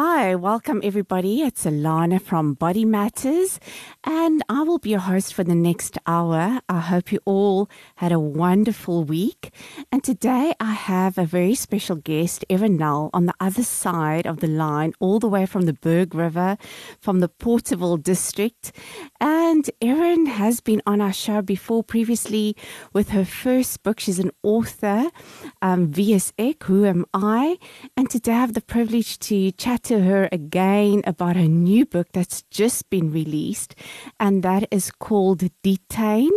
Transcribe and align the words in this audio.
Hi, 0.00 0.36
welcome 0.36 0.80
everybody. 0.84 1.42
It's 1.42 1.64
Alana 1.64 2.22
from 2.22 2.54
Body 2.54 2.84
Matters, 2.84 3.58
and 4.04 4.44
I 4.48 4.62
will 4.62 4.78
be 4.78 4.90
your 4.90 5.00
host 5.00 5.34
for 5.34 5.42
the 5.42 5.56
next 5.56 5.98
hour. 6.06 6.60
I 6.68 6.78
hope 6.78 7.10
you 7.10 7.18
all 7.24 7.68
had 7.96 8.12
a 8.12 8.20
wonderful 8.20 9.02
week. 9.02 9.52
And 9.90 10.04
today 10.04 10.54
I 10.60 10.74
have 10.74 11.18
a 11.18 11.24
very 11.24 11.56
special 11.56 11.96
guest, 11.96 12.44
Erin 12.48 12.76
Nel, 12.76 13.10
on 13.12 13.26
the 13.26 13.34
other 13.40 13.64
side 13.64 14.24
of 14.24 14.38
the 14.38 14.46
line, 14.46 14.92
all 15.00 15.18
the 15.18 15.26
way 15.26 15.46
from 15.46 15.62
the 15.62 15.72
Berg 15.72 16.14
River, 16.14 16.58
from 17.00 17.18
the 17.18 17.28
Porterville 17.28 17.96
district. 17.96 18.70
And 19.20 19.68
Erin 19.82 20.26
has 20.26 20.60
been 20.60 20.80
on 20.86 21.00
our 21.00 21.12
show 21.12 21.42
before, 21.42 21.82
previously 21.82 22.54
with 22.92 23.08
her 23.08 23.24
first 23.24 23.82
book. 23.82 23.98
She's 23.98 24.20
an 24.20 24.30
author, 24.44 25.10
um, 25.60 25.88
V.S. 25.88 26.32
Who 26.66 26.84
Am 26.84 27.04
I? 27.12 27.58
And 27.96 28.08
today 28.08 28.34
I 28.34 28.40
have 28.42 28.54
the 28.54 28.60
privilege 28.60 29.18
to 29.20 29.50
chat 29.50 29.87
to 29.88 30.00
her 30.00 30.28
again 30.30 31.02
about 31.06 31.36
her 31.36 31.48
new 31.48 31.86
book 31.86 32.08
that's 32.12 32.42
just 32.50 32.90
been 32.90 33.10
released, 33.10 33.74
and 34.20 34.42
that 34.42 34.68
is 34.70 34.90
called 34.90 35.40
Die 35.62 35.78
Tuin 35.88 36.30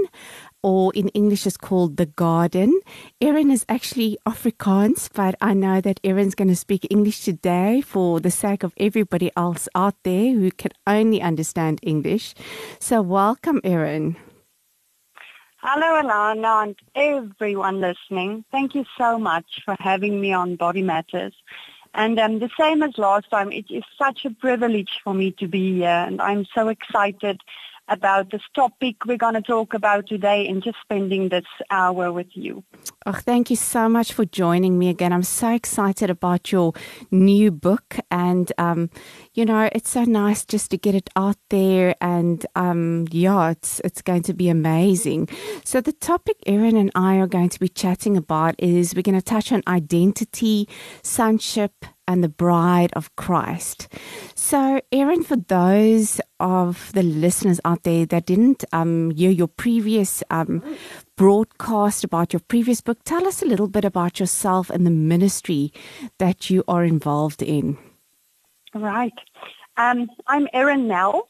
or 0.63 0.93
in 0.93 1.09
English 1.09 1.45
is 1.45 1.57
called 1.57 1.97
The 1.97 2.05
Garden. 2.05 2.79
Erin 3.19 3.51
is 3.51 3.65
actually 3.67 4.17
Afrikaans, 4.25 5.09
but 5.13 5.35
I 5.41 5.53
know 5.53 5.81
that 5.81 5.99
Erin's 6.03 6.35
going 6.35 6.47
to 6.47 6.55
speak 6.55 6.87
English 6.89 7.25
today 7.25 7.81
for 7.81 8.21
the 8.21 8.31
sake 8.31 8.63
of 8.63 8.73
everybody 8.77 9.31
else 9.35 9.67
out 9.75 9.95
there 10.03 10.31
who 10.31 10.49
can 10.51 10.71
only 10.87 11.21
understand 11.21 11.79
English. 11.81 12.33
So 12.79 13.01
welcome, 13.01 13.59
Erin. 13.65 14.15
Hello, 15.57 16.01
Alana, 16.01 16.63
and 16.63 16.75
everyone 16.95 17.81
listening. 17.81 18.45
Thank 18.51 18.75
you 18.75 18.85
so 18.97 19.19
much 19.19 19.45
for 19.65 19.75
having 19.79 20.21
me 20.21 20.31
on 20.31 20.55
Body 20.55 20.81
Matters. 20.81 21.33
And 21.93 22.19
um, 22.19 22.39
the 22.39 22.49
same 22.59 22.83
as 22.83 22.97
last 22.97 23.29
time, 23.29 23.51
it 23.51 23.65
is 23.69 23.83
such 23.97 24.25
a 24.25 24.31
privilege 24.31 24.99
for 25.03 25.13
me 25.13 25.31
to 25.39 25.47
be 25.47 25.75
here, 25.75 25.89
and 25.89 26.21
I'm 26.21 26.45
so 26.55 26.69
excited 26.69 27.41
about 27.87 28.31
this 28.31 28.41
topic 28.55 28.95
we're 29.05 29.17
going 29.17 29.33
to 29.33 29.41
talk 29.41 29.73
about 29.73 30.07
today 30.07 30.47
and 30.47 30.63
just 30.63 30.77
spending 30.81 31.29
this 31.29 31.45
hour 31.69 32.11
with 32.11 32.27
you. 32.33 32.63
Oh, 33.05 33.11
thank 33.11 33.49
you 33.49 33.55
so 33.55 33.89
much 33.89 34.13
for 34.13 34.25
joining 34.25 34.79
me 34.79 34.89
again. 34.89 35.11
I'm 35.11 35.23
so 35.23 35.49
excited 35.49 36.09
about 36.09 36.51
your 36.51 36.73
new 37.09 37.51
book, 37.51 37.97
and 38.09 38.51
um, 38.57 38.89
you 39.33 39.45
know, 39.45 39.69
it's 39.73 39.89
so 39.89 40.03
nice 40.03 40.45
just 40.45 40.71
to 40.71 40.77
get 40.77 40.95
it 40.95 41.09
out 41.15 41.37
there, 41.49 41.95
and 42.01 42.45
um, 42.55 43.07
yeah, 43.11 43.51
it's 43.51 43.79
it's 43.81 44.01
going 44.01 44.23
to 44.23 44.33
be 44.33 44.49
amazing. 44.49 45.29
So 45.63 45.81
the 45.81 45.93
topic 45.93 46.37
Erin 46.45 46.77
and 46.77 46.91
I 46.95 47.17
are 47.17 47.27
going 47.27 47.49
to 47.49 47.59
be 47.59 47.69
chatting 47.69 48.15
about 48.15 48.55
is 48.57 48.95
we're 48.95 49.01
going 49.01 49.19
to 49.19 49.21
touch 49.21 49.51
on 49.51 49.63
identity, 49.67 50.69
sonship, 51.03 51.85
and 52.11 52.21
the 52.21 52.29
bride 52.29 52.91
of 52.93 53.15
Christ. 53.15 53.87
So, 54.35 54.81
Erin, 54.91 55.23
for 55.23 55.37
those 55.37 56.19
of 56.41 56.91
the 56.91 57.03
listeners 57.03 57.61
out 57.63 57.83
there 57.83 58.05
that 58.05 58.25
didn't 58.25 58.65
um, 58.73 59.11
hear 59.11 59.31
your 59.31 59.47
previous 59.47 60.21
um, 60.29 60.61
broadcast 61.15 62.03
about 62.03 62.33
your 62.33 62.41
previous 62.41 62.81
book, 62.81 62.97
tell 63.05 63.25
us 63.25 63.41
a 63.41 63.45
little 63.45 63.69
bit 63.69 63.85
about 63.85 64.19
yourself 64.19 64.69
and 64.69 64.85
the 64.85 64.91
ministry 64.91 65.71
that 66.17 66.49
you 66.49 66.65
are 66.67 66.83
involved 66.83 67.41
in. 67.41 67.77
Right. 68.73 69.13
Um, 69.77 70.09
I'm 70.27 70.49
Erin 70.51 70.89
Nel. 70.89 71.29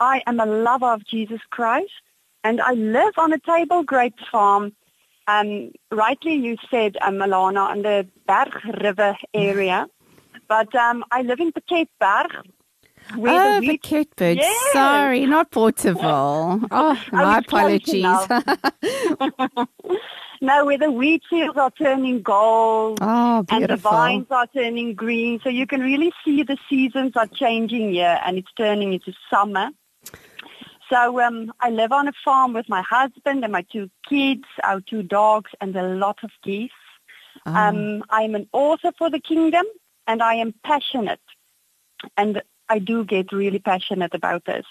I 0.00 0.22
am 0.26 0.40
a 0.40 0.46
lover 0.46 0.86
of 0.86 1.06
Jesus 1.06 1.40
Christ, 1.50 1.92
and 2.44 2.62
I 2.62 2.72
live 2.72 3.12
on 3.18 3.32
a 3.34 3.38
table 3.38 3.82
grape 3.82 4.18
farm 4.30 4.72
um, 5.26 5.72
rightly, 5.90 6.34
you 6.34 6.56
said, 6.70 6.96
um, 7.00 7.14
Milana, 7.14 7.68
on 7.68 7.82
the 7.82 8.06
Berg 8.26 8.82
River 8.82 9.16
area, 9.34 9.86
but 10.48 10.74
um, 10.74 11.04
I 11.10 11.22
live 11.22 11.40
in 11.40 11.52
Piketberg. 11.52 12.42
Oh, 13.14 13.60
Piketberg. 13.62 14.36
Yes. 14.36 14.72
Sorry, 14.72 15.26
not 15.26 15.50
Porterville. 15.50 16.62
Oh, 16.70 17.02
my 17.12 17.38
apologies. 17.38 18.02
no, 20.40 20.64
where 20.64 20.78
the 20.78 20.90
wheat 20.90 21.22
fields 21.28 21.58
are 21.58 21.70
turning 21.70 22.22
gold 22.22 22.98
oh, 23.00 23.44
and 23.50 23.64
the 23.66 23.76
vines 23.76 24.26
are 24.30 24.46
turning 24.48 24.94
green. 24.94 25.40
So 25.42 25.50
you 25.50 25.66
can 25.66 25.80
really 25.80 26.12
see 26.24 26.42
the 26.42 26.56
seasons 26.70 27.12
are 27.16 27.26
changing 27.26 27.92
here 27.92 28.18
and 28.24 28.38
it's 28.38 28.52
turning 28.56 28.92
into 28.92 29.12
summer. 29.30 29.70
So 30.92 31.20
um, 31.22 31.50
I 31.58 31.70
live 31.70 31.90
on 31.90 32.06
a 32.06 32.12
farm 32.22 32.52
with 32.52 32.68
my 32.68 32.82
husband 32.82 33.44
and 33.44 33.52
my 33.52 33.64
two 33.72 33.88
kids, 34.06 34.44
our 34.62 34.82
two 34.82 35.02
dogs, 35.02 35.50
and 35.58 35.74
a 35.74 35.88
lot 35.94 36.18
of 36.22 36.30
geese. 36.44 36.70
Oh. 37.46 37.54
Um, 37.54 38.04
I'm 38.10 38.34
an 38.34 38.46
author 38.52 38.92
for 38.98 39.08
the 39.08 39.18
kingdom, 39.18 39.64
and 40.06 40.22
I 40.22 40.34
am 40.34 40.52
passionate. 40.62 41.22
And 42.18 42.42
I 42.68 42.78
do 42.78 43.06
get 43.06 43.32
really 43.32 43.58
passionate 43.58 44.12
about 44.12 44.44
this. 44.44 44.66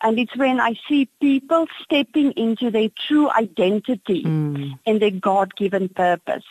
And 0.00 0.18
it's 0.18 0.34
when 0.36 0.58
I 0.58 0.74
see 0.88 1.10
people 1.20 1.66
stepping 1.82 2.32
into 2.32 2.70
their 2.70 2.88
true 3.06 3.30
identity 3.30 4.22
mm. 4.22 4.72
and 4.86 5.02
their 5.02 5.10
God-given 5.10 5.90
purpose. 5.90 6.44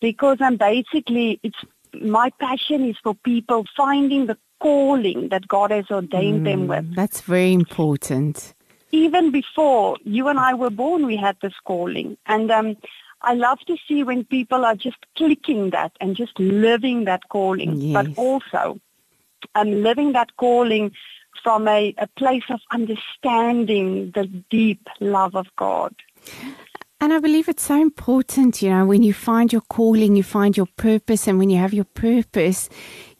Because 0.00 0.38
I'm 0.40 0.56
basically, 0.56 1.38
it's 1.44 1.58
my 2.00 2.30
passion 2.40 2.88
is 2.88 2.96
for 3.00 3.14
people 3.14 3.64
finding 3.76 4.26
the 4.26 4.38
calling 4.60 5.28
that 5.28 5.48
God 5.48 5.70
has 5.70 5.90
ordained 5.90 6.42
mm, 6.42 6.44
them 6.44 6.66
with. 6.66 6.94
That's 6.94 7.22
very 7.22 7.52
important. 7.52 8.54
Even 8.92 9.30
before 9.30 9.96
you 10.04 10.28
and 10.28 10.38
I 10.38 10.54
were 10.54 10.70
born, 10.70 11.06
we 11.06 11.16
had 11.16 11.36
this 11.42 11.54
calling. 11.64 12.16
And 12.26 12.50
um, 12.50 12.76
I 13.22 13.34
love 13.34 13.58
to 13.66 13.76
see 13.86 14.02
when 14.02 14.24
people 14.24 14.64
are 14.64 14.74
just 14.74 14.98
clicking 15.16 15.70
that 15.70 15.92
and 16.00 16.16
just 16.16 16.38
living 16.38 17.04
that 17.04 17.28
calling, 17.28 17.76
yes. 17.76 17.94
but 17.94 18.18
also 18.18 18.80
um, 19.54 19.82
living 19.82 20.12
that 20.12 20.36
calling 20.36 20.92
from 21.42 21.68
a, 21.68 21.94
a 21.98 22.06
place 22.06 22.44
of 22.50 22.60
understanding 22.72 24.10
the 24.14 24.26
deep 24.50 24.86
love 25.00 25.34
of 25.34 25.46
God. 25.56 25.94
And 27.02 27.14
I 27.14 27.18
believe 27.18 27.48
it's 27.48 27.62
so 27.62 27.80
important, 27.80 28.60
you 28.60 28.68
know, 28.68 28.84
when 28.84 29.02
you 29.02 29.14
find 29.14 29.50
your 29.50 29.62
calling, 29.62 30.16
you 30.16 30.22
find 30.22 30.54
your 30.54 30.66
purpose, 30.76 31.26
and 31.26 31.38
when 31.38 31.48
you 31.48 31.56
have 31.56 31.72
your 31.72 31.86
purpose, 31.86 32.68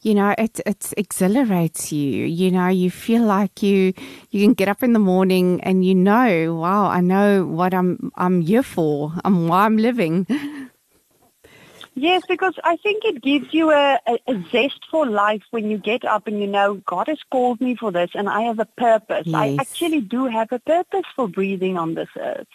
you 0.01 0.13
know, 0.13 0.35
it 0.37 0.59
it 0.67 0.93
exhilarates 0.97 1.91
you. 1.91 2.25
You 2.25 2.51
know, 2.51 2.67
you 2.67 2.91
feel 2.91 3.23
like 3.23 3.63
you 3.63 3.93
you 4.29 4.45
can 4.45 4.53
get 4.53 4.67
up 4.67 4.83
in 4.83 4.93
the 4.93 4.99
morning 4.99 5.61
and 5.61 5.83
you 5.83 5.95
know, 5.95 6.55
wow, 6.55 6.89
I 6.89 7.01
know 7.01 7.43
what 7.43 7.73
I'm 7.73 8.11
I'm 8.15 8.41
here 8.41 8.61
for. 8.61 9.13
I'm 9.25 9.47
why 9.47 9.65
I'm 9.65 9.77
living. 9.77 10.27
Yes, 11.93 12.23
because 12.27 12.53
I 12.63 12.77
think 12.77 13.03
it 13.03 13.21
gives 13.21 13.53
you 13.53 13.71
a, 13.71 13.99
a, 14.07 14.17
a, 14.25 14.43
zest 14.49 14.79
for 14.89 15.05
life 15.05 15.43
when 15.51 15.69
you 15.69 15.77
get 15.77 16.05
up 16.05 16.25
and 16.25 16.39
you 16.39 16.47
know 16.47 16.75
God 16.85 17.07
has 17.07 17.19
called 17.29 17.59
me 17.59 17.75
for 17.75 17.91
this 17.91 18.11
and 18.13 18.29
I 18.29 18.43
have 18.43 18.59
a 18.59 18.65
purpose. 18.65 19.27
Yes. 19.27 19.35
I 19.35 19.57
actually 19.59 20.01
do 20.01 20.25
have 20.27 20.51
a 20.51 20.59
purpose 20.59 21.05
for 21.15 21.27
breathing 21.27 21.77
on 21.77 21.95
this 21.95 22.09
earth. 22.17 22.47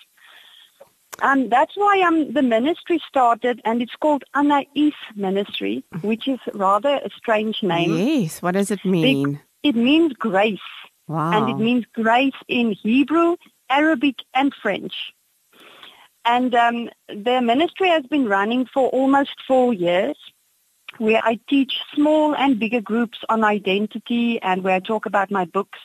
Um, 1.22 1.48
that's 1.48 1.76
why 1.76 2.02
um, 2.02 2.32
the 2.32 2.42
ministry 2.42 3.00
started, 3.08 3.60
and 3.64 3.80
it's 3.80 3.94
called 3.96 4.24
Anais 4.34 4.92
Ministry, 5.14 5.82
which 6.02 6.28
is 6.28 6.38
rather 6.54 7.00
a 7.04 7.10
strange 7.16 7.62
name. 7.62 7.96
Yes, 7.96 8.42
what 8.42 8.52
does 8.52 8.70
it 8.70 8.84
mean? 8.84 9.40
It, 9.62 9.70
it 9.70 9.76
means 9.76 10.12
grace. 10.14 10.58
Wow. 11.08 11.32
And 11.32 11.48
it 11.48 11.62
means 11.62 11.84
grace 11.94 12.34
in 12.48 12.72
Hebrew, 12.72 13.36
Arabic, 13.70 14.16
and 14.34 14.52
French. 14.54 14.94
And 16.24 16.54
um, 16.54 16.90
the 17.08 17.40
ministry 17.40 17.88
has 17.88 18.04
been 18.06 18.26
running 18.28 18.66
for 18.66 18.88
almost 18.88 19.34
four 19.46 19.72
years, 19.72 20.16
where 20.98 21.22
I 21.24 21.38
teach 21.48 21.72
small 21.94 22.34
and 22.34 22.58
bigger 22.58 22.80
groups 22.80 23.18
on 23.28 23.44
identity 23.44 24.40
and 24.42 24.62
where 24.64 24.74
I 24.74 24.80
talk 24.80 25.06
about 25.06 25.30
my 25.30 25.44
books 25.44 25.78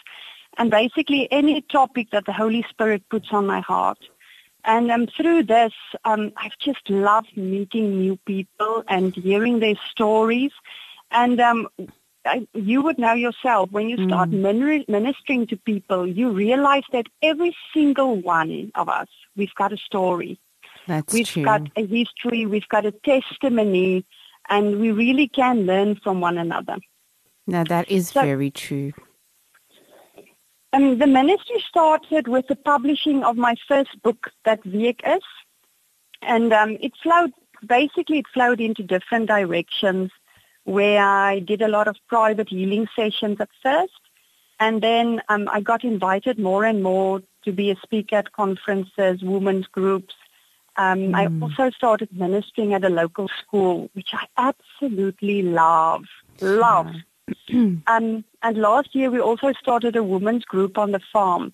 and 0.57 0.69
basically 0.71 1.31
any 1.31 1.61
topic 1.61 2.09
that 2.11 2.25
the 2.25 2.33
Holy 2.33 2.65
Spirit 2.69 3.03
puts 3.09 3.27
on 3.31 3.45
my 3.45 3.61
heart. 3.61 3.99
And 4.63 4.91
um, 4.91 5.07
through 5.07 5.43
this, 5.43 5.73
um, 6.05 6.31
I've 6.37 6.57
just 6.59 6.89
loved 6.89 7.35
meeting 7.35 7.99
new 7.99 8.17
people 8.25 8.83
and 8.87 9.13
hearing 9.15 9.59
their 9.59 9.75
stories. 9.89 10.51
And 11.11 11.39
um, 11.41 11.67
I, 12.25 12.47
you 12.53 12.81
would 12.81 12.99
know 12.99 13.13
yourself, 13.13 13.71
when 13.71 13.89
you 13.89 13.97
start 14.07 14.29
mm. 14.29 14.87
ministering 14.87 15.47
to 15.47 15.57
people, 15.57 16.07
you 16.07 16.29
realize 16.29 16.83
that 16.91 17.07
every 17.21 17.55
single 17.73 18.17
one 18.17 18.71
of 18.75 18.89
us, 18.89 19.07
we've 19.35 19.53
got 19.55 19.73
a 19.73 19.77
story. 19.77 20.39
That's 20.87 21.13
we've 21.13 21.27
true. 21.27 21.43
got 21.43 21.67
a 21.75 21.85
history, 21.85 22.45
we've 22.45 22.67
got 22.67 22.85
a 22.85 22.91
testimony, 22.91 24.05
and 24.49 24.79
we 24.79 24.91
really 24.91 25.27
can 25.27 25.65
learn 25.65 25.95
from 25.95 26.21
one 26.21 26.37
another. 26.37 26.77
Now, 27.47 27.63
that 27.63 27.89
is 27.89 28.09
so, 28.09 28.21
very 28.21 28.51
true. 28.51 28.93
Um, 30.73 30.97
the 30.97 31.07
ministry 31.07 31.63
started 31.67 32.27
with 32.27 32.47
the 32.47 32.55
publishing 32.55 33.23
of 33.23 33.35
my 33.35 33.55
first 33.67 34.01
book, 34.01 34.31
that 34.45 34.65
week 34.65 35.01
is, 35.05 35.23
and 36.21 36.53
um, 36.53 36.77
it 36.79 36.93
flowed. 37.03 37.33
Basically, 37.65 38.19
it 38.19 38.25
flowed 38.33 38.59
into 38.61 38.81
different 38.81 39.27
directions, 39.27 40.11
where 40.63 41.03
I 41.03 41.39
did 41.39 41.61
a 41.61 41.67
lot 41.67 41.87
of 41.87 41.97
private 42.07 42.49
healing 42.49 42.87
sessions 42.95 43.39
at 43.39 43.49
first, 43.61 43.99
And 44.59 44.81
then 44.81 45.21
um, 45.27 45.49
I 45.51 45.59
got 45.61 45.83
invited 45.83 46.39
more 46.39 46.63
and 46.65 46.81
more 46.83 47.21
to 47.45 47.51
be 47.51 47.71
a 47.71 47.75
speaker 47.77 48.17
at 48.17 48.31
conferences, 48.31 49.21
women's 49.23 49.67
groups. 49.67 50.13
Um, 50.77 50.99
mm. 50.99 51.15
I 51.15 51.25
also 51.43 51.69
started 51.71 52.09
ministering 52.11 52.73
at 52.73 52.83
a 52.83 52.89
local 52.89 53.27
school, 53.41 53.89
which 53.93 54.11
I 54.13 54.25
absolutely 54.37 55.41
love. 55.41 56.05
Love. 56.39 56.93
um, 57.87 58.23
and 58.43 58.57
last 58.57 58.95
year 58.95 59.09
we 59.09 59.19
also 59.19 59.53
started 59.53 59.95
a 59.95 60.03
women's 60.03 60.45
group 60.45 60.77
on 60.77 60.91
the 60.91 61.01
farm. 61.11 61.53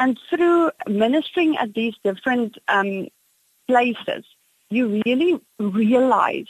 And 0.00 0.18
through 0.30 0.70
ministering 0.86 1.56
at 1.56 1.74
these 1.74 1.94
different 2.04 2.56
um, 2.68 3.08
places, 3.66 4.24
you 4.70 5.02
really 5.04 5.40
realize, 5.58 6.46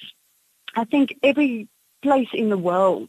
I 0.77 0.85
think 0.85 1.17
every 1.23 1.69
place 2.03 2.29
in 2.33 2.51
the 2.51 2.59
world, 2.59 3.09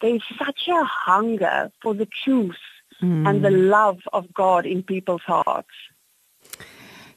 there's 0.00 0.22
such 0.38 0.68
a 0.68 0.84
hunger 0.84 1.72
for 1.82 1.94
the 1.94 2.06
truth 2.24 2.56
mm. 3.02 3.28
and 3.28 3.44
the 3.44 3.50
love 3.50 3.98
of 4.12 4.32
God 4.32 4.64
in 4.64 4.82
people's 4.82 5.22
hearts. 5.22 5.68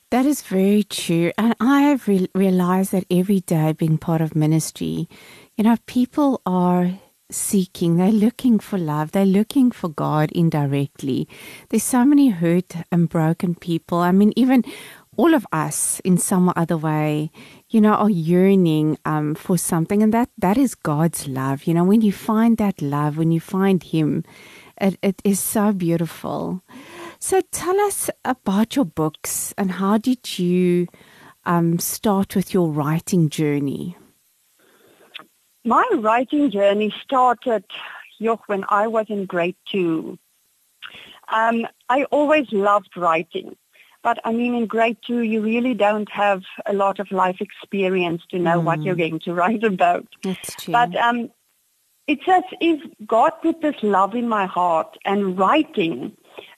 That 0.10 0.26
is 0.26 0.42
very 0.42 0.84
true. 0.84 1.32
And 1.38 1.56
I 1.60 1.82
have 1.82 2.08
re- 2.08 2.30
realized 2.36 2.92
that 2.92 3.06
every 3.10 3.40
day 3.40 3.74
being 3.74 3.98
part 3.98 4.22
of 4.22 4.36
ministry, 4.36 5.08
you 5.58 5.64
know, 5.64 5.78
people 5.86 6.42
are 6.46 6.92
seeking, 7.34 7.98
they're 7.98 8.12
looking 8.12 8.60
for 8.60 8.78
love, 8.78 9.12
they're 9.12 9.26
looking 9.26 9.72
for 9.72 9.90
God 9.90 10.32
indirectly. 10.32 11.28
There's 11.70 11.84
so 11.84 12.06
many 12.06 12.30
hurt 12.30 12.76
and 12.92 13.10
broken 13.10 13.56
people. 13.56 14.00
I 14.00 14.12
mean, 14.12 14.34
even 14.36 14.64
all 15.18 15.34
of 15.34 15.46
us 15.52 16.00
in 16.02 16.18
some 16.18 16.52
other 16.56 16.78
way, 16.78 17.32
you 17.70 17.82
know, 17.82 17.94
are 17.94 18.10
yearning 18.10 18.98
um, 19.06 19.36
for 19.36 19.58
something, 19.58 20.02
and 20.02 20.14
that 20.14 20.30
that 20.38 20.58
is 20.58 20.76
God's 20.76 21.28
love. 21.28 21.66
You 21.66 21.74
know, 21.74 21.84
when 21.84 22.02
you 22.02 22.12
find 22.12 22.58
that 22.58 22.82
love, 22.82 23.18
when 23.18 23.32
you 23.32 23.40
find 23.40 23.84
Him, 23.84 24.24
it, 24.80 24.98
it 25.02 25.22
is 25.24 25.40
so 25.40 25.72
beautiful. 25.72 26.62
So, 27.20 27.42
tell 27.52 27.80
us 27.82 28.10
about 28.26 28.76
your 28.76 28.86
books 28.86 29.54
and 29.58 29.72
how 29.72 29.98
did 29.98 30.40
you 30.40 30.88
um, 31.46 31.80
start 31.80 32.36
with 32.36 32.54
your 32.54 32.70
writing 32.70 33.30
journey? 33.30 33.96
My 35.66 35.88
writing 35.96 36.52
journey 36.52 36.94
started, 37.04 37.64
when 38.48 38.66
I 38.70 38.88
was 38.88 39.06
in 39.10 39.26
grade 39.26 39.56
two. 39.70 40.18
Um, 41.32 41.68
I 41.90 42.04
always 42.06 42.48
loved 42.52 42.96
writing. 42.96 43.56
But 44.04 44.20
I 44.26 44.34
mean, 44.34 44.56
in 44.56 44.66
grade 44.66 44.98
two, 45.06 45.22
you 45.22 45.42
really 45.42 45.74
don't 45.74 46.12
have 46.12 46.44
a 46.66 46.74
lot 46.74 47.00
of 47.00 47.12
life 47.12 47.40
experience 47.40 48.22
to 48.30 48.40
know 48.40 48.60
mm. 48.60 48.64
what 48.64 48.84
you're 48.84 48.96
mm. 48.96 49.10
going 49.10 49.20
to 49.22 49.34
write 49.40 49.64
about. 49.64 50.06
That's 50.22 50.56
true. 50.56 50.74
But 50.74 50.96
um, 50.98 51.32
it's 52.08 52.28
as 52.28 52.44
if 52.60 52.82
God 53.08 53.32
put 53.42 53.62
this 53.62 53.82
love 53.82 54.14
in 54.14 54.28
my 54.28 54.46
heart 54.46 54.98
and 55.06 55.38
writing. 55.38 56.16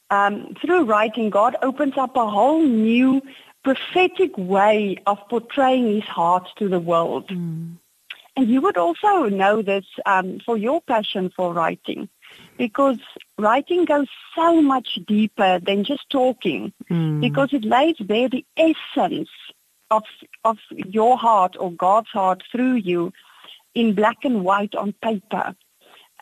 Um, 0.10 0.56
through 0.62 0.86
writing, 0.86 1.30
God 1.30 1.56
opens 1.62 1.98
up 1.98 2.16
a 2.16 2.28
whole 2.28 2.62
new 2.62 3.22
prophetic 3.64 4.38
way 4.38 4.98
of 5.08 5.18
portraying 5.30 5.96
his 5.96 6.04
heart 6.04 6.48
to 6.58 6.68
the 6.68 6.80
world. 6.80 7.28
Mm. 7.30 7.78
And 8.36 8.50
you 8.50 8.62
would 8.62 8.78
also 8.78 9.24
know 9.30 9.62
this 9.62 9.86
um, 10.06 10.40
for 10.46 10.58
your 10.58 10.82
passion 10.82 11.32
for 11.36 11.54
writing 11.54 12.10
because 12.58 12.98
writing 13.38 13.86
goes 13.86 14.08
so 14.36 14.62
much 14.62 15.00
deeper 15.08 15.60
than 15.60 15.84
just 15.84 16.10
talking 16.10 16.74
mm. 16.90 17.22
because 17.22 17.54
it 17.54 17.64
lays 17.64 17.96
bare 18.00 18.30
the 18.30 18.46
essence 18.58 19.30
of 19.92 20.04
of 20.44 20.58
your 20.72 21.18
heart 21.18 21.56
or 21.60 21.72
God's 21.72 22.10
heart 22.10 22.44
through 22.52 22.76
you 22.76 23.14
in 23.74 23.94
black 23.94 24.18
and 24.24 24.44
white 24.44 24.76
on 24.76 24.94
paper. 25.02 25.56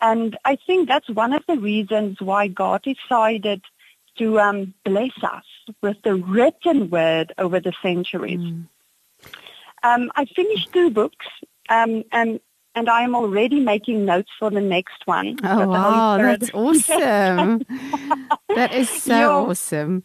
And 0.01 0.37
I 0.43 0.57
think 0.67 0.87
that's 0.87 1.09
one 1.09 1.33
of 1.33 1.43
the 1.47 1.57
reasons 1.57 2.19
why 2.19 2.47
God 2.47 2.83
decided 2.83 3.61
to 4.17 4.39
um, 4.39 4.73
bless 4.83 5.11
us 5.23 5.45
with 5.81 5.97
the 6.03 6.15
written 6.15 6.89
word 6.89 7.33
over 7.37 7.59
the 7.59 7.73
centuries. 7.81 8.39
Mm. 8.39 8.67
Um, 9.83 10.11
I 10.15 10.25
finished 10.25 10.71
two 10.73 10.89
books, 10.89 11.25
um, 11.69 12.03
and 12.11 12.39
and 12.75 12.89
I 12.89 13.03
am 13.03 13.15
already 13.15 13.59
making 13.59 14.05
notes 14.05 14.31
for 14.39 14.49
the 14.49 14.61
next 14.61 15.05
one. 15.05 15.37
Oh, 15.43 15.67
wow, 15.67 16.17
that's 16.17 16.49
awesome. 16.53 17.61
that 18.55 18.73
is 18.73 18.89
so 19.03 19.19
You're, 19.19 19.31
awesome. 19.31 20.03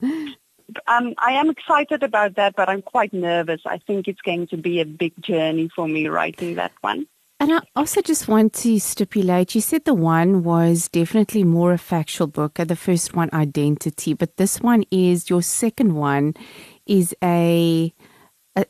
Um, 0.86 1.14
I 1.16 1.32
am 1.32 1.48
excited 1.48 2.02
about 2.02 2.34
that, 2.34 2.54
but 2.56 2.68
I'm 2.68 2.82
quite 2.82 3.12
nervous. 3.14 3.62
I 3.64 3.78
think 3.78 4.06
it's 4.06 4.20
going 4.20 4.48
to 4.48 4.58
be 4.58 4.80
a 4.80 4.84
big 4.84 5.14
journey 5.22 5.70
for 5.74 5.88
me 5.88 6.08
writing 6.08 6.56
that 6.56 6.72
one. 6.82 7.06
And 7.40 7.52
I 7.52 7.60
also 7.76 8.02
just 8.02 8.26
want 8.26 8.52
to 8.54 8.78
stipulate 8.80 9.54
you 9.54 9.60
said 9.60 9.84
the 9.84 9.94
one 9.94 10.42
was 10.42 10.88
definitely 10.88 11.44
more 11.44 11.72
a 11.72 11.78
factual 11.78 12.26
book, 12.26 12.54
the 12.54 12.74
first 12.74 13.14
one, 13.14 13.30
Identity, 13.32 14.12
but 14.12 14.36
this 14.38 14.60
one 14.60 14.84
is 14.90 15.30
your 15.30 15.40
second 15.40 15.94
one 15.94 16.34
is 16.84 17.14
a, 17.22 17.94
a 17.94 17.94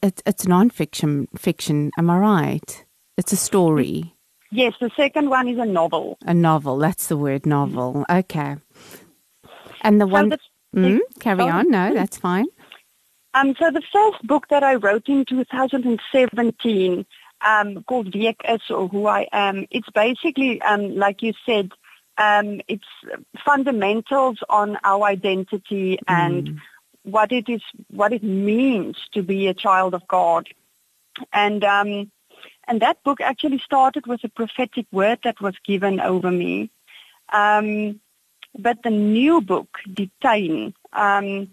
it's, 0.03 0.23
it's 0.27 0.45
nonfiction 0.47 1.27
fiction. 1.39 1.91
Am 1.99 2.11
I 2.11 2.19
right? 2.19 2.85
It's 3.17 3.33
a 3.33 3.37
story. 3.37 4.15
Yes, 4.51 4.75
the 4.81 4.91
second 4.97 5.29
one 5.29 5.49
is 5.49 5.59
a 5.59 5.67
novel. 5.67 6.19
A 6.23 6.33
novel. 6.33 6.79
That's 6.79 7.09
the 7.09 7.17
word, 7.17 7.45
novel. 7.45 8.05
Okay. 8.09 8.57
And 9.83 10.01
the 10.01 10.07
so 10.07 10.13
one. 10.13 10.29
The, 10.31 10.39
mm, 10.75 10.99
carry 11.21 11.43
oh, 11.43 11.49
on. 11.49 11.71
No, 11.71 11.93
that's 11.93 12.17
fine. 12.17 12.47
Um, 13.35 13.55
so 13.59 13.71
the 13.71 13.83
first 13.93 14.27
book 14.27 14.49
that 14.49 14.65
I 14.65 14.77
wrote 14.77 15.09
in 15.09 15.25
2017, 15.25 17.07
um, 17.47 17.85
called 17.85 18.15
is 18.15 18.61
or 18.71 18.89
Who 18.89 19.07
I 19.07 19.29
Am, 19.33 19.67
it's 19.71 19.89
basically, 19.95 20.61
um, 20.63 20.97
like 20.97 21.23
you 21.23 21.35
said, 21.47 21.71
um, 22.17 22.61
it's 22.69 22.87
fundamentals 23.45 24.39
on 24.49 24.79
our 24.83 25.05
identity 25.05 25.99
and 26.09 26.49
mm. 26.49 26.59
What 27.11 27.33
it 27.33 27.49
is, 27.49 27.63
what 27.91 28.13
it 28.13 28.23
means 28.23 28.97
to 29.13 29.23
be 29.23 29.49
a 29.49 29.55
child 29.55 29.95
of 29.95 30.07
God. 30.09 30.49
And 31.33 31.65
um, 31.65 32.11
and 32.69 32.83
that 32.83 33.03
book 33.03 33.21
actually 33.21 33.59
started 33.59 34.07
with 34.07 34.23
a 34.25 34.29
prophetic 34.29 34.87
word 34.93 35.21
that 35.25 35.41
was 35.41 35.55
given 35.65 36.01
over 36.01 36.31
me. 36.31 36.71
Um, 37.33 38.01
but 38.59 38.83
the 38.83 38.91
new 38.91 39.41
book, 39.41 39.79
Die 39.93 40.11
Tuin, 40.23 40.75
um, 40.93 41.51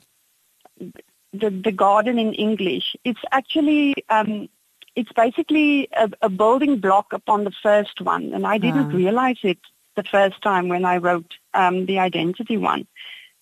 the, 1.34 1.50
the 1.50 1.72
garden 1.72 2.19
in 2.19 2.34
English, 2.34 2.96
it's 3.04 3.19
actually, 3.31 3.96
um, 4.10 4.50
it's 4.96 5.12
basically 5.13 5.88
a, 5.94 6.10
a, 6.22 6.30
building 6.30 6.80
block 6.80 7.13
upon 7.13 7.44
the 7.46 7.54
first 7.63 8.02
one. 8.02 8.34
And 8.34 8.46
I 8.46 8.57
didn't 8.57 8.92
uh. 8.92 8.98
realize 8.98 9.40
it 9.44 9.60
the 9.96 10.04
first 10.04 10.42
time 10.42 10.68
when 10.68 10.84
I 10.84 10.98
wrote 10.98 11.34
um, 11.54 11.86
the 11.86 12.00
identity 12.00 12.57
one. 12.57 12.88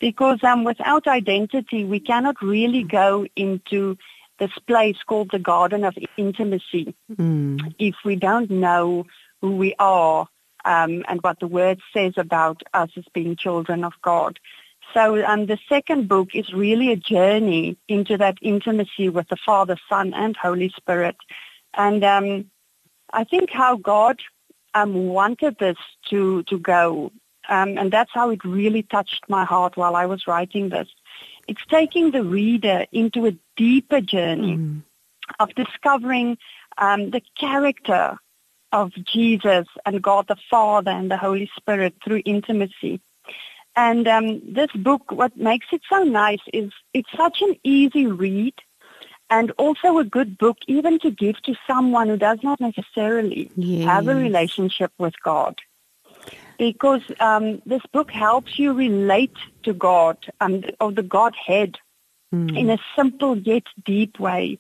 Because 0.04 0.44
um, 0.44 0.66
without 0.66 1.08
identity, 1.08 1.86
we 1.86 2.02
cannot 2.02 2.42
really 2.42 2.84
go 2.84 3.26
into 3.38 3.98
this 4.38 4.52
place 4.68 4.98
called 5.08 5.32
the 5.32 5.40
Garden 5.40 5.86
of 5.86 5.98
Intimacy. 6.18 6.94
Mm. 7.10 7.74
If 7.80 7.96
we 8.04 8.18
don't 8.18 8.52
know 8.52 9.06
who 9.40 9.56
we 9.56 9.76
are 9.80 10.28
um, 10.66 11.06
and 11.08 11.22
what 11.22 11.40
the 11.40 11.48
Word 11.48 11.80
says 11.94 12.16
about 12.18 12.64
us 12.74 12.90
as 12.98 13.06
being 13.14 13.38
children 13.38 13.86
of 13.86 13.94
God. 14.02 14.40
So 14.94 15.26
um, 15.26 15.46
the 15.46 15.58
second 15.70 16.10
book 16.10 16.36
is 16.36 16.52
really 16.52 16.92
a 16.92 16.98
journey 16.98 17.78
into 17.88 18.18
that 18.18 18.36
intimacy 18.42 19.08
with 19.08 19.30
the 19.30 19.38
Father, 19.46 19.78
Son, 19.88 20.14
and 20.14 20.36
Holy 20.36 20.68
Spirit. 20.76 21.16
And 21.74 22.04
um, 22.04 22.52
I 23.14 23.24
think 23.24 23.52
how 23.52 23.78
God 23.78 24.20
um, 24.74 25.08
wanted 25.08 25.58
this 25.60 25.78
to, 26.10 26.44
to 26.44 26.60
go. 26.60 27.14
Um, 27.50 27.78
and 27.78 27.92
that's 27.92 28.12
how 28.14 28.30
it 28.30 28.44
really 28.44 28.84
touched 28.84 29.26
my 29.28 29.44
heart 29.44 29.78
while 29.78 29.96
I 29.96 30.06
was 30.06 30.28
writing 30.28 30.70
this. 30.70 30.88
It's 31.48 31.66
taking 31.70 32.12
the 32.12 32.24
reader 32.24 32.86
into 32.92 33.26
a 33.26 33.38
deeper 33.58 34.02
journey 34.02 34.58
mm. 34.58 34.82
of 35.40 35.54
discovering 35.56 36.38
um, 36.78 37.12
the 37.12 37.22
character 37.38 38.18
of 38.72 38.92
Jesus 39.06 39.68
and 39.86 40.02
God 40.02 40.28
the 40.28 40.38
Father 40.50 40.92
and 40.92 41.12
the 41.12 41.18
Holy 41.18 41.50
Spirit 41.56 41.96
through 42.04 42.24
intimacy. 42.26 43.02
And 43.76 44.08
um, 44.08 44.42
this 44.48 44.72
book, 44.72 45.12
what 45.12 45.36
makes 45.36 45.68
it 45.72 45.82
so 45.90 46.04
nice 46.04 46.42
is 46.54 46.72
it's 46.94 47.10
such 47.16 47.42
an 47.42 47.56
easy 47.64 48.08
read 48.08 48.54
and 49.30 49.52
also 49.58 49.98
a 49.98 50.04
good 50.04 50.38
book 50.38 50.58
even 50.68 51.00
to 51.00 51.10
give 51.10 51.42
to 51.44 51.56
someone 51.68 52.08
who 52.08 52.18
does 52.18 52.40
not 52.44 52.60
necessarily 52.60 53.50
yes. 53.56 53.86
have 53.86 54.08
a 54.08 54.16
relationship 54.16 54.92
with 54.98 55.14
God 55.24 55.60
because 56.58 57.02
um, 57.20 57.62
this 57.66 57.82
book 57.92 58.12
helps 58.12 58.58
you 58.58 58.74
relate 58.74 59.36
to 59.64 59.74
God 59.74 60.18
um, 60.40 60.64
of 60.80 60.96
the 60.96 61.04
Godhead 61.04 61.78
mm. 62.34 62.58
in 62.58 62.70
a 62.70 62.78
simple 62.96 63.38
yet 63.38 63.64
deep 63.84 64.20
way. 64.20 64.60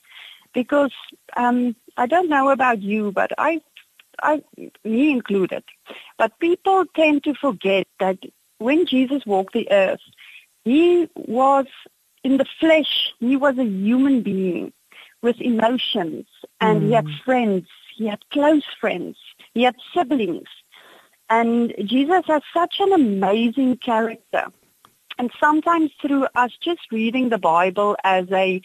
Because 0.54 0.92
um, 1.36 1.76
I 1.98 2.06
don't 2.06 2.30
know 2.30 2.50
about 2.50 2.82
you, 2.82 3.12
but 3.12 3.32
I, 3.38 3.62
I, 4.22 4.44
me 4.84 5.12
included, 5.12 5.64
but 6.18 6.38
people 6.40 6.86
tend 6.96 7.24
to 7.24 7.34
forget 7.34 7.88
that 8.00 8.20
when 8.60 8.86
Jesus 8.86 9.26
walked 9.26 9.54
the 9.54 9.72
earth, 9.72 10.02
he 10.64 11.10
was 11.16 11.66
in 12.24 12.38
the 12.38 12.46
flesh. 12.60 13.14
He 13.20 13.36
was 13.36 13.58
a 13.58 13.66
human 13.66 14.22
being 14.22 14.74
with 15.22 15.42
emotions, 15.42 16.28
and 16.62 16.82
mm. 16.82 16.86
he 16.86 16.92
had 16.92 17.06
hmm. 17.06 17.24
friends. 17.26 17.68
He 17.96 18.08
had 18.08 18.24
close 18.30 18.64
friends. 18.80 19.18
He 19.54 19.64
had 19.64 19.76
siblings 19.94 20.48
And 21.30 21.74
Jesus 21.86 22.24
has 22.28 22.42
such 22.54 22.76
an 22.80 22.94
amazing 22.94 23.78
character. 23.78 24.46
And 25.18 25.32
sometimes 25.40 25.92
through 26.02 26.28
us 26.36 26.52
just 26.62 26.92
reading 26.92 27.30
the 27.30 27.38
Bible 27.38 27.96
as 28.04 28.26
a 28.32 28.62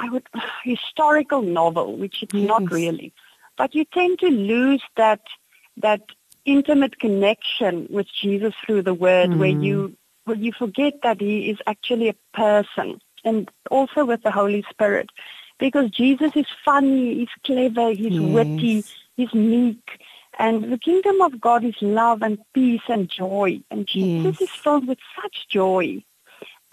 I 0.00 0.08
would 0.10 0.26
historical 0.64 1.42
novel, 1.42 1.96
which 1.96 2.22
it's 2.22 2.34
Yes. 2.34 2.48
not 2.48 2.70
really. 2.70 3.12
But 3.56 3.74
you 3.74 3.84
tend 3.84 4.18
to 4.20 4.28
lose 4.28 4.82
that 4.96 5.20
that 5.76 6.02
intimate 6.44 6.98
connection 6.98 7.86
with 7.90 8.06
Jesus 8.12 8.54
through 8.66 8.82
the 8.82 8.94
word 8.94 9.34
where 9.34 9.52
Mm. 9.52 9.62
you 9.62 9.96
where 10.24 10.36
you 10.36 10.52
forget 10.52 10.94
that 11.02 11.20
he 11.20 11.50
is 11.50 11.58
actually 11.66 12.08
a 12.08 12.16
person 12.32 13.00
and 13.24 13.50
also 13.70 14.04
with 14.04 14.22
the 14.22 14.30
Holy 14.30 14.64
Spirit. 14.70 15.10
Because 15.58 15.90
Jesus 15.90 16.32
is 16.34 16.46
funny, 16.64 17.14
he's 17.14 17.28
clever, 17.44 17.90
he's 17.92 18.18
witty, 18.18 18.84
he's 19.16 19.32
meek. 19.34 20.00
And 20.38 20.72
the 20.72 20.78
kingdom 20.78 21.20
of 21.20 21.40
God 21.40 21.64
is 21.64 21.74
love 21.80 22.22
and 22.22 22.38
peace 22.54 22.82
and 22.88 23.08
joy. 23.08 23.60
And 23.70 23.86
Jesus 23.86 24.36
Yes. 24.36 24.40
is 24.40 24.50
filled 24.62 24.86
with 24.88 24.98
such 25.20 25.48
joy. 25.48 26.04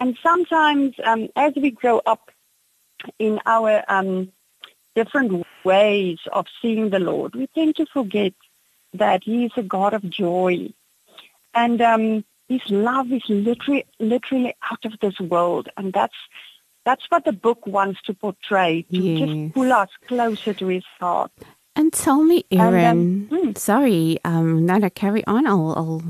And 0.00 0.18
sometimes 0.22 0.94
um, 1.04 1.28
as 1.36 1.52
we 1.54 1.70
grow 1.70 2.00
up 2.06 2.30
in 3.18 3.40
our 3.46 3.84
um, 3.88 4.32
different 4.94 5.46
ways 5.64 6.18
of 6.32 6.46
seeing 6.60 6.90
the 6.90 6.98
Lord, 6.98 7.34
we 7.34 7.46
tend 7.48 7.76
to 7.76 7.86
forget 7.86 8.32
that 8.94 9.22
He 9.24 9.44
is 9.44 9.52
a 9.56 9.62
God 9.62 9.94
of 9.94 10.08
joy. 10.10 10.72
And 11.54 11.80
um, 11.80 12.24
His 12.48 12.62
love 12.68 13.12
is 13.12 13.22
literally, 13.28 13.86
literally 14.00 14.54
out 14.70 14.84
of 14.84 14.94
this 15.00 15.18
world. 15.20 15.68
And 15.76 15.92
that's, 15.92 16.16
that's 16.84 17.04
what 17.10 17.24
the 17.24 17.32
book 17.32 17.64
wants 17.66 18.02
to 18.02 18.14
portray, 18.14 18.82
to 18.94 19.02
Yes. 19.02 19.18
just 19.18 19.54
pull 19.54 19.72
us 19.72 19.88
closer 20.08 20.52
to 20.54 20.66
His 20.66 20.84
heart. 20.98 21.30
And 21.74 21.92
tell 21.92 22.22
me, 22.22 22.44
um, 22.52 22.58
Erin. 22.74 23.28
hmm. 23.30 23.52
Sorry, 23.56 24.18
um, 24.24 24.66
no, 24.66 24.76
no, 24.78 24.90
carry 24.90 25.26
on. 25.26 25.46
I'll. 25.46 25.72
I'll 25.76 26.02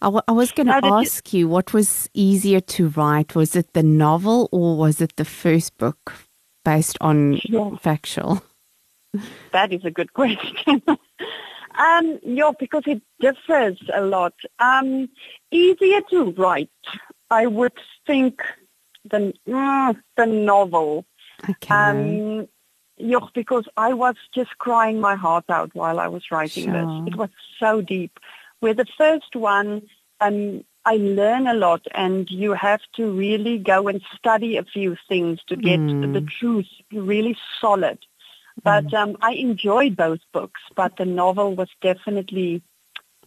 I, 0.00 0.06
w- 0.06 0.22
I 0.28 0.32
was 0.32 0.52
going 0.52 0.66
to 0.66 0.72
that 0.72 0.84
you- 0.84 0.94
ask 0.94 1.32
you 1.32 1.48
what 1.48 1.72
was 1.72 2.08
easier 2.14 2.60
to 2.60 2.88
write. 2.90 3.34
Was 3.34 3.56
it 3.56 3.72
the 3.72 3.82
novel 3.82 4.48
or 4.52 4.76
was 4.76 5.00
it 5.00 5.16
the 5.16 5.24
first 5.24 5.76
book 5.78 6.14
based 6.64 6.96
on 7.00 7.38
Sure. 7.38 7.76
factual? 7.78 8.42
That 9.52 9.72
is 9.72 9.84
a 9.84 9.90
good 9.90 10.12
question. 10.20 10.82
um, 11.76 12.18
yeah, 12.22 12.52
because 12.58 12.82
it 12.86 13.02
differs 13.20 13.78
a 13.92 14.02
lot. 14.02 14.34
Um, 14.60 15.08
easier 15.50 16.00
to 16.10 16.32
write, 16.32 16.70
I 17.30 17.46
would 17.46 17.72
think, 18.06 18.42
than 19.10 19.32
mm, 19.48 19.96
the 20.16 20.26
novel. 20.26 21.04
Okay. 21.48 21.74
Um, 21.74 22.46
yeah, 22.96 23.18
because 23.34 23.66
I 23.76 23.92
was 23.92 24.16
just 24.34 24.56
crying 24.58 25.00
my 25.00 25.14
heart 25.16 25.44
out 25.48 25.74
while 25.74 25.98
I 25.98 26.08
was 26.08 26.30
writing 26.30 26.64
Sure. 26.64 26.72
this. 26.72 26.90
It 27.06 27.16
was 27.16 27.30
so 27.58 27.80
deep. 27.80 28.18
We're 28.60 28.74
the 28.74 28.86
first 28.96 29.34
one, 29.36 29.82
um, 30.20 30.64
I 30.86 30.96
learn 30.96 31.46
a 31.46 31.54
lot, 31.54 31.86
and 31.94 32.30
you 32.30 32.52
have 32.52 32.80
to 32.96 33.10
really 33.10 33.58
go 33.58 33.88
and 33.88 34.02
study 34.16 34.56
a 34.58 34.64
few 34.64 34.96
things 35.08 35.40
to 35.48 35.56
get 35.56 35.80
Mm. 35.80 36.12
the 36.12 36.20
truth 36.20 36.68
really 36.92 37.36
solid. 37.60 37.98
But 38.62 38.92
um, 38.94 39.16
I 39.20 39.32
enjoyed 39.32 39.96
both 39.96 40.20
books, 40.32 40.60
but 40.76 40.96
the 40.96 41.04
novel 41.04 41.54
was 41.56 41.68
definitely 41.80 42.62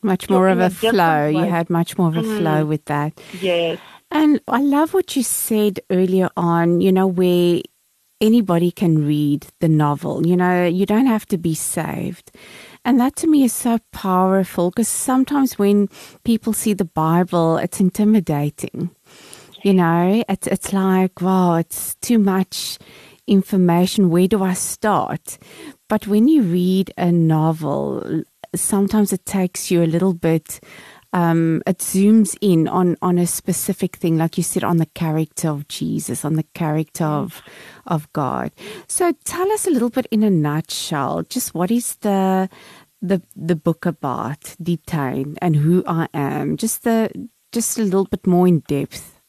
much 0.02 0.30
more 0.30 0.48
of 0.48 0.60
a 0.60 0.66
a 0.66 0.70
flow. 0.70 1.28
You 1.28 1.46
had 1.46 1.70
much 1.70 1.98
more 1.98 2.08
of 2.10 2.18
a 2.18 2.24
flow 2.24 2.64
Mm. 2.64 2.68
with 2.68 2.86
that. 2.86 3.20
yes, 3.42 3.80
And 4.12 4.40
I 4.48 4.62
love 4.62 4.94
what 4.94 5.16
you 5.16 5.24
said 5.24 5.80
earlier 5.90 6.30
on, 6.38 6.80
you 6.80 6.92
know, 6.92 7.08
where 7.08 7.62
anybody 8.22 8.72
can 8.72 9.06
read 9.06 9.48
the 9.60 9.68
novel. 9.68 10.26
You 10.26 10.36
know, 10.36 10.66
you 10.66 10.86
don't 10.86 11.06
have 11.06 11.26
to 11.28 11.38
be 11.38 11.54
saved. 11.56 12.32
And 12.86 13.00
that 13.00 13.16
to 13.18 13.28
me 13.28 13.44
is 13.44 13.54
so 13.54 13.80
powerful 13.92 14.72
because 14.72 14.88
sometimes 14.88 15.60
when 15.60 15.90
people 16.24 16.54
see 16.54 16.74
the 16.74 16.86
Bible, 16.86 17.58
it's 17.58 17.80
intimidating. 17.80 18.92
You 19.64 19.74
know, 19.74 20.24
it's, 20.30 20.48
it's 20.48 20.72
like, 20.72 21.22
wow, 21.22 21.56
it's 21.56 21.96
too 21.96 22.20
much 22.20 22.78
information. 23.28 24.10
Where 24.10 24.28
do 24.28 24.44
I 24.44 24.54
start? 24.54 25.38
But 25.90 26.08
when 26.08 26.28
you 26.28 26.44
read 26.44 26.94
a 26.98 27.12
novel, 27.12 28.24
sometimes 28.56 29.12
it 29.12 29.26
takes 29.26 29.70
you 29.70 29.84
a 29.84 29.86
little 29.86 30.14
bit 30.14 30.60
um, 31.14 31.64
it 31.66 31.80
zooms 31.80 32.38
in 32.42 32.68
on 32.68 32.98
on 33.02 33.18
a 33.18 33.28
specific 33.28 33.96
thing, 33.96 34.18
like 34.18 34.38
you 34.38 34.44
said, 34.44 34.64
on 34.64 34.78
the 34.78 34.86
character 34.88 35.50
of 35.50 35.68
Jesus, 35.68 36.26
on 36.26 36.36
the 36.36 36.46
character 36.54 37.06
of 37.06 37.42
of 37.86 38.12
God. 38.14 38.52
So 38.88 39.14
tell 39.24 39.52
us 39.52 39.66
a 39.66 39.72
little 39.72 39.90
bit 39.90 40.06
in 40.12 40.24
a 40.24 40.30
nutshell, 40.30 41.24
just 41.24 41.54
what 41.54 41.72
is 41.72 41.96
the 41.98 42.50
the 43.02 43.22
the 43.36 43.56
book 43.56 43.86
about, 43.86 44.56
Die 44.62 44.80
Tuin, 44.86 45.38
and 45.42 45.56
who 45.56 45.84
I 45.88 46.08
am. 46.14 46.58
Just 46.58 46.84
the 46.84 47.10
just 47.52 47.78
a 47.78 47.84
little 47.84 48.06
bit 48.06 48.28
more 48.28 48.48
in 48.48 48.60
depth. 48.68 49.20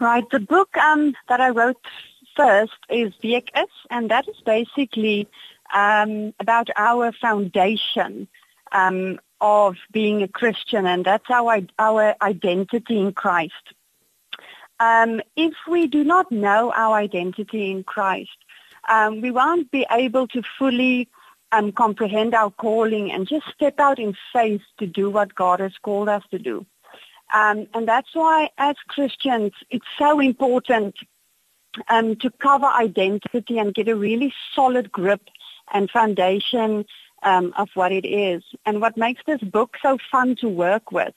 right. 0.00 0.24
The 0.30 0.40
book 0.40 0.76
um, 0.76 1.14
that 1.28 1.40
I 1.40 1.50
wrote 1.50 1.84
first 2.36 2.78
is 2.88 3.12
is, 3.22 3.42
and 3.90 4.10
that 4.10 4.28
is 4.28 4.40
basically 4.46 5.28
um, 5.74 6.32
about 6.38 6.68
our 6.76 7.12
foundation 7.12 8.28
um, 8.72 9.18
of 9.40 9.76
being 9.92 10.22
a 10.22 10.28
Christian, 10.28 10.86
and 10.86 11.04
that's 11.04 11.30
our 11.30 11.60
our 11.78 12.14
identity 12.22 12.98
in 12.98 13.12
Christ. 13.12 13.74
Um, 14.78 15.20
if 15.36 15.54
we 15.68 15.86
do 15.86 16.04
not 16.04 16.32
know 16.32 16.72
our 16.74 16.96
identity 16.96 17.70
in 17.70 17.84
Christ, 17.84 18.30
um, 18.88 19.20
we 19.20 19.30
won't 19.30 19.70
be 19.70 19.86
able 19.90 20.26
to 20.28 20.42
fully 20.58 21.08
um, 21.52 21.72
comprehend 21.72 22.34
our 22.34 22.50
calling 22.50 23.12
and 23.12 23.28
just 23.28 23.46
step 23.54 23.78
out 23.78 23.98
in 23.98 24.16
faith 24.32 24.62
to 24.78 24.86
do 24.86 25.10
what 25.10 25.34
God 25.34 25.60
has 25.60 25.72
called 25.82 26.08
us 26.08 26.22
to 26.30 26.38
do. 26.38 26.64
Um, 27.32 27.66
and 27.74 27.86
that's 27.86 28.14
why, 28.14 28.50
as 28.58 28.76
Christians, 28.88 29.52
it's 29.70 29.86
so 29.98 30.18
important 30.18 30.96
um, 31.88 32.16
to 32.16 32.30
cover 32.30 32.66
identity 32.66 33.58
and 33.58 33.74
get 33.74 33.88
a 33.88 33.96
really 33.96 34.32
solid 34.54 34.90
grip 34.90 35.22
and 35.72 35.90
foundation 35.90 36.84
um, 37.22 37.52
of 37.56 37.68
what 37.74 37.92
it 37.92 38.06
is. 38.06 38.42
And 38.66 38.80
what 38.80 38.96
makes 38.96 39.22
this 39.26 39.40
book 39.40 39.76
so 39.82 39.98
fun 40.10 40.36
to 40.36 40.48
work 40.48 40.92
with 40.92 41.14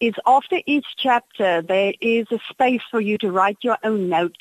is 0.00 0.14
after 0.26 0.60
each 0.66 0.86
chapter, 0.96 1.62
there 1.62 1.92
is 2.00 2.26
a 2.30 2.38
space 2.50 2.80
for 2.90 3.00
you 3.00 3.18
to 3.18 3.30
write 3.30 3.58
your 3.62 3.78
own 3.84 4.08
notes 4.08 4.40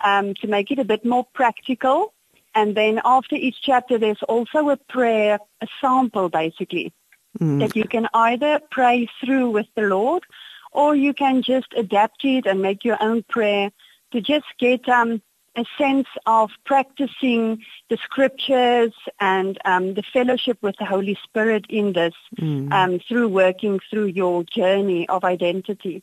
um, 0.00 0.34
to 0.34 0.46
make 0.48 0.70
it 0.70 0.78
a 0.78 0.84
bit 0.84 1.04
more 1.04 1.26
practical. 1.32 2.12
And 2.54 2.76
then 2.76 3.00
after 3.04 3.36
each 3.36 3.62
chapter, 3.62 3.98
there's 3.98 4.22
also 4.28 4.70
a 4.70 4.76
prayer, 4.76 5.38
a 5.60 5.68
sample 5.80 6.28
basically, 6.28 6.92
Mm. 7.38 7.60
that 7.60 7.76
you 7.76 7.84
can 7.84 8.08
either 8.12 8.60
pray 8.72 9.08
through 9.24 9.50
with 9.50 9.66
the 9.76 9.82
Lord 9.82 10.24
or 10.72 10.96
you 10.96 11.14
can 11.14 11.42
just 11.42 11.68
adapt 11.76 12.24
it 12.24 12.44
and 12.44 12.60
make 12.60 12.84
your 12.84 12.96
own 13.00 13.22
prayer 13.22 13.70
to 14.10 14.20
just 14.20 14.46
get 14.58 14.88
um, 14.88 15.22
a 15.56 15.64
sense 15.76 16.06
of 16.26 16.50
practicing 16.64 17.62
the 17.88 17.96
scriptures 17.98 18.92
and 19.18 19.58
um, 19.64 19.94
the 19.94 20.02
fellowship 20.12 20.58
with 20.62 20.76
the 20.78 20.84
Holy 20.84 21.18
Spirit 21.24 21.64
in 21.68 21.92
this 21.92 22.14
Mm. 22.40 22.72
um, 22.72 23.00
through 23.00 23.28
working 23.28 23.80
through 23.90 24.06
your 24.06 24.44
journey 24.44 25.08
of 25.08 25.24
identity. 25.24 26.02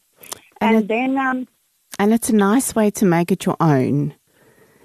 And 0.59 0.75
And, 0.75 0.83
it- 0.83 0.87
then, 0.87 1.17
um, 1.17 1.47
And 1.99 2.13
it's 2.13 2.29
a 2.29 2.35
nice 2.35 2.75
way 2.75 2.89
to 2.91 3.05
make 3.05 3.31
it 3.31 3.45
your 3.45 3.55
own. 3.59 4.13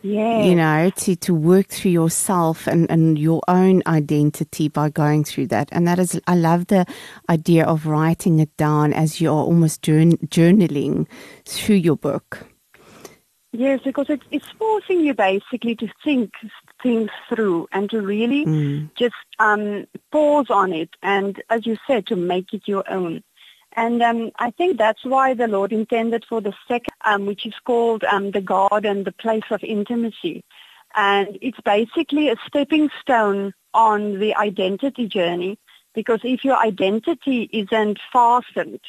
yeah, 0.05 0.43
you 0.45 0.55
know, 0.57 0.91
to, 0.97 1.15
to 1.15 1.33
work 1.35 1.69
through 1.69 1.93
yourself 1.93 2.67
and, 2.67 2.91
and 2.91 3.17
your 3.19 3.41
own 3.47 3.83
identity 3.87 4.69
by 4.69 4.89
going 4.91 5.23
through 5.25 5.47
that. 5.49 5.69
And 5.71 5.87
that 5.87 5.99
is, 6.01 6.21
I 6.27 6.35
love 6.35 6.67
the 6.67 6.87
idea 7.31 7.65
of 7.65 7.87
writing 7.87 8.41
it 8.41 8.57
down 8.57 8.93
as 8.93 9.21
you're 9.21 9.33
almost 9.33 9.83
journ- 9.83 10.19
journaling 10.27 11.07
through 11.45 11.77
your 11.77 11.97
book. 11.97 12.47
Yes, 13.53 13.81
because 13.85 14.09
it, 14.09 14.23
it's 14.31 14.51
forcing 14.59 15.01
you 15.01 15.13
basically 15.13 15.75
to 15.77 15.89
think 16.03 16.33
things 16.83 17.11
through 17.29 17.69
and 17.73 17.91
to 17.91 18.01
really 18.01 18.47
Mm. 18.47 18.91
just 18.95 19.15
um, 19.39 19.87
pause 20.11 20.49
on 20.49 20.73
it 20.73 20.91
and, 21.03 21.43
as 21.51 21.67
you 21.67 21.77
said, 21.87 22.07
to 22.07 22.17
make 22.17 22.53
it 22.55 22.63
your 22.67 22.85
own. 22.91 23.23
And 23.75 24.03
um, 24.03 24.31
I 24.39 24.51
think 24.51 24.79
that's 24.79 25.05
why 25.05 25.35
the 25.35 25.49
Lord 25.49 25.73
intended 25.73 26.25
for 26.29 26.41
the 26.41 26.55
second, 26.67 26.95
um, 27.05 27.27
which 27.27 27.47
is 27.47 27.55
called 27.65 28.05
um, 28.05 28.31
the 28.31 28.41
garden, 28.41 29.05
the 29.05 29.13
place 29.13 29.45
of 29.51 29.63
intimacy. 29.63 30.45
And 30.95 31.39
it's 31.41 31.61
basically 31.61 32.29
a 32.29 32.37
stepping 32.47 32.91
stone 33.01 33.55
on 33.75 34.19
the 34.19 34.35
identity 34.37 35.09
journey 35.09 35.59
because 35.95 36.21
if 36.23 36.45
your 36.45 36.57
identity 36.57 37.49
isn't 37.53 37.99
fastened 38.13 38.81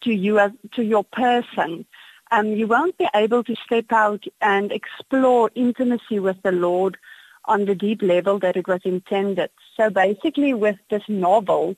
to 0.00 0.12
you 0.12 0.38
as 0.38 0.52
to 0.72 0.82
your 0.82 1.04
person, 1.04 1.84
um, 2.32 2.48
you 2.48 2.66
won't 2.66 2.98
be 2.98 3.08
able 3.14 3.44
to 3.44 3.54
step 3.66 3.92
out 3.92 4.24
and 4.40 4.72
explore 4.72 5.50
intimacy 5.54 6.18
with 6.18 6.42
the 6.42 6.52
Lord 6.52 6.98
on 7.46 7.66
the 7.66 7.76
deep 7.76 8.02
level 8.02 8.38
that 8.40 8.56
it 8.56 8.68
was 8.68 8.80
intended. 8.84 9.50
So 9.76 9.90
basically 9.90 10.54
with 10.54 10.78
this 10.90 11.04
novel, 11.08 11.76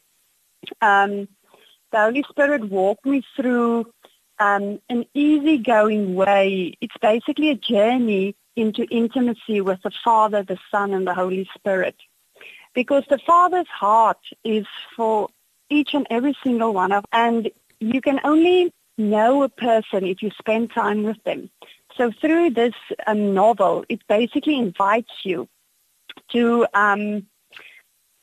um, 0.83 1.29
the 1.93 1.99
Holy 1.99 2.25
Spirit 2.31 2.71
walked 2.71 3.07
me 3.07 3.23
through 3.37 3.93
um, 4.39 4.81
an 4.89 5.07
easygoing 5.15 6.15
way. 6.15 6.75
It's 6.81 6.99
basically 7.03 7.51
a 7.51 7.57
journey 7.57 8.37
into 8.57 8.85
intimacy 8.91 9.61
with 9.61 9.83
the 9.83 9.93
Father, 10.05 10.43
the 10.43 10.59
Son, 10.71 10.95
and 10.95 11.07
the 11.07 11.15
Holy 11.15 11.49
Spirit. 11.55 11.97
because 12.75 13.05
the 13.09 13.19
Father's 13.19 13.69
heart 13.69 14.19
is 14.45 14.67
for 14.97 15.29
each 15.71 15.95
and 15.95 16.07
every 16.11 16.37
single 16.45 16.75
one 16.75 16.93
of 16.93 17.05
and 17.13 17.51
you 17.81 18.01
can 18.01 18.21
only 18.25 18.73
know 18.99 19.43
a 19.43 19.49
person 19.49 20.05
if 20.05 20.23
you 20.23 20.31
spend 20.39 20.73
time 20.73 21.03
with 21.03 21.23
them. 21.25 21.51
So 21.97 22.11
through 22.21 22.51
this 22.51 22.75
um, 23.07 23.35
novel, 23.35 23.85
it 23.89 24.01
basically 24.09 24.59
invites 24.59 25.13
you 25.25 25.49
to, 26.33 26.67
um, 26.75 27.27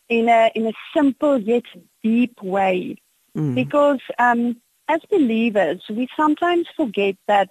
in 0.09 0.27
a 0.27 0.51
in 0.55 0.67
a 0.67 0.73
simple 0.93 1.37
yet 1.37 1.63
deep 2.03 2.41
way, 2.41 2.97
mm. 3.35 3.55
because 3.55 4.01
um, 4.19 4.57
as 4.89 4.99
believers, 5.09 5.81
we 5.89 6.07
sometimes 6.17 6.67
forget 6.75 7.15
that 7.27 7.49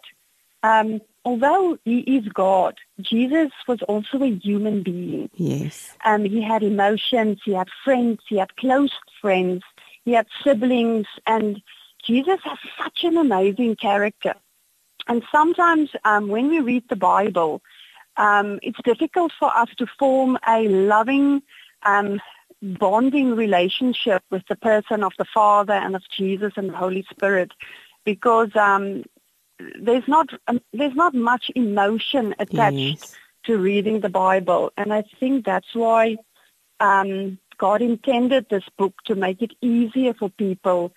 um, 0.63 1.01
although 1.25 1.79
he 1.85 2.01
is 2.01 2.29
God, 2.29 2.79
Jesus 3.01 3.51
was 3.67 3.81
also 3.83 4.23
a 4.23 4.31
human 4.31 4.83
being. 4.83 5.31
Yes. 5.35 5.97
Um, 6.05 6.25
he 6.25 6.43
had 6.43 6.63
emotions, 6.63 7.41
he 7.45 7.53
had 7.53 7.69
friends, 7.83 8.21
he 8.29 8.37
had 8.37 8.55
close 8.57 8.93
friends, 9.21 9.63
he 10.05 10.13
had 10.13 10.27
siblings, 10.45 11.07
and 11.27 11.63
Jesus 12.05 12.41
has 12.45 12.59
such 12.83 13.05
an 13.05 13.17
amazing 13.17 13.77
character. 13.77 14.35
And 15.09 15.23
sometimes 15.33 15.91
um, 16.05 16.29
when 16.29 16.49
we 16.49 16.61
read 16.61 16.85
the 16.89 16.97
Bible, 16.97 17.63
um, 18.17 18.59
it's 18.63 18.81
difficult 18.85 19.33
for 19.39 19.55
us 19.57 19.69
to 19.79 19.87
form 19.99 20.39
a 20.47 20.69
loving, 20.69 21.43
um, 21.85 22.21
bonding 22.63 23.35
relationship 23.35 24.23
with 24.31 24.43
the 24.49 24.57
person 24.57 25.03
of 25.03 25.13
the 25.19 25.25
Father 25.25 25.73
and 25.73 25.97
of 25.97 26.03
Jesus 26.17 26.53
and 26.57 26.71
the 26.71 26.77
Holy 26.77 27.05
Spirit 27.11 27.53
because 28.05 28.55
um, 28.57 29.05
there's 29.81 30.07
not 30.07 30.29
um, 30.49 30.61
there's 30.73 30.95
not 30.95 31.15
much 31.15 31.51
emotion 31.55 32.35
attached 32.39 32.77
yes. 32.77 33.17
to 33.45 33.59
reading 33.59 34.01
the 34.01 34.09
Bible, 34.09 34.73
and 34.77 34.93
I 34.93 35.05
think 35.19 35.45
that's 35.45 35.75
why 35.75 36.17
um, 36.81 37.39
God 37.59 37.83
intended 37.83 38.47
this 38.49 38.65
book 38.79 38.95
to 39.07 39.15
make 39.15 39.43
it 39.43 39.53
easier 39.61 40.15
for 40.15 40.31
people 40.31 40.93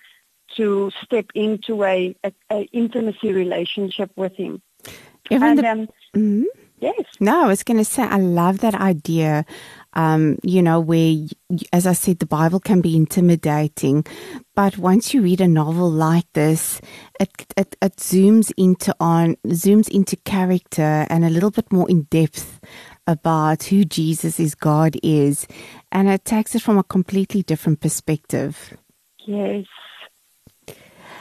to 0.56 0.90
step 1.02 1.26
into 1.34 1.84
a, 1.84 2.14
a, 2.24 2.32
a 2.50 2.68
intimacy 2.72 3.32
relationship 3.32 4.10
with 4.16 4.34
Him. 4.36 4.62
Even 5.30 5.48
and, 5.48 5.58
the, 5.58 5.66
um, 5.68 5.88
mm-hmm. 6.14 6.44
Yes. 6.80 7.06
No, 7.18 7.44
I 7.44 7.46
was 7.46 7.62
going 7.62 7.78
to 7.78 7.84
say 7.84 8.02
I 8.02 8.18
love 8.18 8.58
that 8.58 8.74
idea. 8.74 9.46
Um, 9.94 10.38
you 10.42 10.60
know, 10.60 10.80
where, 10.80 11.14
as 11.72 11.86
I 11.86 11.92
said, 11.92 12.18
the 12.18 12.26
Bible 12.26 12.58
can 12.60 12.80
be 12.80 12.96
intimidating, 12.96 14.04
but 14.56 14.76
once 14.76 15.14
you 15.14 15.22
read 15.22 15.40
a 15.40 15.46
novel 15.46 15.88
like 15.88 16.26
this, 16.32 16.80
it, 17.20 17.30
it, 17.56 17.76
it 17.80 17.96
zooms 17.96 18.52
into 18.56 18.94
on 18.98 19.36
zooms 19.46 19.88
into 19.88 20.16
character 20.16 21.06
and 21.08 21.24
a 21.24 21.30
little 21.30 21.52
bit 21.52 21.72
more 21.72 21.88
in 21.88 22.02
depth 22.10 22.60
about 23.06 23.62
who 23.62 23.84
Jesus 23.84 24.40
is, 24.40 24.56
God 24.56 24.96
is, 25.02 25.46
and 25.92 26.08
it 26.10 26.24
takes 26.24 26.56
it 26.56 26.62
from 26.62 26.76
a 26.76 26.82
completely 26.82 27.44
different 27.44 27.80
perspective. 27.80 28.76
Yes. 29.24 29.64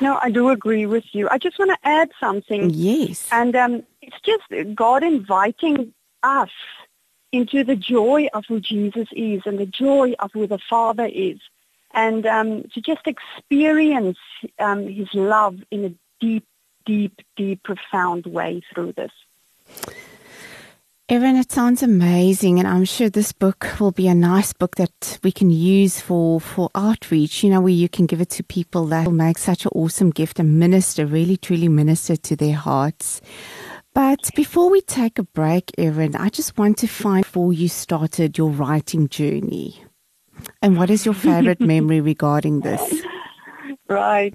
No, 0.02 0.20
I 0.22 0.32
do 0.32 0.50
agree 0.50 0.86
with 0.86 1.06
you. 1.14 1.30
I 1.30 1.38
just 1.38 1.58
want 1.60 1.72
to 1.72 1.88
add 1.88 2.12
something. 2.20 2.72
Yes. 2.72 3.30
And 3.32 3.56
um, 3.56 3.84
it's 4.02 4.20
just 4.22 4.76
God 4.76 5.04
inviting 5.04 5.94
us 6.22 6.50
into 7.32 7.64
the 7.64 7.76
joy 7.76 8.28
of 8.34 8.46
who 8.48 8.60
Jesus 8.60 9.08
is 9.12 9.42
and 9.46 9.58
the 9.58 9.66
joy 9.66 10.14
of 10.20 10.32
who 10.34 10.46
the 10.46 10.60
Father 10.70 11.10
is, 11.12 11.40
and 11.94 12.26
um, 12.26 12.64
to 12.74 12.82
just 12.82 13.08
experience 13.08 14.20
um, 14.60 14.88
His 14.88 15.08
love 15.14 15.58
in 15.72 15.86
a 15.86 15.94
deep, 16.20 16.46
deep, 16.86 17.22
deep, 17.36 17.64
profound 17.64 18.26
way 18.26 18.62
through 18.74 18.94
this. 18.94 19.12
Erin, 21.10 21.36
it 21.36 21.52
sounds 21.52 21.84
amazing, 21.84 22.60
and 22.60 22.68
I'm 22.68 22.86
sure 22.86 23.10
this 23.10 23.34
book 23.34 23.68
will 23.78 23.92
be 23.92 24.08
a 24.08 24.16
nice 24.16 24.54
book 24.54 24.78
that 24.78 25.20
we 25.22 25.34
can 25.34 25.50
use 25.50 26.00
for, 26.00 26.40
for 26.40 26.70
outreach, 26.76 27.44
you 27.44 27.50
know, 27.50 27.60
where 27.60 27.74
you 27.74 27.90
can 27.90 28.06
give 28.06 28.22
it 28.22 28.30
to 28.32 28.44
people 28.44 28.86
that 28.86 29.06
will 29.06 29.12
make 29.12 29.38
such 29.38 29.66
an 29.66 29.72
awesome 29.76 30.12
gift 30.12 30.40
and 30.40 30.58
minister, 30.58 31.06
really 31.06 31.36
truly 31.36 31.68
minister 31.68 32.16
to 32.16 32.38
their 32.38 32.56
hearts. 32.56 33.20
But 33.94 34.32
before 34.34 34.70
we 34.70 34.80
take 34.80 35.20
a 35.20 35.24
break, 35.24 35.72
Erin, 35.78 36.16
I 36.16 36.30
just 36.30 36.58
want 36.58 36.78
to 36.78 36.88
find 36.88 37.26
before 37.26 37.52
you 37.52 37.68
started 37.68 38.38
your 38.38 38.50
writing 38.50 39.10
journey. 39.10 39.84
And 40.62 40.78
what 40.78 40.90
is 40.90 41.04
your 41.04 41.16
favorite 41.16 41.60
memory 41.74 42.00
regarding 42.00 42.62
this? 42.62 43.04
Right. 43.90 44.34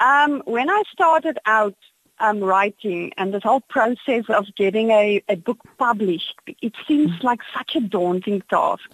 Um, 0.00 0.42
when 0.46 0.70
I 0.70 0.82
started 0.92 1.38
out 1.44 1.76
um, 2.18 2.40
writing 2.40 3.12
and 3.16 3.32
this 3.32 3.42
whole 3.42 3.60
process 3.60 4.24
of 4.28 4.46
getting 4.56 4.90
a, 4.90 5.22
a 5.28 5.36
book 5.36 5.58
published, 5.78 6.34
it 6.62 6.74
seems 6.86 7.10
mm. 7.12 7.22
like 7.22 7.40
such 7.54 7.76
a 7.76 7.80
daunting 7.80 8.42
task. 8.48 8.88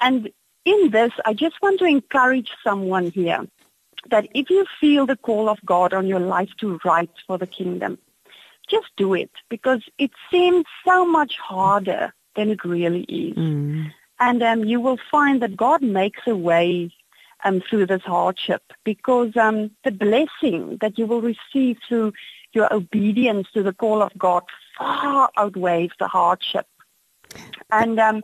And 0.00 0.30
in 0.64 0.90
this, 0.90 1.12
I 1.24 1.34
just 1.34 1.60
want 1.60 1.78
to 1.80 1.86
encourage 1.86 2.50
someone 2.62 3.10
here 3.10 3.46
that 4.10 4.28
if 4.34 4.50
you 4.50 4.66
feel 4.80 5.06
the 5.06 5.16
call 5.16 5.48
of 5.48 5.58
God 5.64 5.92
on 5.92 6.06
your 6.06 6.20
life 6.20 6.50
to 6.58 6.80
write 6.84 7.10
for 7.26 7.38
the 7.38 7.46
kingdom, 7.46 7.98
just 8.68 8.88
do 8.96 9.14
it 9.14 9.30
because 9.48 9.82
it 9.98 10.10
seems 10.30 10.64
so 10.86 11.04
much 11.04 11.36
harder 11.36 12.12
than 12.36 12.50
it 12.50 12.64
really 12.64 13.02
is. 13.02 13.36
Mm. 13.36 13.92
And 14.20 14.42
um, 14.42 14.64
you 14.64 14.80
will 14.80 14.98
find 15.10 15.42
that 15.42 15.56
God 15.56 15.82
makes 15.82 16.20
a 16.26 16.36
way 16.36 16.92
um, 17.44 17.60
through 17.60 17.86
this 17.86 18.02
hardship 18.02 18.62
because 18.84 19.36
um, 19.36 19.70
the 19.84 19.90
blessing 19.90 20.78
that 20.80 20.98
you 20.98 21.06
will 21.06 21.20
receive 21.20 21.78
through 21.88 22.12
your 22.54 22.72
obedience 22.72 23.48
to 23.54 23.62
the 23.62 23.72
call 23.72 24.02
of 24.02 24.16
God 24.18 24.42
far 24.78 25.30
outweighs 25.36 25.90
the 25.98 26.08
hardship. 26.08 26.66
And 27.70 27.98
um, 27.98 28.22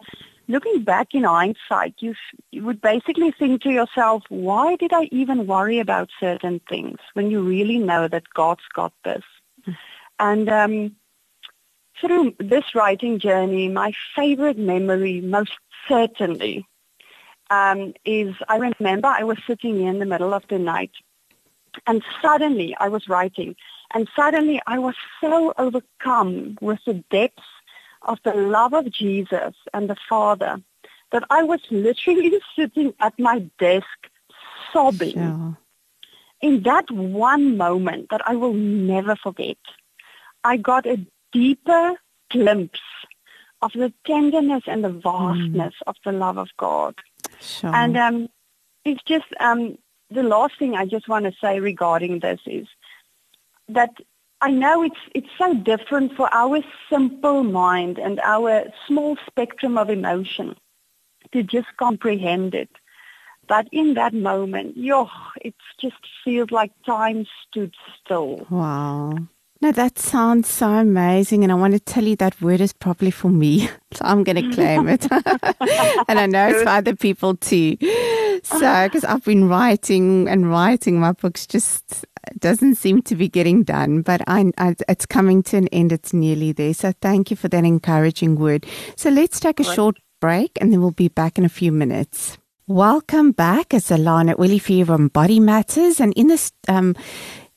looking 0.49 0.83
back 0.83 1.15
in 1.15 1.25
hindsight, 1.25 1.95
you, 2.01 2.15
you 2.51 2.65
would 2.65 2.81
basically 2.81 3.31
think 3.31 3.63
to 3.63 3.71
yourself, 3.71 4.23
why 4.29 4.77
did 4.77 4.93
I 4.93 5.05
even 5.05 5.47
worry 5.47 5.79
about 5.79 6.11
certain 6.19 6.61
things 6.69 6.99
when 7.15 7.31
you 7.31 7.43
really 7.43 7.79
know 7.79 8.09
that 8.09 8.25
God's 8.35 8.67
got 8.75 8.93
this? 9.05 9.25
And 10.19 10.49
um, 10.49 10.97
through 12.01 12.35
this 12.39 12.75
writing 12.75 13.19
journey, 13.19 13.69
my 13.69 13.93
favorite 14.15 14.59
memory, 14.59 15.21
most 15.21 15.53
certainly, 15.89 16.67
um, 17.51 17.95
is 18.05 18.35
I 18.49 18.57
remember 18.57 19.09
I 19.09 19.25
was 19.25 19.39
sitting 19.47 19.83
in 19.83 19.99
the 19.99 20.07
middle 20.07 20.35
of 20.35 20.45
the 20.49 20.59
night, 20.59 20.91
and 21.87 22.03
suddenly 22.21 22.77
I 22.79 22.89
was 22.89 23.09
writing, 23.09 23.57
and 23.95 24.09
suddenly 24.15 24.61
I 24.67 24.79
was 24.79 24.95
so 25.21 25.53
overcome 25.57 26.59
with 26.61 26.81
the 26.87 27.05
depths 27.11 27.43
of 28.03 28.19
the 28.25 28.35
love 28.35 28.75
of 28.75 28.91
Jesus 28.91 29.55
and 29.73 29.89
the 29.89 29.97
Father 30.09 30.61
that 31.13 31.25
I 31.31 31.43
was 31.43 31.61
literally 31.71 32.33
sitting 32.57 32.95
at 33.01 33.19
my 33.19 33.41
desk 33.59 33.87
sobbing. 34.73 35.13
Sure. 35.13 35.59
In 36.41 36.63
that 36.63 36.91
one 36.91 37.57
moment 37.57 38.09
that 38.11 38.21
I 38.27 38.37
will 38.37 38.53
never 38.53 39.17
forget, 39.17 39.57
I 40.45 40.57
got 40.57 40.87
a 40.87 41.05
deeper 41.33 41.95
glimpse 42.31 42.81
of 43.61 43.73
the 43.73 43.93
tenderness 44.07 44.63
and 44.67 44.85
the 44.85 44.91
vastness 44.91 45.75
mm. 45.75 45.89
of 45.89 45.97
the 46.05 46.13
love 46.13 46.39
of 46.39 46.49
God. 46.57 46.95
Sure. 47.41 47.75
And 47.75 47.97
um, 47.97 48.29
it's 48.85 49.03
just 49.03 49.27
um, 49.41 49.79
the 50.11 50.23
last 50.23 50.59
thing 50.59 50.75
I 50.75 50.87
just 50.87 51.09
want 51.09 51.25
to 51.25 51.33
say 51.41 51.59
regarding 51.59 52.21
this 52.21 52.41
is 52.47 52.69
that 53.69 53.91
I 54.41 54.51
know 54.51 54.83
it's 54.83 55.01
it's 55.15 55.29
so 55.37 55.55
different 55.55 56.15
for 56.15 56.33
our 56.33 56.61
simple 56.89 57.43
mind 57.43 57.99
and 57.99 58.21
our 58.21 58.65
small 58.87 59.17
spectrum 59.27 59.77
of 59.77 59.91
emotion 59.91 60.57
to 61.33 61.43
just 61.43 61.69
comprehend 61.77 62.55
it. 62.55 62.71
But 63.49 63.67
in 63.73 63.95
that 63.95 64.13
moment, 64.13 64.77
yo, 64.77 65.09
it 65.41 65.55
just 65.81 65.97
feels 66.23 66.51
like 66.51 66.71
time 66.85 67.27
stood 67.49 67.75
still. 68.05 68.47
Wow. 68.51 69.15
No, 69.61 69.73
that 69.73 69.99
sounds 69.99 70.49
so 70.49 70.69
amazing. 70.69 71.43
And 71.43 71.51
I 71.51 71.57
want 71.57 71.73
to 71.73 71.81
tell 71.81 72.05
you 72.05 72.15
that 72.17 72.41
word 72.41 72.61
is 72.61 72.73
probably 72.73 73.11
for 73.11 73.29
me. 73.31 73.69
So 73.95 74.05
I'm 74.05 74.23
going 74.23 74.37
to 74.37 74.55
claim 74.55 74.87
it. 74.87 75.11
and 76.09 76.19
I 76.21 76.27
know 76.27 76.49
it's 76.49 76.63
for 76.63 76.69
other 76.69 76.95
people 76.95 77.37
too. 77.37 77.79
So, 78.45 78.59
uh-huh. 78.59 78.87
because 78.87 79.03
I've 79.03 79.25
been 79.25 79.49
writing 79.49 80.29
and 80.29 80.51
writing, 80.51 81.01
my 81.01 81.13
books 81.13 81.47
just 81.47 82.05
doesn't 82.39 82.77
seem 82.77 83.03
to 83.03 83.15
be 83.15 83.29
getting 83.29 83.63
done, 83.63 84.03
but 84.03 84.23
I, 84.27 84.53
I, 84.59 84.75
it's 84.89 85.07
coming 85.07 85.43
to 85.45 85.57
an 85.57 85.69
end. 85.69 85.93
It's 85.93 86.13
nearly 86.13 86.53
there. 86.53 86.75
So 86.75 86.93
thank 87.01 87.31
you 87.31 87.37
for 87.37 87.49
that 87.49 87.65
encouraging 87.65 88.37
word. 88.37 88.67
So 88.97 89.11
let's 89.11 89.41
take 89.41 89.61
a 89.61 89.63
right. 89.63 89.75
short 89.75 89.97
break 90.21 90.59
and 90.61 90.73
then 90.73 90.81
we'll 90.81 90.91
be 90.91 91.09
back 91.09 91.39
in 91.39 91.45
a 91.45 91.49
few 91.49 91.73
minutes. 91.73 92.39
Welcome 92.67 93.33
back. 93.33 93.73
It's 93.73 93.91
Alana 93.91 94.37
Willie 94.37 94.59
from 94.59 95.09
Body 95.09 95.41
Matters. 95.41 96.01
And 96.01 96.13
in 96.15 96.27
this 96.27 96.53
um, 96.69 96.95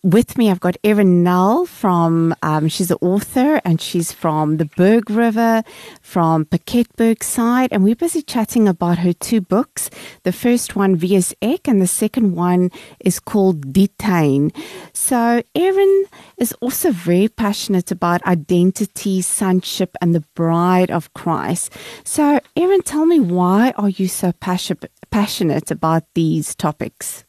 with 0.04 0.38
me, 0.38 0.50
I've 0.50 0.60
got 0.60 0.78
Erin 0.84 1.24
Nel 1.24 1.66
from, 1.66 2.34
um, 2.42 2.68
she's 2.68 2.90
an 2.90 2.98
author 3.02 3.62
and 3.64 3.80
she's 3.80 4.12
from 4.12 4.58
the 4.58 4.66
Berg 4.66 5.10
River, 5.12 5.64
from 6.02 6.46
Piketberg 6.46 7.22
side. 7.22 7.70
And 7.72 7.84
we're 7.84 7.96
busy 7.96 8.24
chatting 8.24 8.68
about 8.68 9.00
her 9.00 9.14
two 9.14 9.42
books. 9.42 9.90
The 10.24 10.32
first 10.32 10.76
one, 10.76 11.00
is 11.02 11.36
Ek, 11.42 11.68
and 11.68 11.82
the 11.82 11.88
second 11.88 12.36
one 12.36 12.72
is 13.00 13.20
called 13.20 13.74
Die 13.74 13.90
Tuin. 14.00 14.52
So, 14.94 15.44
Erin, 15.54 16.06
is 16.38 16.54
also 16.62 16.92
very 16.92 17.28
passionate 17.28 17.92
about 17.92 18.26
identity, 18.26 19.22
sonship, 19.22 19.96
and 20.02 20.16
the 20.16 20.24
bride 20.34 20.90
of 20.90 21.14
Christ. 21.14 21.74
So, 22.04 22.40
Erin, 22.56 22.82
tell 22.82 23.06
me 23.06 23.20
why 23.20 23.74
are 23.78 23.90
you 23.90 24.08
so 24.08 24.32
passionate 24.32 25.70
about 25.70 26.04
these 26.16 26.56
topics? 26.56 27.24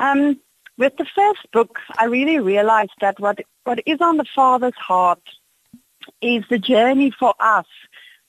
Um, 0.00 0.40
with 0.76 0.96
the 0.96 1.06
first 1.14 1.50
book, 1.52 1.78
I 1.98 2.06
really 2.06 2.38
realized 2.38 2.92
that 3.00 3.20
what 3.20 3.40
what 3.64 3.80
is 3.86 4.00
on 4.00 4.16
the 4.16 4.26
Father's 4.34 4.74
heart 4.76 5.22
is 6.20 6.44
the 6.50 6.58
journey 6.58 7.10
for 7.10 7.34
us 7.40 7.66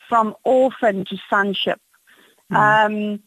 from 0.08 0.36
orphan 0.44 1.06
to 1.06 1.18
sonship. 1.30 1.80
Mm. 2.52 2.56
Um, 2.58 3.24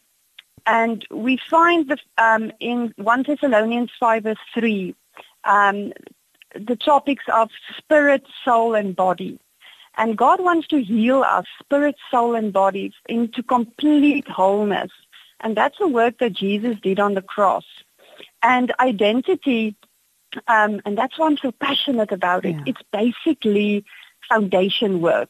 and 0.65 1.05
we 1.11 1.39
find 1.49 1.89
that 1.89 1.99
um, 2.17 2.51
in 2.59 2.93
1 2.97 3.23
Thessalonians 3.23 3.91
5 3.99 4.23
verse 4.23 4.37
3, 4.53 4.95
um, 5.43 5.93
the 6.55 6.75
topics 6.75 7.25
of 7.31 7.49
spirit, 7.77 8.25
soul, 8.43 8.75
and 8.75 8.95
body. 8.95 9.39
And 9.97 10.17
God 10.17 10.39
wants 10.39 10.67
to 10.69 10.81
heal 10.81 11.23
us, 11.23 11.45
spirit, 11.59 11.95
soul, 12.09 12.35
and 12.35 12.53
body, 12.53 12.93
into 13.07 13.43
complete 13.43 14.27
wholeness. 14.27 14.91
And 15.41 15.57
that's 15.57 15.77
the 15.77 15.87
work 15.87 16.19
that 16.19 16.33
Jesus 16.33 16.77
did 16.81 16.99
on 16.99 17.15
the 17.15 17.21
cross. 17.21 17.65
And 18.41 18.73
identity, 18.79 19.75
um, 20.47 20.81
and 20.85 20.97
that's 20.97 21.17
why 21.17 21.27
I'm 21.27 21.37
so 21.37 21.51
passionate 21.51 22.11
about 22.11 22.45
it. 22.45 22.55
Yeah. 22.55 22.63
It's 22.67 22.81
basically 22.91 23.85
foundation 24.29 25.01
work. 25.01 25.29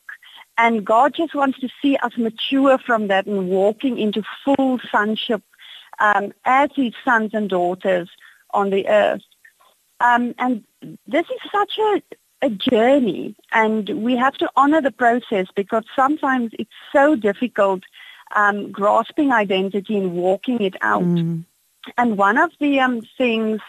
And 0.58 0.86
God 0.86 1.14
just 1.16 1.34
wants 1.34 1.60
to 1.60 1.70
see 1.82 1.96
us 1.98 2.12
mature 2.18 2.78
from 2.78 3.08
that 3.08 3.26
and 3.26 3.48
walking 3.48 3.98
into 3.98 4.24
full 4.44 4.80
sonship 4.92 5.42
um, 6.00 6.34
as 6.46 6.70
his 6.76 6.94
sons 7.06 7.32
and 7.34 7.50
daughters 7.50 8.10
on 8.52 8.70
the 8.70 8.88
earth. 8.88 9.22
Um, 10.02 10.36
and 10.38 10.64
this 11.08 11.26
is 11.26 11.52
such 11.52 11.78
a, 11.78 12.02
a 12.42 12.50
journey, 12.50 13.36
and 13.52 13.90
we 14.04 14.16
have 14.16 14.34
to 14.36 14.50
honor 14.56 14.82
the 14.82 14.92
process 14.92 15.48
because 15.56 15.84
sometimes 15.96 16.52
it's 16.60 16.70
so 16.92 17.16
difficult 17.16 17.84
um, 18.36 18.72
grasping 18.72 19.32
identity 19.32 19.98
and 19.98 20.14
walking 20.14 20.62
it 20.62 20.76
out. 20.82 21.04
Mm. 21.04 21.46
And 21.98 22.18
one 22.18 22.38
of 22.38 22.52
the 22.60 22.80
um, 22.80 23.02
things 23.18 23.62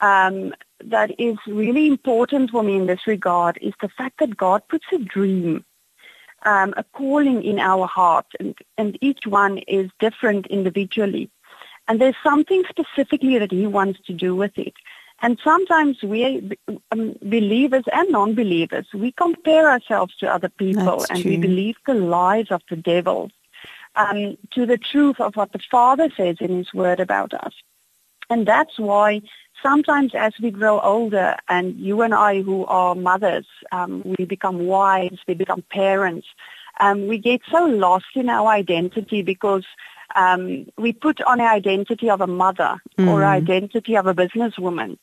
um, 0.00 0.54
that 0.84 1.18
is 1.18 1.36
really 1.46 1.86
important 1.86 2.50
for 2.50 2.62
me 2.62 2.76
in 2.76 2.86
this 2.86 3.06
regard 3.06 3.58
is 3.60 3.74
the 3.80 3.88
fact 3.88 4.18
that 4.20 4.36
God 4.36 4.62
puts 4.68 4.86
a 4.92 4.98
dream, 4.98 5.64
um, 6.44 6.72
a 6.76 6.84
calling 6.84 7.42
in 7.42 7.58
our 7.58 7.86
heart, 7.86 8.26
and, 8.38 8.56
and 8.78 8.98
each 9.00 9.26
one 9.26 9.58
is 9.58 9.90
different 9.98 10.46
individually. 10.46 11.30
And 11.86 12.00
there's 12.00 12.16
something 12.22 12.62
specifically 12.68 13.38
that 13.38 13.52
He 13.52 13.66
wants 13.66 14.00
to 14.06 14.12
do 14.12 14.34
with 14.34 14.56
it. 14.56 14.74
And 15.22 15.38
sometimes 15.44 16.02
we, 16.02 16.56
um, 16.92 17.14
believers 17.20 17.84
and 17.92 18.10
non-believers, 18.10 18.86
we 18.94 19.12
compare 19.12 19.70
ourselves 19.70 20.16
to 20.16 20.32
other 20.32 20.48
people 20.48 21.00
That's 21.00 21.10
and 21.10 21.22
true. 21.22 21.32
we 21.32 21.36
believe 21.36 21.76
the 21.86 21.94
lies 21.94 22.46
of 22.50 22.62
the 22.70 22.76
devil 22.76 23.30
um, 23.96 24.36
to 24.52 24.66
the 24.66 24.78
truth 24.78 25.20
of 25.20 25.36
what 25.36 25.52
the 25.52 25.60
Father 25.70 26.10
says 26.16 26.36
in 26.40 26.56
His 26.56 26.72
Word 26.72 27.00
about 27.00 27.34
us. 27.34 27.52
And 28.28 28.46
that's 28.46 28.78
why 28.78 29.22
sometimes 29.62 30.14
as 30.14 30.32
we 30.40 30.50
grow 30.50 30.80
older, 30.80 31.36
and 31.48 31.78
you 31.78 32.02
and 32.02 32.14
I 32.14 32.42
who 32.42 32.64
are 32.66 32.94
mothers, 32.94 33.46
um, 33.72 34.02
we 34.04 34.24
become 34.24 34.66
wives, 34.66 35.18
we 35.26 35.34
become 35.34 35.64
parents, 35.70 36.26
um, 36.78 37.08
we 37.08 37.18
get 37.18 37.40
so 37.50 37.64
lost 37.66 38.06
in 38.14 38.28
our 38.28 38.48
identity 38.48 39.22
because 39.22 39.64
um, 40.14 40.66
we 40.78 40.92
put 40.92 41.20
on 41.22 41.40
an 41.40 41.46
identity 41.46 42.08
of 42.08 42.20
a 42.20 42.26
mother 42.26 42.80
mm. 42.98 43.08
or 43.08 43.24
identity 43.24 43.96
of 43.96 44.06
a 44.06 44.14
businesswoman. 44.14 44.96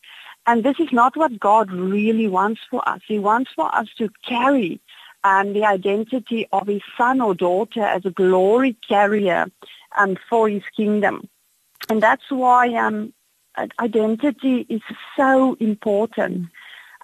And 0.48 0.64
this 0.64 0.80
is 0.80 0.92
not 0.94 1.18
what 1.18 1.40
God 1.40 1.72
really 1.72 2.28
wants 2.28 2.62
for 2.70 2.88
us. 2.88 3.02
He 3.06 3.20
wants 3.20 3.52
for 3.54 3.74
us 3.76 3.88
to 3.98 4.10
carry 4.26 4.80
um, 5.24 5.54
the 5.54 5.66
identity 5.66 6.48
of 6.52 6.68
his 6.68 6.82
son 6.98 7.22
or 7.22 7.34
daughter 7.36 7.82
as 7.82 8.06
a 8.06 8.12
glory 8.12 8.78
carrier 8.88 9.48
um, 9.98 10.18
for 10.30 10.50
his 10.50 10.64
kingdom. 10.76 11.28
And 11.90 12.02
that's 12.02 12.30
why 12.30 12.74
um, 12.76 13.14
identity 13.80 14.66
is 14.70 14.82
so 15.16 15.56
important. 15.60 16.48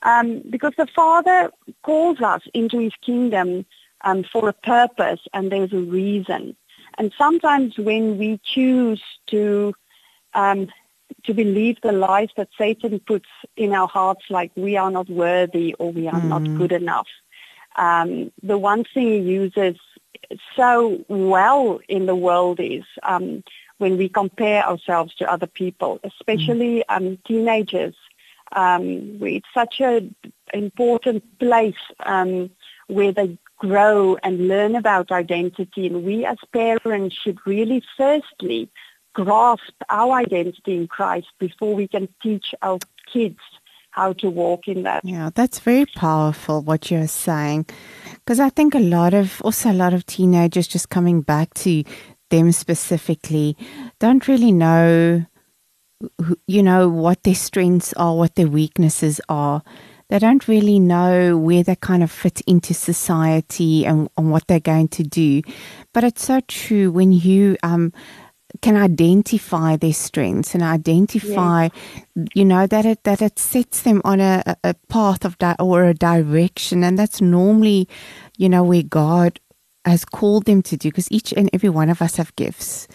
Um, 0.03 0.41
because 0.49 0.73
the 0.77 0.87
Father 0.87 1.51
calls 1.83 2.19
us 2.21 2.41
into 2.53 2.79
his 2.79 2.93
kingdom 3.05 3.65
um, 4.03 4.23
for 4.23 4.49
a 4.49 4.53
purpose 4.53 5.21
and 5.33 5.51
there's 5.51 5.71
a 5.71 5.77
reason. 5.77 6.55
And 6.97 7.13
sometimes 7.17 7.77
when 7.77 8.17
we 8.17 8.39
choose 8.43 9.01
to 9.27 9.73
um, 10.33 10.67
to 11.25 11.33
believe 11.33 11.77
the 11.81 11.91
lies 11.91 12.29
that 12.35 12.49
Satan 12.57 12.99
puts 12.99 13.29
in 13.55 13.71
our 13.71 13.87
hearts, 13.87 14.25
like 14.29 14.51
we 14.55 14.75
are 14.75 14.91
not 14.91 15.09
worthy 15.09 15.73
or 15.75 15.91
we 15.91 16.07
are 16.07 16.19
mm. 16.19 16.25
not 16.25 16.43
good 16.57 16.71
enough, 16.71 17.07
um, 17.75 18.31
the 18.41 18.57
one 18.57 18.83
thing 18.93 19.07
he 19.07 19.17
uses 19.19 19.77
so 20.55 21.03
well 21.07 21.79
in 21.87 22.05
the 22.05 22.15
world 22.15 22.59
is 22.59 22.83
um, 23.03 23.43
when 23.77 23.97
we 23.97 24.09
compare 24.09 24.65
ourselves 24.65 25.13
to 25.15 25.31
other 25.31 25.47
people, 25.47 25.99
especially 26.03 26.77
mm. 26.77 26.83
um, 26.89 27.17
teenagers. 27.25 27.95
Um, 28.55 29.17
it's 29.21 29.47
such 29.53 29.79
an 29.79 30.15
important 30.53 31.39
place 31.39 31.75
um, 32.05 32.51
where 32.87 33.11
they 33.11 33.37
grow 33.57 34.17
and 34.23 34.47
learn 34.47 34.75
about 34.75 35.11
identity. 35.11 35.87
And 35.87 36.03
we 36.03 36.25
as 36.25 36.37
parents 36.51 37.15
should 37.15 37.39
really 37.45 37.83
firstly 37.97 38.69
grasp 39.13 39.73
our 39.89 40.13
identity 40.17 40.77
in 40.77 40.87
Christ 40.87 41.27
before 41.39 41.75
we 41.75 41.87
can 41.87 42.07
teach 42.21 42.53
our 42.61 42.79
kids 43.11 43.39
how 43.93 44.11
to 44.11 44.27
walk 44.29 44.67
in 44.67 44.81
that. 44.83 45.05
Yeah, 45.05 45.29
that's 45.35 45.59
very 45.59 45.85
powerful 45.85 46.61
what 46.63 46.89
you're 46.89 47.07
saying. 47.07 47.67
Because 48.15 48.39
I 48.39 48.49
think 48.49 48.73
a 48.73 48.79
lot 48.79 49.13
of, 49.13 49.39
also 49.41 49.71
a 49.71 49.73
lot 49.73 49.93
of 49.93 50.05
teenagers 50.07 50.67
just 50.67 50.89
coming 50.89 51.21
back 51.21 51.53
to 51.55 51.83
them 52.31 52.51
specifically 52.51 53.55
don't 53.99 54.27
really 54.27 54.51
know, 54.51 55.23
you 56.47 56.63
know, 56.63 56.89
what 56.89 57.21
their 57.21 57.35
strengths 57.35 57.93
are, 57.93 58.15
what 58.15 58.33
their 58.33 58.47
weaknesses 58.47 59.21
are. 59.29 59.61
They 60.09 60.17
don't 60.17 60.47
really 60.47 60.79
know 60.79 61.37
where 61.37 61.61
they 61.61 61.75
kind 61.75 62.01
of 62.01 62.11
fit 62.11 62.41
into 62.41 62.73
society 62.73 63.85
and, 63.85 64.09
and 64.17 64.31
what 64.31 64.47
they're 64.47 64.59
going 64.59 64.87
to 64.89 65.03
do. 65.03 65.43
But 65.93 66.03
it's 66.03 66.25
so 66.25 66.39
true 66.47 66.91
when 66.91 67.11
you 67.11 67.57
um, 67.61 67.93
can 68.61 68.75
identify 68.75 69.75
their 69.75 69.93
strengths 69.93 70.53
and 70.53 70.63
identify, 70.63 71.69
yes. 72.15 72.27
you 72.33 72.45
know, 72.45 72.67
that 72.67 72.85
it 72.85 73.03
that 73.03 73.21
it 73.21 73.39
sets 73.39 73.81
them 73.81 74.01
on 74.05 74.19
a, 74.19 74.55
a 74.63 74.73
path 74.89 75.25
of 75.25 75.37
di- 75.37 75.55
or 75.59 75.85
a 75.85 75.93
direction, 75.93 76.83
and 76.83 76.97
that's 76.97 77.21
normally, 77.21 77.87
you 78.37 78.49
know, 78.49 78.63
where 78.63 78.83
God 78.83 79.39
has 79.85 80.05
called 80.05 80.45
them 80.45 80.61
to 80.63 80.77
do. 80.77 80.89
Because 80.89 81.11
each 81.11 81.33
and 81.33 81.49
every 81.53 81.69
one 81.69 81.89
of 81.89 82.01
us 82.01 82.17
have 82.17 82.35
gifts, 82.35 82.87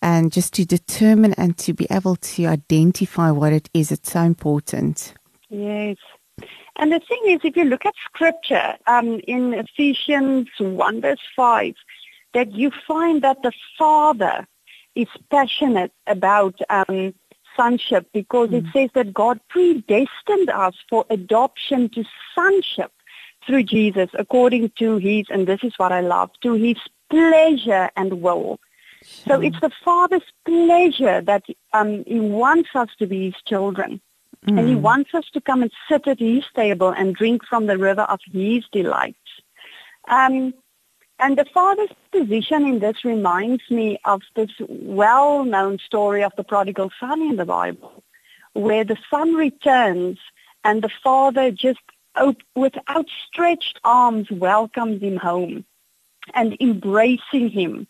and 0.00 0.32
just 0.32 0.54
to 0.54 0.64
determine 0.64 1.34
and 1.34 1.56
to 1.58 1.74
be 1.74 1.86
able 1.90 2.16
to 2.16 2.46
identify 2.46 3.30
what 3.30 3.52
it 3.52 3.68
is, 3.74 3.90
it's 3.90 4.12
so 4.12 4.20
important. 4.22 5.14
Yes. 5.50 5.96
And 6.76 6.90
the 6.90 7.00
thing 7.00 7.20
is, 7.26 7.40
if 7.44 7.56
you 7.56 7.64
look 7.64 7.84
at 7.84 7.94
scripture 8.06 8.76
um, 8.86 9.20
in 9.28 9.52
Ephesians 9.52 10.48
1 10.58 11.00
verse 11.02 11.20
5, 11.36 11.74
that 12.32 12.52
you 12.52 12.70
find 12.86 13.20
that 13.22 13.42
the 13.42 13.52
Father 13.78 14.46
is 14.94 15.08
passionate 15.30 15.92
about 16.06 16.58
um, 16.70 17.14
sonship 17.56 18.06
because 18.12 18.50
mm. 18.50 18.58
it 18.58 18.64
says 18.72 18.90
that 18.94 19.12
God 19.12 19.40
predestined 19.48 20.50
us 20.50 20.74
for 20.88 21.04
adoption 21.10 21.88
to 21.90 22.04
sonship 22.34 22.92
through 23.46 23.64
Jesus 23.64 24.08
according 24.14 24.70
to 24.78 24.98
his, 24.98 25.26
and 25.30 25.46
this 25.46 25.60
is 25.62 25.72
what 25.76 25.92
I 25.92 26.00
love, 26.00 26.30
to 26.42 26.54
his 26.54 26.76
pleasure 27.10 27.90
and 27.96 28.22
will. 28.22 28.58
Sure. 29.02 29.36
So 29.36 29.40
it's 29.40 29.60
the 29.60 29.70
Father's 29.84 30.22
pleasure 30.44 31.20
that 31.22 31.44
um, 31.72 32.04
he 32.06 32.20
wants 32.20 32.70
us 32.74 32.88
to 32.98 33.06
be 33.06 33.26
his 33.26 33.42
children. 33.46 34.00
Mm. 34.46 34.58
And 34.58 34.68
he 34.68 34.74
mm. 34.74 34.80
wants 34.80 35.10
us 35.14 35.24
to 35.34 35.40
come 35.40 35.62
and 35.62 35.70
sit 35.88 36.06
at 36.06 36.18
his 36.18 36.44
table 36.54 36.90
and 36.90 37.14
drink 37.14 37.42
from 37.48 37.66
the 37.66 37.78
river 37.78 38.02
of 38.02 38.20
his 38.30 38.64
delights. 38.72 39.18
Um, 40.08 40.54
and 41.22 41.38
the 41.38 41.44
father's 41.44 41.94
position 42.10 42.66
in 42.66 42.80
this 42.80 43.04
reminds 43.04 43.62
me 43.70 43.98
of 44.04 44.22
this 44.34 44.50
well-known 44.68 45.78
story 45.78 46.24
of 46.24 46.32
the 46.36 46.42
prodigal 46.42 46.90
son 46.98 47.22
in 47.22 47.36
the 47.36 47.44
Bible, 47.44 48.02
where 48.54 48.82
the 48.82 48.98
son 49.08 49.34
returns 49.34 50.18
and 50.64 50.82
the 50.82 50.90
father 51.02 51.52
just 51.52 51.78
with 52.56 52.74
outstretched 52.90 53.78
arms 53.84 54.30
welcomes 54.30 55.00
him 55.00 55.16
home 55.16 55.64
and 56.34 56.56
embracing 56.60 57.48
him. 57.48 57.86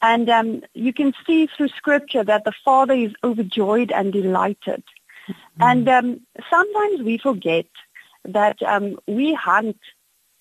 And 0.00 0.28
um, 0.30 0.62
you 0.72 0.94
can 0.94 1.12
see 1.26 1.46
through 1.46 1.68
scripture 1.68 2.24
that 2.24 2.44
the 2.44 2.52
father 2.64 2.94
is 2.94 3.12
overjoyed 3.22 3.92
and 3.92 4.12
delighted. 4.12 4.82
Mm-hmm. 5.28 5.62
And 5.62 5.88
um, 5.88 6.20
sometimes 6.50 7.02
we 7.02 7.18
forget 7.18 7.66
that 8.24 8.60
um, 8.62 8.98
we 9.06 9.34
hunt 9.34 9.76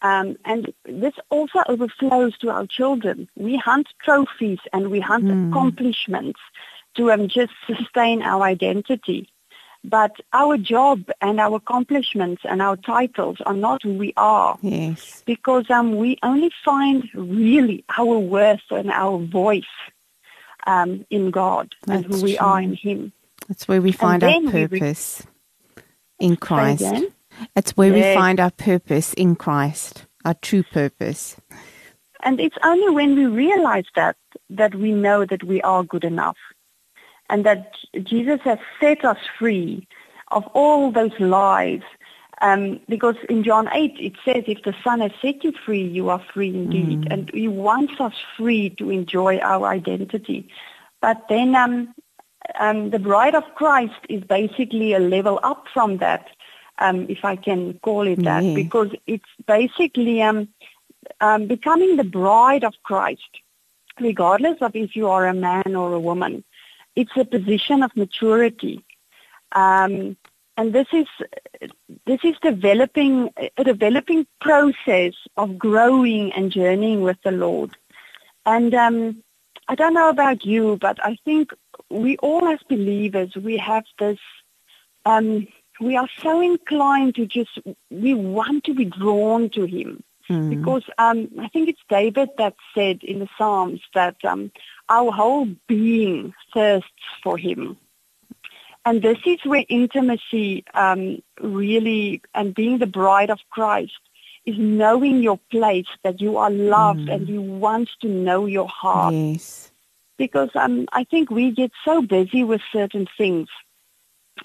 um, 0.01 0.37
and 0.45 0.73
this 0.85 1.13
also 1.29 1.59
overflows 1.67 2.37
to 2.39 2.49
our 2.49 2.65
children. 2.65 3.29
We 3.35 3.57
hunt 3.57 3.87
trophies 4.03 4.59
and 4.73 4.89
we 4.89 4.99
hunt 4.99 5.25
mm. 5.25 5.49
accomplishments 5.49 6.39
to 6.95 7.11
um, 7.11 7.27
just 7.27 7.53
sustain 7.67 8.21
our 8.21 8.43
identity. 8.43 9.29
But 9.83 10.15
our 10.31 10.57
job 10.57 11.09
and 11.21 11.39
our 11.39 11.55
accomplishments 11.55 12.43
and 12.45 12.61
our 12.61 12.77
titles 12.77 13.37
are 13.45 13.55
not 13.55 13.81
who 13.81 13.93
we 13.93 14.13
are. 14.15 14.57
Yes. 14.61 15.23
Because 15.25 15.69
um, 15.71 15.95
we 15.95 16.17
only 16.21 16.51
find 16.63 17.09
really 17.15 17.83
our 17.97 18.19
worth 18.19 18.61
and 18.69 18.91
our 18.91 19.17
voice 19.17 19.63
um, 20.67 21.05
in 21.09 21.31
God 21.31 21.73
and 21.87 22.05
That's 22.05 22.15
who 22.15 22.23
we 22.23 22.37
true. 22.37 22.45
are 22.45 22.61
in 22.61 22.75
Him. 22.75 23.11
That's 23.47 23.67
where 23.67 23.81
we 23.81 23.91
find 23.91 24.23
our 24.23 24.29
then 24.29 24.45
we 24.45 24.51
purpose 24.51 25.25
in 26.19 26.35
Christ. 26.35 26.83
It's 27.55 27.71
where 27.71 27.93
we 27.93 28.01
find 28.01 28.39
our 28.39 28.51
purpose 28.51 29.13
in 29.13 29.35
Christ, 29.35 30.05
our 30.25 30.33
true 30.35 30.63
purpose. 30.63 31.37
And 32.23 32.39
it's 32.39 32.57
only 32.63 32.89
when 32.89 33.15
we 33.15 33.25
realize 33.25 33.85
that 33.95 34.15
that 34.49 34.75
we 34.75 34.91
know 34.91 35.25
that 35.25 35.43
we 35.43 35.61
are 35.61 35.83
good 35.83 36.03
enough 36.03 36.37
and 37.29 37.45
that 37.45 37.73
Jesus 38.03 38.41
has 38.43 38.59
set 38.79 39.03
us 39.03 39.17
free 39.39 39.87
of 40.31 40.45
all 40.47 40.91
those 40.91 41.17
lies. 41.19 41.81
Um, 42.41 42.79
because 42.89 43.15
in 43.29 43.43
John 43.43 43.69
8 43.71 43.95
it 43.99 44.13
says, 44.25 44.43
if 44.47 44.63
the 44.63 44.75
Son 44.83 44.99
has 44.99 45.11
set 45.21 45.43
you 45.43 45.53
free, 45.65 45.83
you 45.83 46.09
are 46.09 46.21
free 46.33 46.49
indeed. 46.49 47.07
And 47.11 47.29
he 47.33 47.47
wants 47.47 47.93
us 47.99 48.13
free 48.35 48.71
to 48.71 48.89
enjoy 48.89 49.37
our 49.39 49.67
identity. 49.67 50.49
But 51.01 51.23
then 51.29 51.55
um, 51.55 51.93
um, 52.59 52.89
the 52.89 52.99
bride 52.99 53.35
of 53.35 53.43
Christ 53.55 53.99
is 54.09 54.23
basically 54.23 54.93
a 54.93 54.99
level 54.99 55.39
up 55.43 55.65
from 55.71 55.97
that, 55.97 56.29
um, 56.81 57.05
if 57.09 57.23
I 57.23 57.35
can 57.47 57.61
call 57.87 58.07
it 58.07 58.23
that, 58.23 58.43
Yeah. 58.43 58.55
because 58.55 58.91
it's 59.05 59.31
basically 59.45 60.21
um, 60.21 60.39
um, 61.27 61.47
becoming 61.47 61.95
the 61.97 62.03
bride 62.19 62.63
of 62.63 62.73
Christ, 62.83 63.31
regardless 63.99 64.57
of 64.61 64.75
if 64.75 64.95
you 64.95 65.07
are 65.15 65.27
a 65.27 65.33
man 65.33 65.75
or 65.75 65.93
a 65.93 65.99
woman. 65.99 66.43
It's 66.95 67.15
a 67.15 67.25
position 67.25 67.83
of 67.83 67.95
maturity. 67.95 68.83
Um, 69.53 70.17
and 70.57 70.73
this 70.73 70.87
is 70.91 71.07
this 72.05 72.19
is 72.23 72.35
developing 72.41 73.13
a 73.57 73.63
developing 73.63 74.27
process 74.39 75.13
of 75.37 75.57
growing 75.57 76.31
and 76.33 76.51
journeying 76.51 77.01
with 77.01 77.19
the 77.23 77.31
Lord. 77.31 77.71
And 78.45 78.73
um, 78.73 79.23
I 79.67 79.75
don't 79.75 79.93
know 79.93 80.09
about 80.09 80.45
you, 80.45 80.77
but 80.81 80.97
I 81.11 81.17
think 81.25 81.51
we 81.89 82.17
all 82.17 82.47
as 82.47 82.59
believers 82.67 83.35
we 83.35 83.57
have 83.57 83.85
this. 83.99 84.19
Um, 85.05 85.47
we 85.81 85.97
are 85.97 86.09
so 86.21 86.41
inclined 86.41 87.15
to 87.15 87.25
just 87.25 87.59
we 87.89 88.13
want 88.13 88.63
to 88.65 88.73
be 88.73 88.85
drawn 88.85 89.49
to 89.49 89.65
Him 89.65 90.03
because 90.49 90.83
um, 90.97 91.29
I 91.39 91.49
think 91.49 91.67
it's 91.69 91.81
David 91.89 92.29
that 92.37 92.55
said 92.73 93.03
in 93.03 93.19
the 93.19 93.27
Psalms 93.37 93.81
that 93.93 94.15
um, 94.23 94.51
our 94.87 95.11
whole 95.11 95.47
being 95.67 96.33
thirsts 96.53 96.89
for 97.23 97.37
Him. 97.37 97.77
And 98.85 99.01
this 99.01 99.17
is 99.25 99.39
where 99.43 99.65
intimacy 99.69 100.63
um, 100.73 101.21
really, 101.39 102.21
and 102.33 102.55
being 102.55 102.79
the 102.79 102.87
bride 102.87 103.29
of 103.29 103.39
Christ, 103.49 103.99
is 104.45 104.55
knowing 104.57 105.21
your 105.21 105.39
place, 105.51 105.85
that 106.03 106.19
you 106.19 106.37
are 106.37 106.49
loved 106.49 107.09
and 107.09 107.27
He 107.27 107.37
wants 107.37 107.91
to 108.01 108.07
know 108.07 108.45
your 108.45 108.67
heart. 108.67 109.13
Yes. 109.13 109.71
Because 110.17 110.49
um, 110.55 110.87
I 110.93 111.03
think 111.03 111.29
we 111.29 111.51
get 111.51 111.71
so 111.85 112.01
busy 112.01 112.43
with 112.43 112.61
certain 112.71 113.07
things. 113.17 113.49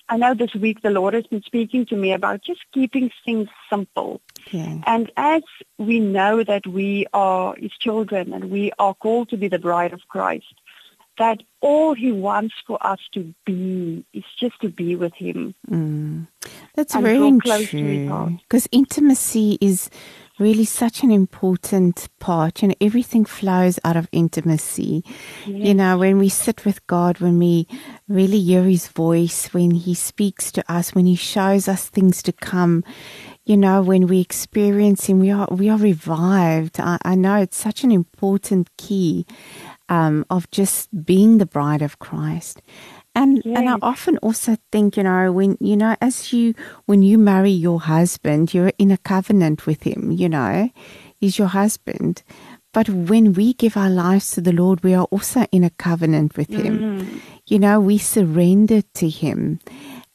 I 0.09 0.17
know 0.17 0.35
this 0.35 0.55
week 0.55 0.83
the 0.83 0.91
Lord 0.91 1.15
has 1.15 1.27
been 1.27 1.43
speaking 1.43 1.87
to 1.87 1.97
me 1.97 2.13
about 2.13 2.43
just 2.43 2.61
keeping 2.73 3.11
things 3.25 3.49
simple. 3.69 4.21
Yeah. 4.51 4.79
And 4.87 5.11
as 5.17 5.43
we 5.79 6.01
know 6.01 6.45
that 6.45 6.67
we 6.67 7.07
are 7.13 7.55
His 7.57 7.73
children 7.73 8.33
and 8.33 8.51
we 8.51 8.73
are 8.79 8.95
called 8.95 9.29
to 9.31 9.37
be 9.37 9.49
the 9.49 9.59
bride 9.59 9.93
of 9.93 10.07
Christ, 10.09 10.55
that 11.19 11.43
all 11.61 11.95
He 11.95 12.13
wants 12.13 12.55
for 12.67 12.85
us 12.87 13.01
to 13.13 13.35
be 13.45 14.05
is 14.13 14.25
just 14.39 14.61
to 14.61 14.69
be 14.69 14.97
with 14.97 15.15
Him. 15.15 15.55
Mm. 15.69 16.29
That's 16.75 16.95
very 16.95 17.39
close 17.39 17.71
to 17.71 17.77
his 17.79 18.09
true. 18.09 18.39
Because 18.43 18.69
intimacy 18.71 19.59
is 19.61 19.91
really 20.39 20.65
such 20.65 21.03
an 21.03 21.11
important 21.11 22.09
part. 22.19 22.63
You 22.63 22.69
know, 22.69 22.75
everything 22.81 23.25
flows 23.25 23.79
out 23.85 23.97
of 23.97 24.09
intimacy. 24.13 25.05
You 25.47 25.75
know, 25.75 25.99
when 25.99 26.19
we 26.19 26.29
sit 26.29 26.65
with 26.65 26.87
God, 26.87 27.21
when 27.21 27.39
we 27.39 27.67
really 28.09 28.41
hear 28.41 28.65
His 28.65 28.89
voice, 28.89 29.53
when 29.53 29.71
He 29.73 29.95
speaks 29.95 30.53
to 30.53 30.73
us, 30.73 30.95
when 30.95 31.07
He 31.07 31.17
shows 31.17 31.69
us 31.69 31.89
things 31.89 32.23
to 32.25 32.33
come, 32.33 32.85
you 33.45 33.57
know, 33.57 33.81
when 33.81 34.07
we 34.07 34.21
experience 34.21 35.07
Him, 35.07 35.21
we 35.21 35.31
are 35.31 35.49
we 35.51 35.69
are 35.69 35.79
revived. 35.79 36.81
I, 36.81 36.99
I 37.03 37.15
know 37.15 37.37
it's 37.37 37.57
such 37.57 37.85
an 37.85 37.93
important 37.93 38.77
key 38.77 39.27
um, 39.89 40.27
of 40.31 40.51
just 40.51 41.05
being 41.05 41.39
the 41.39 41.47
bride 41.47 41.83
of 41.83 41.99
Christ. 41.99 42.61
And 43.17 43.41
and 43.57 43.65
I 43.71 43.77
often 43.81 44.19
also 44.21 44.57
think, 44.71 44.97
you 44.97 45.03
know, 45.03 45.33
when 45.33 45.57
you 45.59 45.77
know, 45.77 45.97
as 46.01 46.33
you 46.33 46.53
when 46.85 47.01
you 47.03 47.17
marry 47.17 47.51
your 47.51 47.81
husband, 47.81 48.53
you're 48.53 48.73
in 48.77 48.91
a 48.93 48.99
covenant 48.99 49.65
with 49.67 49.83
him, 49.83 50.13
you 50.13 50.29
know. 50.29 50.69
He's 51.19 51.39
your 51.39 51.49
husband. 51.49 52.23
But 52.77 52.91
when 52.91 53.33
we 53.33 53.55
give 53.55 53.75
our 53.81 53.89
lives 53.89 54.33
to 54.33 54.43
the 54.43 54.53
Lord, 54.53 54.85
we 54.85 54.93
are 54.93 55.09
also 55.11 55.47
in 55.51 55.65
a 55.65 55.71
covenant 55.71 56.37
with 56.37 56.51
him. 56.53 57.23
You 57.47 57.59
know, 57.59 57.81
we 57.81 57.97
surrender 57.97 58.83
to 59.01 59.09
him. 59.09 59.61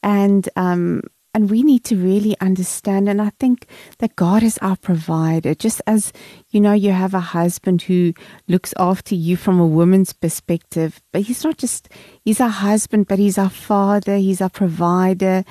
And 0.04 0.48
um 0.56 1.02
and 1.34 1.50
we 1.50 1.64
need 1.64 1.84
to 1.86 1.96
really 1.96 2.36
understand 2.42 3.08
and 3.08 3.22
I 3.22 3.32
think 3.40 3.68
that 4.00 4.16
God 4.16 4.44
is 4.44 4.58
our 4.60 4.76
provider. 4.76 5.54
Just 5.54 5.82
as 5.88 6.12
you 6.50 6.60
know 6.60 6.74
you 6.74 6.92
have 6.92 7.14
a 7.14 7.20
husband 7.20 7.84
who 7.84 8.14
looks 8.48 8.74
after 8.78 9.16
you 9.16 9.38
from 9.38 9.60
a 9.60 9.68
woman's 9.68 10.14
perspective, 10.14 11.02
but 11.14 11.24
he's 11.24 11.44
not 11.44 11.58
just 11.58 11.90
he's 12.24 12.42
our 12.42 12.50
husband, 12.50 13.08
but 13.08 13.20
he's 13.20 13.38
our 13.38 13.50
father, 13.50 14.18
he's 14.18 14.42
our 14.42 14.50
provider 14.50 15.44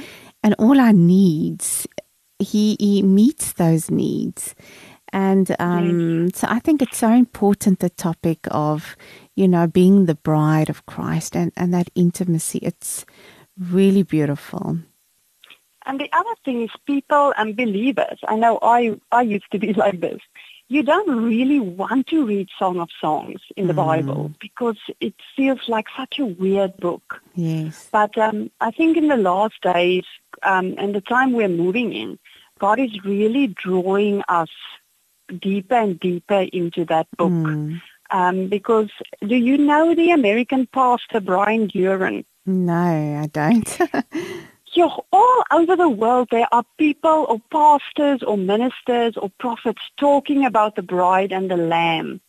and 0.43 0.55
all 0.59 0.81
our 0.81 0.93
needs 0.93 1.87
he 2.41 2.77
he 2.81 3.03
meets 3.03 3.53
those 3.53 3.91
needs. 3.91 4.55
And 5.13 5.55
um, 5.59 6.31
so 6.31 6.47
I 6.49 6.61
think 6.61 6.83
it's 6.83 6.99
so 6.99 7.11
important 7.11 7.81
the 7.81 7.91
topic 7.91 8.39
of, 8.51 8.97
you 9.35 9.49
know, 9.49 9.67
being 9.67 10.07
the 10.07 10.15
bride 10.15 10.71
of 10.71 10.87
Christ 10.87 11.35
and, 11.35 11.53
and 11.57 11.75
that 11.75 11.91
intimacy. 11.97 12.61
It's 12.63 13.05
really 13.59 14.05
beautiful. 14.05 14.79
And 15.91 15.99
the 15.99 16.09
other 16.13 16.37
thing 16.45 16.63
is 16.63 16.71
people 16.87 17.35
and 17.37 17.57
believers. 17.57 18.21
I 18.29 18.37
know 18.37 18.61
I, 18.63 18.95
I 19.11 19.23
used 19.23 19.51
to 19.51 19.59
be 19.59 19.73
like 19.85 20.01
this. 20.01 20.21
You 20.69 20.85
don't 20.85 21.25
really 21.25 21.59
want 21.59 22.07
to 22.09 22.25
read 22.25 22.49
Song 22.57 22.79
of 22.79 22.91
Songs 23.01 23.41
in 23.57 23.67
the 23.67 23.75
Bible 23.75 24.33
because 24.41 24.77
it 25.01 25.15
feels 25.35 25.59
like 25.67 25.87
such 25.97 26.21
a 26.21 26.27
weird 26.27 26.77
book. 26.77 27.21
Yes. 27.35 27.89
But 27.91 28.17
um, 28.17 28.53
I 28.61 28.71
think 28.71 28.97
in 28.97 29.09
the 29.09 29.17
last 29.17 29.61
days 29.63 30.05
um, 30.45 30.77
and 30.79 30.95
the 30.95 31.01
time 31.01 31.33
we're 31.33 31.49
moving 31.49 31.93
in, 31.93 32.21
God 32.61 32.79
is 32.79 33.05
really 33.05 33.49
drawing 33.49 34.23
us 34.29 34.51
deeper 35.41 35.75
and 35.75 35.99
deeper 35.99 36.47
into 36.53 36.85
that 36.85 37.09
book. 37.17 37.33
Mm. 37.33 37.83
Um, 38.13 38.47
because 38.47 38.91
do 39.27 39.35
you 39.35 39.59
know 39.59 39.97
the 39.97 40.13
American 40.13 40.69
pastor 40.69 41.19
Brian 41.19 41.67
Duran? 41.67 42.25
No, 42.47 43.21
I 43.23 43.27
don't. 43.27 43.79
Yeah, 44.73 44.89
all 45.13 45.45
over 45.51 45.75
the 45.77 45.89
world 45.89 46.29
there 46.31 46.47
are 46.53 46.65
people 46.79 47.27
or 47.29 47.41
pastors 47.51 48.23
or 48.23 48.37
ministers 48.37 49.17
or 49.17 49.31
prophets 49.41 49.83
talking 49.97 50.45
about 50.45 50.77
the 50.77 50.83
bride 50.83 51.33
and 51.33 51.51
the 51.51 51.57
lamb. 51.57 52.21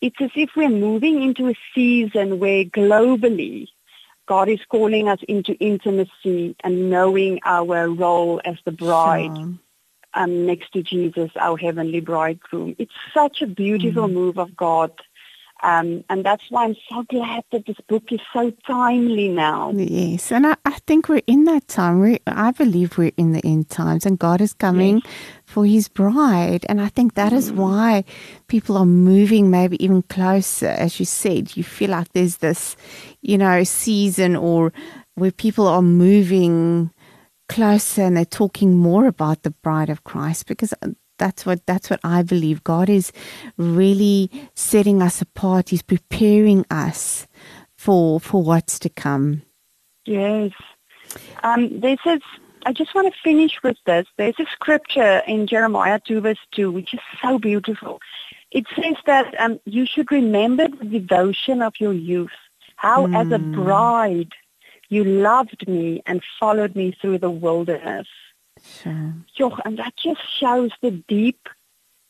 It's 0.00 0.16
as 0.20 0.30
if 0.34 0.50
we're 0.56 0.68
moving 0.70 1.22
into 1.22 1.48
a 1.48 1.54
season 1.74 2.38
where 2.38 2.64
globally 2.64 3.68
God 4.26 4.48
is 4.48 4.60
calling 4.70 5.08
us 5.08 5.20
into 5.28 5.52
intimacy 5.54 6.56
and 6.64 6.90
knowing 6.90 7.40
our 7.44 7.88
role 7.88 8.40
as 8.44 8.56
the 8.64 8.72
bride 8.72 9.36
Sure. 9.36 9.58
um, 10.14 10.46
next 10.46 10.72
to 10.72 10.82
Jesus, 10.82 11.30
our 11.36 11.56
heavenly 11.58 12.00
bridegroom. 12.00 12.74
It's 12.78 12.94
such 13.12 13.42
a 13.42 13.46
beautiful 13.46 14.08
Mm. 14.08 14.12
move 14.12 14.38
of 14.38 14.56
God. 14.56 14.92
Um, 15.62 16.02
and 16.10 16.24
that's 16.24 16.50
why 16.50 16.64
I'm 16.64 16.76
so 16.88 17.04
glad 17.04 17.44
that 17.52 17.66
this 17.66 17.76
book 17.88 18.10
is 18.10 18.20
so 18.32 18.50
timely 18.66 19.28
now. 19.28 19.70
Yes, 19.72 20.32
and 20.32 20.46
I, 20.46 20.56
I 20.64 20.78
think 20.86 21.08
we're 21.08 21.22
in 21.26 21.44
that 21.44 21.68
time. 21.68 22.00
We, 22.00 22.18
I 22.26 22.50
believe 22.50 22.98
we're 22.98 23.12
in 23.16 23.32
the 23.32 23.44
end 23.44 23.68
times, 23.68 24.04
and 24.04 24.18
God 24.18 24.40
is 24.40 24.52
coming 24.52 25.02
for 25.44 25.64
His 25.64 25.88
bride. 25.88 26.66
And 26.68 26.80
I 26.80 26.88
think 26.88 27.14
that 27.14 27.32
is 27.32 27.52
why 27.52 28.04
people 28.48 28.76
are 28.76 28.86
moving 28.86 29.50
maybe 29.50 29.82
even 29.82 30.02
closer. 30.02 30.66
As 30.66 30.98
you 30.98 31.06
said, 31.06 31.56
you 31.56 31.62
feel 31.62 31.90
like 31.90 32.12
there's 32.12 32.38
this, 32.38 32.76
you 33.20 33.38
know, 33.38 33.62
season 33.62 34.34
or 34.34 34.72
where 35.14 35.30
people 35.30 35.68
are 35.68 35.82
moving 35.82 36.90
closer 37.48 38.02
and 38.02 38.16
they're 38.16 38.24
talking 38.24 38.76
more 38.76 39.06
about 39.06 39.42
the 39.42 39.50
bride 39.50 39.90
of 39.90 40.04
Christ 40.04 40.46
because 40.46 40.72
that's 41.22 41.46
what 41.46 41.64
that's 41.66 41.88
what 41.88 42.00
I 42.02 42.24
believe. 42.24 42.64
God 42.64 42.88
is 42.90 43.12
really 43.56 44.28
setting 44.54 45.00
us 45.00 45.22
apart. 45.22 45.68
He's 45.68 45.86
preparing 45.94 46.66
us 46.68 47.28
for 47.76 48.18
for 48.18 48.42
what's 48.42 48.80
to 48.80 48.88
come. 48.88 49.42
Yes. 50.04 50.50
Um, 51.44 51.80
this 51.80 52.00
is, 52.06 52.20
I 52.66 52.72
just 52.72 52.92
want 52.94 53.12
to 53.12 53.20
finish 53.22 53.62
with 53.62 53.76
this. 53.86 54.06
There's 54.16 54.40
a 54.40 54.46
scripture 54.46 55.22
in 55.28 55.46
Jeremiah 55.46 56.00
2 56.04 56.20
verse 56.22 56.44
2, 56.52 56.72
which 56.72 56.92
is 56.92 57.00
so 57.20 57.38
beautiful. 57.38 58.00
It 58.50 58.66
says 58.74 58.96
that 59.06 59.26
um, 59.40 59.60
you 59.64 59.86
should 59.86 60.10
remember 60.10 60.66
the 60.68 60.98
devotion 60.98 61.62
of 61.62 61.74
your 61.78 61.92
youth, 61.92 62.38
how 62.76 63.06
as 63.12 63.30
a 63.30 63.38
bride 63.38 64.32
You 64.88 65.04
loved 65.04 65.68
me 65.68 66.02
and 66.04 66.20
followed 66.40 66.74
me 66.74 66.96
through 67.00 67.18
the 67.18 67.30
wilderness. 67.30 68.08
Sure. 68.62 69.14
Joch, 69.38 69.60
and 69.64 69.78
that 69.78 69.94
just 69.96 70.20
shows 70.38 70.70
the 70.80 70.90
deep, 70.90 71.48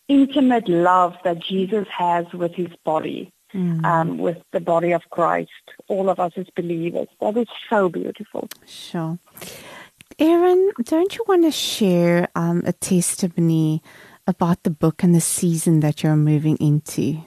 intimate 0.08 0.68
love 0.68 1.16
that 1.24 1.38
Jesus 1.38 1.86
has 1.88 2.26
with 2.32 2.54
his 2.54 2.68
body, 2.84 3.32
Mm. 3.54 3.84
um, 3.84 4.18
with 4.18 4.38
the 4.52 4.60
body 4.60 4.92
of 4.92 5.02
Christ, 5.10 5.50
all 5.88 6.08
of 6.08 6.18
us 6.18 6.32
as 6.36 6.46
believers. 6.56 7.08
That 7.20 7.36
is 7.36 7.48
so 7.68 7.90
beautiful. 7.90 8.48
Sure. 8.66 9.18
Erin, 10.18 10.70
don't 10.84 11.14
you 11.16 11.24
want 11.28 11.44
to 11.44 11.50
share 11.50 12.28
um, 12.34 12.62
a 12.64 12.72
testimony 12.72 13.82
about 14.26 14.62
the 14.62 14.70
book 14.70 15.02
and 15.02 15.14
the 15.14 15.20
season 15.20 15.80
that 15.80 16.02
you're 16.02 16.16
moving 16.16 16.56
into? 16.58 17.22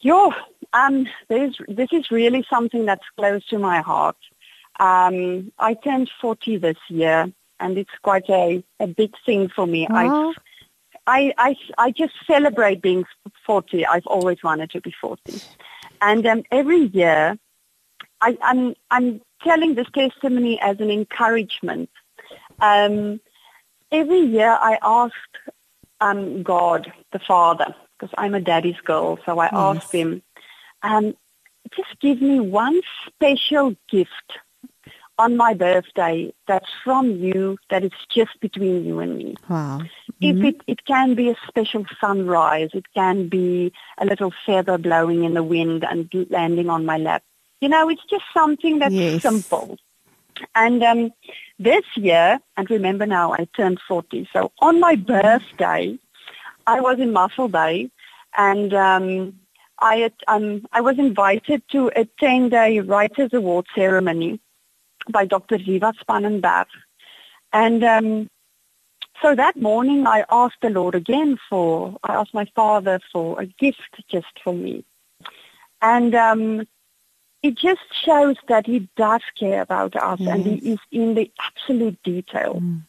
Yeah, 0.00 0.30
um, 0.72 1.06
this 1.28 1.54
is 1.92 2.10
really 2.10 2.44
something 2.50 2.84
that's 2.84 3.06
close 3.16 3.44
to 3.46 3.58
my 3.58 3.80
heart. 3.80 4.16
Um, 4.78 5.52
I 5.58 5.74
turned 5.74 6.10
40 6.20 6.58
this 6.58 6.76
year, 6.88 7.32
and 7.60 7.78
it's 7.78 7.90
quite 8.02 8.28
a, 8.28 8.62
a 8.80 8.86
big 8.86 9.14
thing 9.24 9.48
for 9.48 9.66
me. 9.66 9.86
Wow. 9.90 10.34
I, 11.06 11.32
I, 11.38 11.50
I, 11.50 11.56
I 11.78 11.90
just 11.90 12.14
celebrate 12.26 12.82
being 12.82 13.04
40. 13.46 13.86
I've 13.86 14.06
always 14.06 14.42
wanted 14.42 14.70
to 14.70 14.80
be 14.80 14.94
40. 15.00 15.40
And 16.00 16.26
um, 16.26 16.42
every 16.50 16.86
year, 16.86 17.38
I, 18.20 18.36
I'm, 18.42 18.74
I'm 18.90 19.20
telling 19.42 19.74
this 19.74 19.88
testimony 19.94 20.60
as 20.60 20.78
an 20.80 20.90
encouragement. 20.90 21.90
Um, 22.60 23.20
every 23.90 24.20
year 24.20 24.50
I 24.50 24.78
ask 24.82 25.14
um, 26.00 26.42
God, 26.42 26.92
the 27.12 27.18
Father, 27.18 27.74
because 27.98 28.14
I'm 28.18 28.34
a 28.34 28.40
daddy's 28.40 28.80
girl, 28.84 29.18
so 29.24 29.38
I 29.38 29.50
Yes. 29.52 29.54
asked 29.54 29.92
him, 29.92 30.22
um, 30.82 31.14
just 31.74 31.98
give 32.00 32.20
me 32.20 32.40
one 32.40 32.80
special 33.06 33.74
gift 33.90 34.38
on 35.18 35.36
my 35.36 35.54
birthday 35.54 36.32
that's 36.46 36.68
from 36.84 37.10
you, 37.10 37.58
that 37.70 37.84
is 37.84 37.92
just 38.14 38.38
between 38.40 38.84
you 38.84 39.00
and 39.00 39.16
me. 39.16 39.36
Wow. 39.48 39.80
If 40.20 40.42
it, 40.44 40.60
it 40.66 40.84
can 40.84 41.14
be 41.14 41.30
a 41.30 41.36
special 41.48 41.84
sunrise, 42.00 42.70
it 42.72 42.86
can 42.94 43.28
be 43.28 43.72
a 43.98 44.06
little 44.06 44.32
feather 44.44 44.78
blowing 44.78 45.24
in 45.24 45.34
the 45.34 45.42
wind 45.42 45.84
and 45.84 46.08
landing 46.30 46.68
on 46.70 46.84
my 46.86 46.96
lap. 46.98 47.22
You 47.60 47.68
know, 47.68 47.88
it's 47.88 48.04
just 48.08 48.24
something 48.34 48.78
that's 48.78 48.94
Yes. 48.94 49.22
simple. 49.22 49.78
And 50.54 50.82
um, 50.82 51.12
this 51.58 51.84
year, 51.94 52.38
and 52.56 52.70
remember 52.70 53.06
now, 53.06 53.32
I 53.32 53.48
turned 53.56 53.80
40. 53.88 54.28
So 54.32 54.52
on 54.60 54.80
my 54.80 54.96
birthday, 54.96 55.98
I 56.66 56.80
was 56.80 56.98
in 56.98 57.12
Mossel 57.12 57.48
Bay, 57.48 57.90
and 58.36 58.74
um, 58.74 59.38
I 59.80 60.10
um, 60.28 60.66
I 60.72 60.82
was 60.82 60.98
invited 60.98 61.62
to 61.70 61.90
attend 61.96 62.52
a 62.52 62.80
Writers 62.80 63.30
Award 63.32 63.66
ceremony 63.74 64.40
by 65.10 65.24
Dr. 65.24 65.58
Ziva 65.58 65.92
Spannenberg. 65.98 66.66
And 67.52 67.84
um, 67.84 68.30
so 69.22 69.34
that 69.34 69.56
morning 69.56 70.06
I 70.06 70.24
asked 70.30 70.60
the 70.60 70.70
Lord 70.70 70.94
again 70.94 71.38
for, 71.48 71.96
I 72.02 72.14
asked 72.14 72.34
my 72.34 72.46
father 72.54 73.00
for 73.12 73.40
a 73.40 73.46
gift 73.46 74.02
just 74.10 74.38
for 74.42 74.52
me. 74.52 74.84
And 75.80 76.14
um, 76.14 76.66
it 77.42 77.56
just 77.56 77.82
shows 78.04 78.36
that 78.48 78.66
he 78.66 78.88
does 78.96 79.22
care 79.38 79.62
about 79.62 79.96
us 79.96 80.20
and 80.20 80.44
he 80.44 80.72
is 80.72 80.78
in 80.90 81.14
the 81.14 81.30
absolute 81.38 82.02
detail. 82.02 82.60
Mm. 82.60 82.82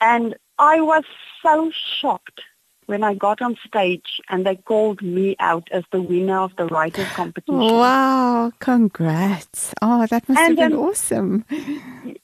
And 0.00 0.34
I 0.58 0.80
was 0.80 1.04
so 1.42 1.70
shocked 1.70 2.40
when 2.86 3.02
I 3.04 3.14
got 3.14 3.40
on 3.42 3.56
stage 3.66 4.20
and 4.28 4.44
they 4.46 4.56
called 4.56 5.02
me 5.02 5.36
out 5.38 5.68
as 5.70 5.84
the 5.92 6.02
winner 6.02 6.38
of 6.38 6.54
the 6.56 6.66
writers 6.66 7.08
competition. 7.14 7.58
Wow, 7.58 8.52
congrats. 8.58 9.72
Oh, 9.82 10.06
that 10.06 10.28
must 10.28 10.40
And, 10.40 10.58
have 10.58 10.70
been 10.70 10.78
um, 10.78 10.84
awesome. 10.86 11.44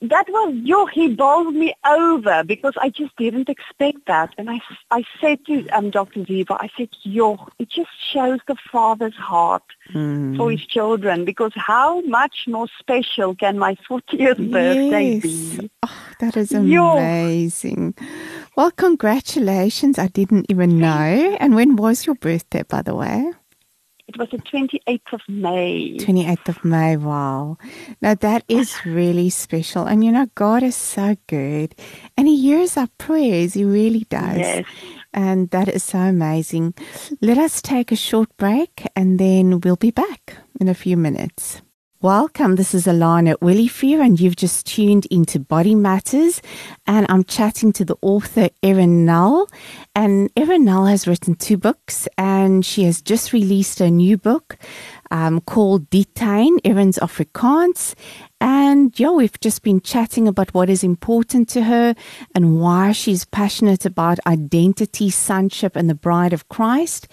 that 0.03 0.27
was 0.29 0.55
yo 0.65 0.87
he 0.87 1.15
bowled 1.15 1.55
me 1.55 1.73
over 1.87 2.43
because 2.45 2.75
I 2.81 2.89
just 2.91 3.15
didn't 3.17 3.49
expect 3.49 3.99
that 4.07 4.35
and 4.37 4.51
I, 4.51 4.61
I 4.91 5.05
said 5.21 5.45
to 5.47 5.67
um, 5.69 5.91
Dr. 5.91 6.21
Ziva 6.25 6.57
I 6.59 6.69
said 6.77 6.89
yo 7.03 7.47
it 7.59 7.69
just 7.71 7.91
shows 8.13 8.41
the 8.47 8.57
father's 8.73 9.15
heart 9.17 9.63
Mm. 9.95 10.37
for 10.37 10.51
his 10.51 10.61
children 10.67 11.25
because 11.25 11.53
how 11.57 12.03
much 12.03 12.45
more 12.47 12.67
special 12.79 13.35
can 13.35 13.59
my 13.59 13.75
40th 13.89 14.37
birthday 14.53 15.15
Yes. 15.15 15.23
be 15.23 15.71
Oh, 15.83 16.07
that 16.19 16.37
is 16.37 16.53
Yo. 16.53 16.59
amazing. 16.99 17.95
Well, 18.55 18.71
congratulations. 18.73 19.99
I 19.99 20.09
didn't 20.09 20.48
even 20.49 20.79
know. 20.79 21.37
And 21.41 21.55
when 21.55 21.77
was 21.77 22.07
your 22.07 22.15
birthday, 22.17 22.63
by 22.63 22.83
the 22.83 22.95
way? 22.95 23.33
it 24.09 24.17
was 24.17 24.29
the 24.31 24.39
28th 24.39 25.13
of 25.13 25.21
May 25.29 25.97
28th 25.99 26.49
of 26.49 26.65
May. 26.65 26.97
Wow. 26.97 27.59
Now 28.01 28.15
that 28.15 28.43
is 28.49 28.85
really 28.87 29.29
special. 29.29 29.85
And 29.85 30.03
you 30.03 30.11
know, 30.11 30.27
God 30.35 30.63
is 30.63 30.75
so 30.75 31.17
good. 31.27 31.75
And 32.17 32.27
He 32.27 32.41
hears 32.41 32.77
our 32.77 32.89
prayers. 32.97 33.55
He 33.55 33.65
really 33.65 34.07
does. 34.09 34.39
yes 34.39 34.67
And 35.13 35.51
that 35.51 35.69
is 35.69 35.85
so 35.85 35.99
amazing. 35.99 36.75
Let 37.21 37.37
us 37.37 37.61
take 37.61 37.93
a 37.93 37.97
short 37.97 38.35
break 38.39 38.87
and 38.97 39.19
then 39.19 39.61
we'll 39.61 39.77
be 39.77 39.91
back 39.91 40.37
in 40.59 40.69
a 40.69 40.75
few 40.75 40.97
minutes. 40.97 41.61
Welcome. 42.01 42.55
This 42.55 42.75
is 42.75 42.87
Alana 42.87 43.35
Willifear, 43.39 44.01
and 44.01 44.21
you've 44.21 44.37
just 44.37 44.67
tuned 44.67 45.07
into 45.07 45.41
Body 45.41 45.75
Matters. 45.75 46.41
And 46.87 47.05
I'm 47.09 47.25
chatting 47.25 47.73
to 47.73 47.85
the 47.85 47.97
author 48.03 48.51
Erin 48.63 49.05
Nel. 49.05 49.49
And 49.97 50.31
Erin 50.37 50.65
Nel 50.65 50.87
has 50.87 51.09
written 51.09 51.35
two 51.35 51.57
books, 51.57 52.07
and 52.17 52.65
she 52.65 52.85
has 52.85 53.03
just 53.03 53.33
released 53.33 53.81
a 53.81 53.91
new 53.91 54.17
book 54.17 54.59
um, 55.11 55.41
called 55.41 55.91
Die 55.91 56.05
Tuin, 56.15 56.61
Erin's 56.65 57.01
Afrikaans. 57.01 57.97
And 58.41 58.99
yeah, 58.99 59.11
we've 59.11 59.39
just 59.41 59.63
been 59.63 59.81
chatting 59.81 60.29
about 60.29 60.55
what 60.55 60.71
is 60.71 60.85
important 60.85 61.49
to 61.51 61.65
her 61.65 61.95
and 62.35 62.61
why 62.61 62.93
she's 62.93 63.25
passionate 63.25 63.85
about 63.85 64.19
identity, 64.27 65.11
sonship, 65.11 65.75
and 65.75 65.91
the 65.91 65.95
bride 65.95 66.33
of 66.33 66.49
Christ. 66.49 67.09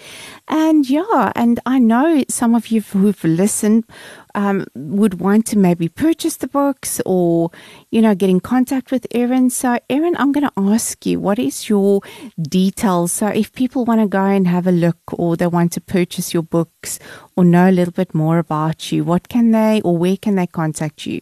And 0.48 0.88
yeah, 0.88 1.32
and 1.36 1.60
I 1.66 1.80
know 1.80 2.24
some 2.30 2.54
of 2.54 2.68
you 2.68 2.82
who've 2.82 3.24
listened 3.24 3.86
um, 4.36 4.68
would 4.76 5.20
want 5.20 5.48
to 5.48 5.58
maybe 5.58 5.90
purchase 5.90 6.38
the 6.38 6.48
books 6.48 7.02
or, 7.06 7.50
you 7.90 8.02
know, 8.02 8.14
get 8.14 8.30
in 8.30 8.40
contact 8.40 8.92
with 8.92 9.08
Erin. 9.12 9.50
So, 9.50 9.80
Erin, 9.90 10.16
I'm 10.18 10.32
going 10.32 10.48
to 10.48 10.54
ask 10.74 11.06
you, 11.06 11.20
what 11.20 11.40
is 11.40 11.70
your 11.70 12.02
details? 12.40 13.14
So, 13.14 13.28
if 13.28 13.54
people 13.54 13.86
want 13.86 14.02
to 14.02 14.08
go 14.08 14.26
and 14.26 14.48
have 14.48 14.68
a 14.68 14.72
look 14.72 15.00
or 15.14 15.38
they 15.38 15.48
want 15.48 15.72
to 15.74 15.82
purchase 15.82 16.34
your 16.34 16.44
books 16.44 17.00
or 17.36 17.44
know 17.44 17.70
a 17.70 17.72
little 17.72 17.94
bit 17.94 18.14
more 18.14 18.38
about 18.38 18.92
you, 18.92 19.04
what 19.04 19.30
can 19.30 19.52
they 19.52 19.82
or 19.82 19.98
where 19.98 20.18
can 20.18 20.36
they 20.36 20.48
contact 20.48 21.06
you? 21.06 21.15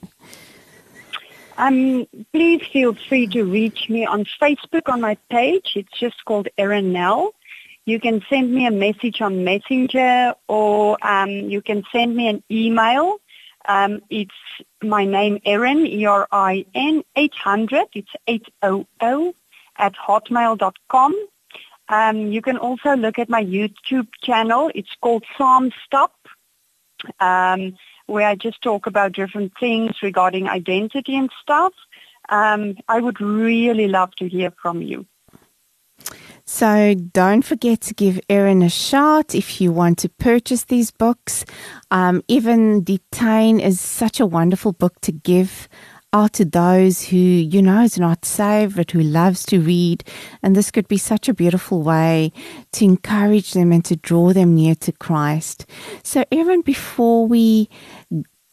Um, 1.57 2.07
please 2.31 2.61
feel 2.71 2.95
free 3.07 3.27
to 3.27 3.43
reach 3.43 3.89
me 3.89 4.05
on 4.05 4.25
Facebook 4.41 4.91
on 4.91 5.01
my 5.01 5.15
page. 5.29 5.73
It's 5.75 5.99
just 5.99 6.23
called 6.25 6.47
Erin 6.57 6.91
Nel. 6.91 7.33
You 7.85 7.99
can 7.99 8.23
send 8.29 8.51
me 8.53 8.65
a 8.65 8.71
message 8.71 9.21
on 9.21 9.43
Messenger 9.43 10.35
or 10.47 10.97
um, 11.05 11.29
you 11.29 11.61
can 11.61 11.83
send 11.91 12.15
me 12.15 12.27
an 12.27 12.43
email. 12.49 13.17
Um, 13.65 14.01
it's 14.09 14.31
my 14.81 15.05
name, 15.05 15.39
Erin, 15.45 15.85
E-R-I-N, 15.85 17.03
800, 17.15 17.87
it's 17.93 18.09
800 18.27 19.33
at 19.77 19.93
hotmail.com. 19.95 21.27
Um, 21.89 22.17
you 22.31 22.41
can 22.41 22.57
also 22.57 22.95
look 22.95 23.19
at 23.19 23.29
my 23.29 23.43
YouTube 23.43 24.07
channel. 24.21 24.71
It's 24.73 24.95
called 25.01 25.23
Psalm 25.37 25.71
Stop. 25.85 26.15
Um, 27.19 27.77
where 28.07 28.27
I 28.27 28.35
just 28.35 28.61
talk 28.61 28.87
about 28.87 29.13
different 29.13 29.53
things 29.59 29.91
regarding 30.01 30.47
identity 30.47 31.15
and 31.15 31.29
stuff. 31.41 31.73
Um, 32.29 32.75
I 32.87 32.99
would 32.99 33.19
really 33.19 33.87
love 33.87 34.15
to 34.17 34.27
hear 34.27 34.51
from 34.61 34.81
you. 34.81 35.05
So 36.45 36.93
don't 36.93 37.43
forget 37.43 37.79
to 37.81 37.93
give 37.93 38.19
Erin 38.29 38.61
a 38.63 38.69
shout 38.69 39.33
if 39.33 39.61
you 39.61 39.71
want 39.71 39.97
to 39.99 40.09
purchase 40.09 40.65
these 40.65 40.91
books. 40.91 41.45
Um, 41.89 42.21
even 42.27 42.83
Die 42.83 42.99
Tuin 43.11 43.61
is 43.61 43.79
such 43.79 44.19
a 44.19 44.25
wonderful 44.25 44.73
book 44.73 44.99
to 45.01 45.13
give 45.13 45.69
out 46.13 46.33
to 46.33 46.45
those 46.45 47.01
who 47.07 47.17
you 47.17 47.61
know 47.61 47.81
is 47.81 47.97
not 47.97 48.23
saved 48.23 48.75
but 48.75 48.91
who 48.91 49.01
loves 49.01 49.45
to 49.45 49.59
read 49.59 50.03
and 50.41 50.55
this 50.55 50.71
could 50.71 50.87
be 50.87 50.97
such 50.97 51.27
a 51.27 51.33
beautiful 51.33 51.81
way 51.81 52.31
to 52.71 52.85
encourage 52.85 53.53
them 53.53 53.71
and 53.71 53.83
to 53.85 53.95
draw 53.95 54.31
them 54.31 54.55
near 54.55 54.75
to 54.75 54.91
Christ. 54.91 55.65
So 56.03 56.23
Erin 56.31 56.61
before 56.61 57.27
we 57.27 57.69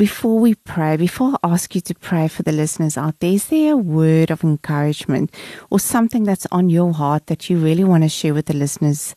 before 0.00 0.38
we 0.38 0.54
pray, 0.54 0.96
before 0.96 1.34
I 1.42 1.50
ask 1.52 1.74
you 1.74 1.82
to 1.82 1.94
pray 1.94 2.26
for 2.26 2.42
the 2.42 2.52
listeners 2.52 2.96
out 2.96 3.20
there, 3.20 3.32
is 3.32 3.48
there 3.48 3.74
a 3.74 3.76
word 3.76 4.30
of 4.30 4.42
encouragement 4.42 5.30
or 5.68 5.78
something 5.78 6.24
that's 6.24 6.46
on 6.50 6.70
your 6.70 6.94
heart 6.94 7.26
that 7.26 7.50
you 7.50 7.58
really 7.58 7.84
want 7.84 8.04
to 8.04 8.08
share 8.08 8.32
with 8.32 8.46
the 8.46 8.54
listeners 8.54 9.14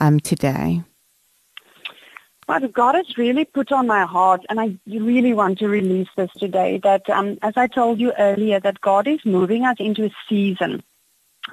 um, 0.00 0.18
today? 0.18 0.82
What 2.46 2.72
God 2.72 2.94
has 2.94 3.16
really 3.16 3.44
put 3.46 3.72
on 3.72 3.86
my 3.86 4.04
heart, 4.04 4.42
and 4.48 4.60
I 4.60 4.76
really 4.86 5.32
want 5.32 5.58
to 5.60 5.68
release 5.68 6.08
this 6.16 6.30
today, 6.38 6.78
that 6.82 7.08
um, 7.08 7.38
as 7.42 7.54
I 7.56 7.66
told 7.66 8.00
you 8.00 8.12
earlier, 8.18 8.60
that 8.60 8.80
God 8.80 9.08
is 9.08 9.20
moving 9.24 9.64
us 9.64 9.76
into 9.78 10.04
a 10.04 10.10
season 10.28 10.82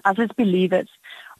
as 0.03 0.17
His 0.17 0.29
believers, 0.37 0.89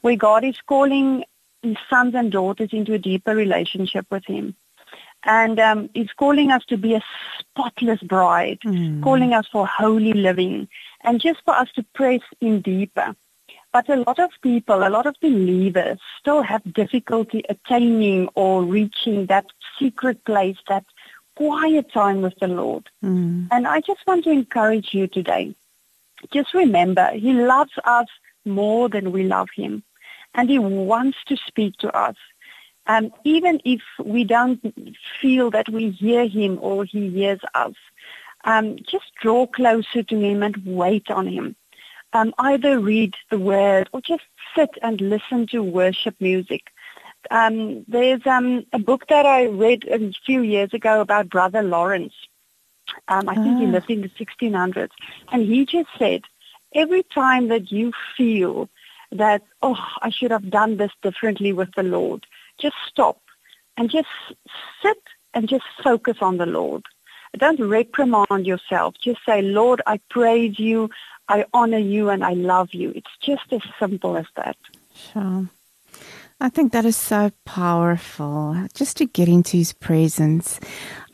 where 0.00 0.16
God 0.16 0.44
is 0.44 0.56
calling 0.66 1.24
His 1.62 1.76
sons 1.90 2.14
and 2.14 2.32
daughters 2.32 2.70
into 2.72 2.94
a 2.94 2.98
deeper 2.98 3.34
relationship 3.34 4.06
with 4.10 4.24
Him. 4.26 4.56
And 5.24 5.60
um, 5.60 5.90
He's 5.92 6.12
calling 6.16 6.50
us 6.50 6.64
to 6.68 6.78
be 6.78 6.94
a 6.94 7.02
spotless 7.38 8.00
bride, 8.00 8.60
Mm. 8.64 9.02
calling 9.02 9.34
us 9.34 9.46
for 9.52 9.66
holy 9.66 10.14
living, 10.14 10.68
and 11.02 11.20
just 11.20 11.40
for 11.44 11.54
us 11.54 11.68
to 11.76 11.84
press 11.94 12.20
in 12.40 12.62
deeper. 12.62 13.14
But 13.72 13.88
a 13.88 13.96
lot 13.96 14.18
of 14.18 14.30
people, 14.42 14.86
a 14.86 14.90
lot 14.90 15.06
of 15.06 15.16
believers 15.22 15.98
still 16.20 16.42
have 16.42 16.74
difficulty 16.74 17.42
attaining 17.48 18.28
or 18.34 18.62
reaching 18.62 19.26
that 19.26 19.46
secret 19.78 20.22
place, 20.24 20.58
that 20.68 20.84
quiet 21.36 21.90
time 21.90 22.20
with 22.20 22.34
the 22.38 22.48
Lord. 22.48 22.90
Mm. 23.02 23.48
And 23.50 23.66
I 23.66 23.80
just 23.80 24.06
want 24.06 24.24
to 24.24 24.30
encourage 24.30 24.92
you 24.92 25.06
today. 25.06 25.54
Just 26.32 26.52
remember, 26.52 27.10
He 27.12 27.32
loves 27.32 27.72
us 27.84 28.08
more 28.44 28.90
than 28.90 29.10
we 29.10 29.24
love 29.24 29.48
Him. 29.56 29.82
And 30.34 30.50
He 30.50 30.58
wants 30.58 31.18
to 31.28 31.36
speak 31.36 31.76
to 31.78 31.96
us. 31.96 32.16
Um, 32.86 33.12
even 33.24 33.60
if 33.64 33.80
we 34.04 34.24
don't 34.24 34.60
feel 35.20 35.50
that 35.50 35.68
we 35.70 35.90
hear 35.90 36.26
Him 36.26 36.58
or 36.60 36.84
He 36.84 37.08
hears 37.08 37.40
us, 37.54 37.74
um, 38.44 38.76
just 38.86 39.14
draw 39.20 39.46
closer 39.46 40.02
to 40.02 40.18
Him 40.18 40.42
and 40.42 40.60
wait 40.66 41.10
on 41.10 41.26
Him. 41.26 41.56
Um, 42.12 42.34
either 42.38 42.78
read 42.78 43.14
the 43.30 43.38
Word 43.38 43.88
or 43.92 44.00
just 44.00 44.24
sit 44.54 44.70
and 44.82 45.00
listen 45.00 45.46
to 45.48 45.62
worship 45.62 46.14
music. 46.20 46.62
Um, 47.30 47.84
there's 47.88 48.26
um, 48.26 48.66
a 48.72 48.78
book 48.78 49.06
that 49.08 49.24
I 49.24 49.46
read 49.46 49.84
a 49.84 50.12
few 50.26 50.42
years 50.42 50.74
ago 50.74 51.00
about 51.00 51.30
Brother 51.30 51.62
Lawrence. 51.62 52.12
Um, 53.08 53.28
I 53.28 53.36
think 53.36 53.58
he 53.58 53.64
Ah. 53.66 53.70
lived 53.70 53.90
in 53.90 54.02
the 54.02 54.10
1600s. 54.10 54.90
And 55.30 55.42
he 55.46 55.64
just 55.64 55.88
said, 55.98 56.22
every 56.74 57.02
time 57.04 57.48
that 57.48 57.72
you 57.72 57.92
feel 58.16 58.68
that, 59.12 59.42
oh, 59.62 59.78
I 60.02 60.10
should 60.10 60.30
have 60.30 60.50
done 60.50 60.76
this 60.76 60.92
differently 61.02 61.52
with 61.52 61.72
the 61.76 61.82
Lord, 61.82 62.26
just 62.58 62.76
stop 62.88 63.20
and 63.76 63.90
just 63.90 64.08
sit 64.82 65.02
and 65.34 65.48
just 65.48 65.64
focus 65.82 66.18
on 66.20 66.36
the 66.36 66.46
Lord. 66.46 66.82
Don't 67.38 67.60
reprimand 67.60 68.46
yourself. 68.46 68.94
Just 69.02 69.20
say, 69.24 69.40
Lord, 69.40 69.80
I 69.86 69.98
praise 70.10 70.58
you, 70.58 70.90
I 71.28 71.44
honor 71.52 71.78
you, 71.78 72.10
and 72.10 72.24
I 72.24 72.32
love 72.32 72.68
you. 72.72 72.92
It's 72.94 73.10
just 73.20 73.52
as 73.52 73.62
simple 73.78 74.16
as 74.16 74.26
that. 74.36 74.56
Sure. 74.94 75.48
I 76.42 76.48
think 76.48 76.72
that 76.72 76.84
is 76.84 76.96
so 76.96 77.30
powerful 77.44 78.66
just 78.74 78.96
to 78.96 79.06
get 79.06 79.28
into 79.28 79.58
his 79.58 79.72
presence. 79.72 80.58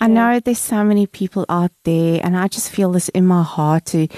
I 0.01 0.07
know 0.07 0.41
there's 0.41 0.59
so 0.59 0.83
many 0.83 1.07
people 1.07 1.45
out 1.51 1.73
there 1.85 2.19
and 2.25 2.35
I 2.35 2.49
just 2.49 2.71
feel 2.71 2.93
this 2.93 3.11
in 3.11 3.27
my 3.27 3.43
heart 3.43 3.85
to 3.87 4.09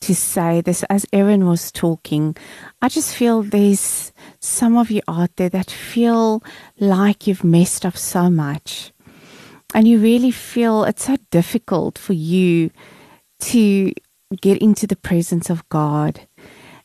to 0.00 0.14
say 0.14 0.60
this 0.60 0.82
as 0.84 1.06
Erin 1.10 1.46
was 1.46 1.72
talking. 1.72 2.36
I 2.82 2.90
just 2.90 3.16
feel 3.16 3.42
there's 3.42 4.12
some 4.40 4.76
of 4.76 4.90
you 4.90 5.00
out 5.08 5.34
there 5.36 5.48
that 5.48 5.70
feel 5.70 6.42
like 6.78 7.26
you've 7.26 7.44
messed 7.44 7.86
up 7.86 7.96
so 7.96 8.28
much. 8.28 8.92
And 9.74 9.88
you 9.88 9.98
really 9.98 10.30
feel 10.30 10.84
it's 10.84 11.04
so 11.04 11.16
difficult 11.30 11.96
for 11.96 12.12
you 12.12 12.70
to 13.40 13.92
get 14.40 14.58
into 14.58 14.86
the 14.86 14.96
presence 14.96 15.50
of 15.50 15.68
God. 15.68 16.20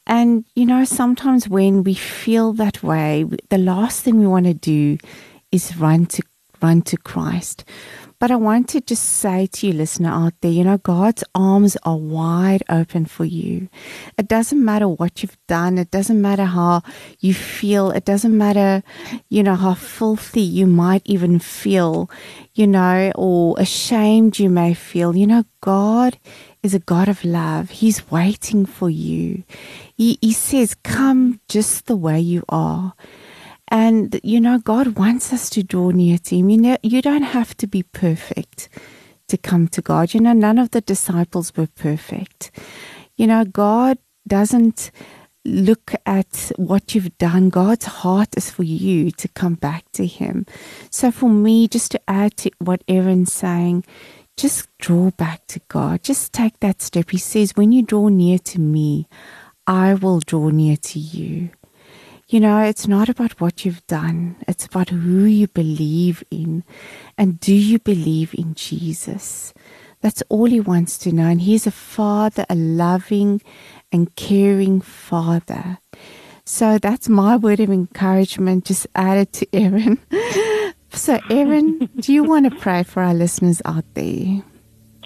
And, 0.05 0.45
you 0.55 0.65
know, 0.65 0.83
sometimes 0.83 1.47
when 1.47 1.83
we 1.83 1.93
feel 1.93 2.53
that 2.53 2.83
way, 2.83 3.25
the 3.49 3.57
last 3.57 4.03
thing 4.03 4.19
we 4.19 4.27
want 4.27 4.45
to 4.45 4.53
do 4.53 4.97
is 5.51 5.77
run 5.77 6.05
to 6.07 6.23
run 6.61 6.81
to 6.81 6.97
Christ. 6.97 7.65
But 8.19 8.31
I 8.31 8.37
want 8.37 8.69
to 8.69 8.79
just 8.79 9.03
say 9.03 9.47
to 9.47 9.67
you, 9.67 9.73
listener 9.73 10.09
out 10.09 10.33
there, 10.39 10.51
you 10.51 10.63
know, 10.63 10.77
God's 10.77 11.25
arms 11.35 11.75
are 11.83 11.97
wide 11.97 12.63
open 12.69 13.03
for 13.05 13.25
you. 13.25 13.67
It 14.17 14.29
doesn't 14.29 14.63
matter 14.63 14.87
what 14.87 15.21
you've 15.21 15.37
done. 15.45 15.77
It 15.77 15.91
doesn't 15.91 16.21
matter 16.21 16.45
how 16.45 16.83
you 17.19 17.33
feel. 17.33 17.91
It 17.91 18.05
doesn't 18.05 18.37
matter, 18.37 18.81
you 19.27 19.43
know, 19.43 19.55
how 19.55 19.73
filthy 19.73 20.41
you 20.41 20.67
might 20.67 21.01
even 21.03 21.37
feel, 21.39 22.09
you 22.53 22.65
know, 22.65 23.11
or 23.15 23.55
ashamed 23.59 24.39
you 24.39 24.49
may 24.49 24.73
feel. 24.73 25.17
You 25.17 25.27
know, 25.27 25.43
God 25.59 26.17
is 26.63 26.73
a 26.73 26.79
God 26.79 27.09
of 27.09 27.23
love. 27.23 27.69
He's 27.69 28.09
waiting 28.09 28.65
for 28.65 28.89
you. 28.89 29.43
He, 29.95 30.17
he 30.21 30.31
says, 30.31 30.75
Come 30.83 31.41
just 31.49 31.85
the 31.85 31.97
way 31.97 32.19
you 32.19 32.43
are. 32.49 32.93
And, 33.67 34.19
you 34.23 34.39
know, 34.39 34.59
God 34.59 34.97
wants 34.97 35.33
us 35.33 35.49
to 35.51 35.63
draw 35.63 35.91
near 35.91 36.17
to 36.17 36.37
Him. 36.37 36.49
You 36.49 36.57
know, 36.57 36.77
you 36.81 37.01
don't 37.01 37.23
have 37.23 37.55
to 37.57 37.67
be 37.67 37.83
perfect 37.83 38.69
to 39.27 39.37
come 39.37 39.67
to 39.69 39.81
God. 39.81 40.13
You 40.13 40.21
know, 40.21 40.33
none 40.33 40.57
of 40.57 40.71
the 40.71 40.81
disciples 40.81 41.55
were 41.55 41.67
perfect. 41.67 42.51
You 43.17 43.27
know, 43.27 43.45
God 43.45 43.97
doesn't 44.27 44.91
look 45.45 45.93
at 46.05 46.51
what 46.55 46.95
you've 46.95 47.17
done. 47.17 47.49
God's 47.49 47.85
heart 47.85 48.29
is 48.37 48.49
for 48.49 48.63
you 48.63 49.11
to 49.11 49.27
come 49.29 49.55
back 49.55 49.83
to 49.93 50.05
Him. 50.05 50.45
So 50.89 51.11
for 51.11 51.29
me, 51.29 51.67
just 51.67 51.91
to 51.91 52.01
add 52.07 52.37
to 52.37 52.51
what 52.59 52.83
Erin's 52.87 53.33
saying, 53.33 53.83
just 54.37 54.67
draw 54.77 55.11
back 55.11 55.47
to 55.47 55.61
God. 55.67 56.03
Just 56.03 56.33
take 56.33 56.59
that 56.59 56.81
step. 56.81 57.11
He 57.11 57.17
says, 57.17 57.55
when 57.55 57.71
you 57.71 57.81
draw 57.81 58.07
near 58.07 58.39
to 58.39 58.59
me, 58.59 59.07
I 59.67 59.93
will 59.93 60.19
draw 60.19 60.49
near 60.49 60.77
to 60.77 60.99
you. 60.99 61.51
You 62.27 62.39
know, 62.39 62.59
it's 62.63 62.87
not 62.87 63.09
about 63.09 63.39
what 63.39 63.63
you've 63.63 63.85
done, 63.85 64.37
it's 64.47 64.65
about 64.65 64.89
who 64.89 65.25
you 65.25 65.47
believe 65.47 66.23
in. 66.31 66.63
And 67.17 67.39
do 67.39 67.53
you 67.53 67.79
believe 67.79 68.33
in 68.33 68.55
Jesus? 68.55 69.53
That's 70.01 70.23
all 70.29 70.45
he 70.45 70.59
wants 70.59 70.97
to 70.99 71.11
know. 71.11 71.27
And 71.27 71.41
he's 71.41 71.67
a 71.67 71.71
father, 71.71 72.45
a 72.49 72.55
loving 72.55 73.41
and 73.91 74.13
caring 74.15 74.81
father. 74.81 75.77
So 76.45 76.77
that's 76.77 77.07
my 77.07 77.37
word 77.37 77.59
of 77.59 77.69
encouragement, 77.69 78.65
just 78.65 78.87
added 78.95 79.31
to 79.33 79.47
Erin. 79.53 79.99
So, 80.93 81.19
Erin, 81.29 81.89
do 81.99 82.13
you 82.13 82.23
want 82.23 82.51
to 82.51 82.59
pray 82.59 82.83
for 82.83 83.01
our 83.01 83.13
listeners 83.13 83.61
out 83.65 83.85
there? 83.95 84.43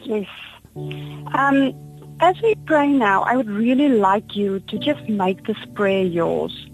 Yes. 0.04 0.28
Um, 0.76 1.74
as 2.20 2.40
we 2.42 2.56
pray 2.66 2.90
now, 2.90 3.24
I 3.24 3.38
would 3.38 3.50
really 3.50 3.90
like 3.90 4.36
you 4.36 4.60
to 4.60 4.78
just 4.78 5.08
make 5.08 5.46
this 5.48 5.58
prayer 5.76 6.04
yours 6.04 6.68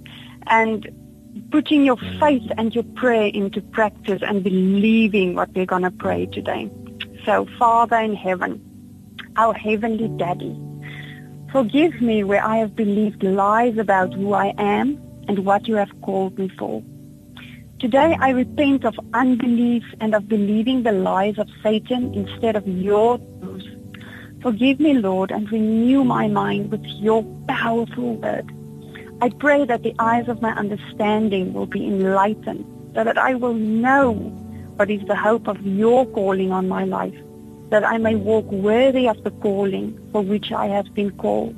and 0.47 0.88
putting 1.51 1.86
your 1.86 1.97
faith 2.20 2.51
and 2.57 2.74
your 2.74 2.84
prayer 2.95 3.28
into 3.28 3.61
practice 3.61 4.22
and 4.26 4.43
believing 4.43 5.36
what 5.36 5.49
we're 5.53 5.66
going 5.66 5.84
to 5.84 5.91
pray 5.91 6.26
today. 6.26 6.72
So, 7.24 7.47
Father 7.59 7.97
in 7.97 8.16
heaven, 8.16 8.61
our 9.38 9.53
heavenly 9.53 10.07
daddy, 10.18 10.59
forgive 11.51 12.01
me 12.01 12.24
where 12.24 12.43
I 12.43 12.57
have 12.57 12.76
believed 12.76 13.24
lies 13.24 13.78
about 13.78 14.14
who 14.14 14.34
I 14.34 14.53
am 14.57 14.99
and 15.28 15.45
what 15.45 15.68
you 15.68 15.76
have 15.76 16.01
called 16.01 16.38
me 16.38 16.49
for. 16.57 16.84
Today 17.84 18.16
I 18.22 18.30
repent 18.30 18.86
of 18.86 18.98
unbelief 19.14 19.84
and 20.00 20.16
of 20.16 20.30
believing 20.30 20.84
the 20.84 20.94
lies 20.94 21.38
of 21.38 21.50
Satan 21.62 22.14
instead 22.14 22.56
of 22.56 22.66
your 22.66 23.18
truth. 23.42 23.66
Forgive 24.42 24.80
me, 24.80 24.94
Lord, 24.94 25.32
and 25.32 25.52
renew 25.52 26.06
my 26.06 26.30
mind 26.30 26.72
with 26.72 26.86
your 26.86 27.26
powerful 27.50 28.16
word. 28.16 28.50
I 29.22 29.28
pray 29.32 29.66
that 29.66 29.84
the 29.84 29.94
eyes 30.00 30.30
of 30.30 30.42
my 30.42 30.52
understanding 30.52 31.52
will 31.52 31.66
be 31.66 31.86
enlightened, 31.86 32.64
so 32.96 33.04
that 33.04 33.18
I 33.18 33.34
will 33.34 33.54
know 33.54 34.14
what 34.78 34.90
is 34.90 35.06
the 35.06 35.18
hope 35.18 35.50
of 35.50 35.62
your 35.68 36.06
calling 36.06 36.54
on 36.54 36.70
my 36.70 36.86
life, 36.86 37.20
that 37.70 37.84
I 37.84 37.98
may 37.98 38.16
walk 38.16 38.46
worthy 38.46 39.10
of 39.10 39.22
the 39.26 39.32
calling 39.32 40.00
for 40.14 40.22
which 40.22 40.54
I 40.54 40.68
have 40.68 40.94
been 40.94 41.12
called. 41.18 41.54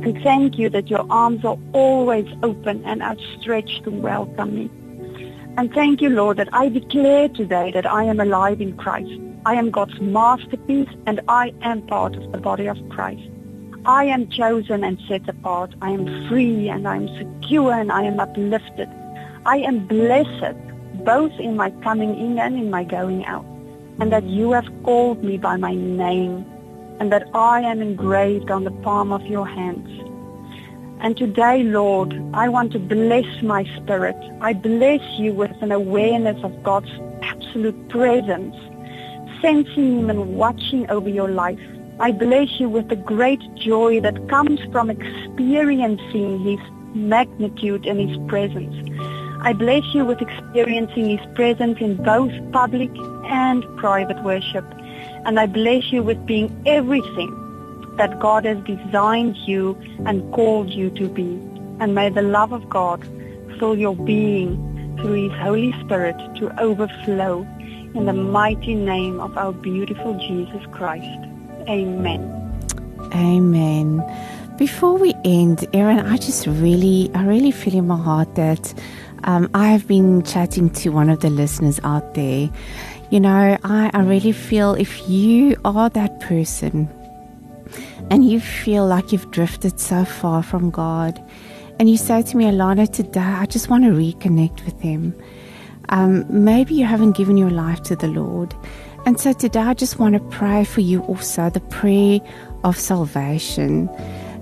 And 0.00 0.22
thank 0.22 0.58
you 0.58 0.68
that 0.68 0.90
your 0.90 1.06
arms 1.08 1.42
are 1.46 1.56
always 1.72 2.26
open 2.42 2.84
and 2.84 3.00
outstretched 3.00 3.84
to 3.84 3.90
welcome 3.90 4.54
me. 4.54 4.70
And 5.56 5.72
thank 5.72 6.00
you, 6.00 6.08
Lord, 6.10 6.36
that 6.38 6.48
I 6.52 6.68
declare 6.68 7.28
today 7.28 7.70
that 7.72 7.86
I 7.86 8.04
am 8.04 8.20
alive 8.20 8.60
in 8.60 8.76
Christ. 8.76 9.20
I 9.44 9.54
am 9.54 9.70
God's 9.70 10.00
masterpiece 10.00 10.88
and 11.06 11.20
I 11.28 11.52
am 11.62 11.82
part 11.82 12.14
of 12.14 12.32
the 12.32 12.38
body 12.38 12.66
of 12.66 12.76
Christ. 12.88 13.28
I 13.84 14.04
am 14.04 14.28
chosen 14.28 14.84
and 14.84 14.98
set 15.08 15.28
apart. 15.28 15.74
I 15.80 15.90
am 15.90 16.28
free 16.28 16.68
and 16.68 16.86
I 16.86 16.96
am 16.96 17.08
secure 17.16 17.72
and 17.72 17.90
I 17.90 18.02
am 18.02 18.20
uplifted. 18.20 18.88
I 19.46 19.58
am 19.58 19.86
blessed 19.86 20.56
both 21.04 21.32
in 21.40 21.56
my 21.56 21.70
coming 21.82 22.18
in 22.18 22.38
and 22.38 22.56
in 22.56 22.70
my 22.70 22.84
going 22.84 23.24
out. 23.24 23.44
And 23.98 24.12
that 24.12 24.24
you 24.24 24.52
have 24.52 24.68
called 24.82 25.24
me 25.24 25.36
by 25.36 25.56
my 25.56 25.74
name 25.74 26.44
and 27.00 27.10
that 27.10 27.28
I 27.34 27.62
am 27.62 27.80
engraved 27.80 28.50
on 28.50 28.64
the 28.64 28.70
palm 28.70 29.12
of 29.12 29.26
your 29.26 29.46
hands. 29.46 29.99
And 31.02 31.16
today, 31.16 31.62
Lord, 31.62 32.12
I 32.34 32.50
want 32.50 32.72
to 32.72 32.78
bless 32.78 33.42
my 33.42 33.64
spirit. 33.76 34.16
I 34.42 34.52
bless 34.52 35.00
you 35.18 35.32
with 35.32 35.50
an 35.62 35.72
awareness 35.72 36.44
of 36.44 36.62
God's 36.62 36.90
absolute 37.22 37.88
presence, 37.88 38.54
sensing 39.40 40.00
Him 40.00 40.10
and 40.10 40.36
watching 40.36 40.90
over 40.90 41.08
your 41.08 41.30
life. 41.30 41.58
I 42.00 42.12
bless 42.12 42.60
you 42.60 42.68
with 42.68 42.90
the 42.90 42.96
great 42.96 43.40
joy 43.54 44.00
that 44.02 44.28
comes 44.28 44.60
from 44.72 44.90
experiencing 44.90 46.40
His 46.40 46.60
magnitude 46.94 47.86
and 47.86 47.98
His 47.98 48.18
presence. 48.28 48.74
I 49.40 49.54
bless 49.54 49.84
you 49.94 50.04
with 50.04 50.20
experiencing 50.20 51.16
His 51.16 51.34
presence 51.34 51.80
in 51.80 51.96
both 51.96 52.32
public 52.52 52.90
and 53.24 53.64
private 53.78 54.22
worship. 54.22 54.66
And 55.24 55.40
I 55.40 55.46
bless 55.46 55.90
you 55.92 56.02
with 56.02 56.26
being 56.26 56.62
everything 56.66 57.49
that 58.00 58.18
God 58.18 58.46
has 58.46 58.56
designed 58.64 59.36
you 59.36 59.76
and 60.06 60.32
called 60.32 60.70
you 60.70 60.88
to 60.92 61.06
be. 61.06 61.38
And 61.80 61.94
may 61.94 62.08
the 62.08 62.22
love 62.22 62.50
of 62.50 62.66
God 62.70 63.06
fill 63.58 63.76
your 63.76 63.94
being 63.94 64.56
through 64.96 65.28
His 65.28 65.38
Holy 65.38 65.72
Spirit 65.84 66.16
to 66.36 66.44
overflow 66.58 67.46
In 67.94 68.06
the 68.06 68.14
mighty 68.14 68.74
name 68.74 69.20
of 69.20 69.36
our 69.36 69.52
beautiful 69.52 70.14
Jesus 70.14 70.64
Christ. 70.72 71.20
Amen. 71.68 72.22
Amen. 73.12 74.02
Before 74.56 74.96
we 74.96 75.12
end, 75.22 75.66
Erin, 75.74 75.98
I 75.98 76.16
just 76.16 76.46
really, 76.46 77.10
I 77.14 77.26
really 77.26 77.50
feel 77.50 77.74
in 77.74 77.86
my 77.86 77.98
heart 77.98 78.34
that 78.36 78.72
um, 79.24 79.50
I 79.52 79.66
have 79.72 79.86
been 79.86 80.22
chatting 80.22 80.70
to 80.70 80.88
one 80.88 81.10
of 81.10 81.20
the 81.20 81.28
listeners 81.28 81.78
out 81.84 82.14
there. 82.14 82.48
You 83.10 83.20
know, 83.20 83.58
I, 83.62 83.90
I 83.92 84.00
really 84.04 84.32
feel 84.32 84.72
if 84.72 85.06
you 85.06 85.56
are 85.66 85.90
that 85.90 86.20
person 86.20 86.88
and 88.10 88.28
you 88.28 88.40
feel 88.40 88.86
like 88.86 89.12
you've 89.12 89.30
drifted 89.30 89.80
so 89.80 90.04
far 90.04 90.42
from 90.42 90.70
God, 90.70 91.22
and 91.78 91.88
you 91.88 91.96
say 91.96 92.22
to 92.22 92.36
me, 92.36 92.44
Alana, 92.44 92.92
today 92.92 93.20
I 93.20 93.46
just 93.46 93.70
want 93.70 93.84
to 93.84 93.90
reconnect 93.90 94.64
with 94.64 94.80
Him. 94.80 95.14
Um, 95.88 96.26
maybe 96.28 96.74
you 96.74 96.84
haven't 96.84 97.16
given 97.16 97.36
your 97.36 97.50
life 97.50 97.82
to 97.84 97.96
the 97.96 98.08
Lord. 98.08 98.54
And 99.06 99.18
so 99.18 99.32
today 99.32 99.60
I 99.60 99.74
just 99.74 99.98
want 99.98 100.14
to 100.14 100.20
pray 100.20 100.64
for 100.64 100.82
you 100.82 101.00
also 101.02 101.48
the 101.48 101.60
prayer 101.60 102.20
of 102.64 102.78
salvation. 102.78 103.88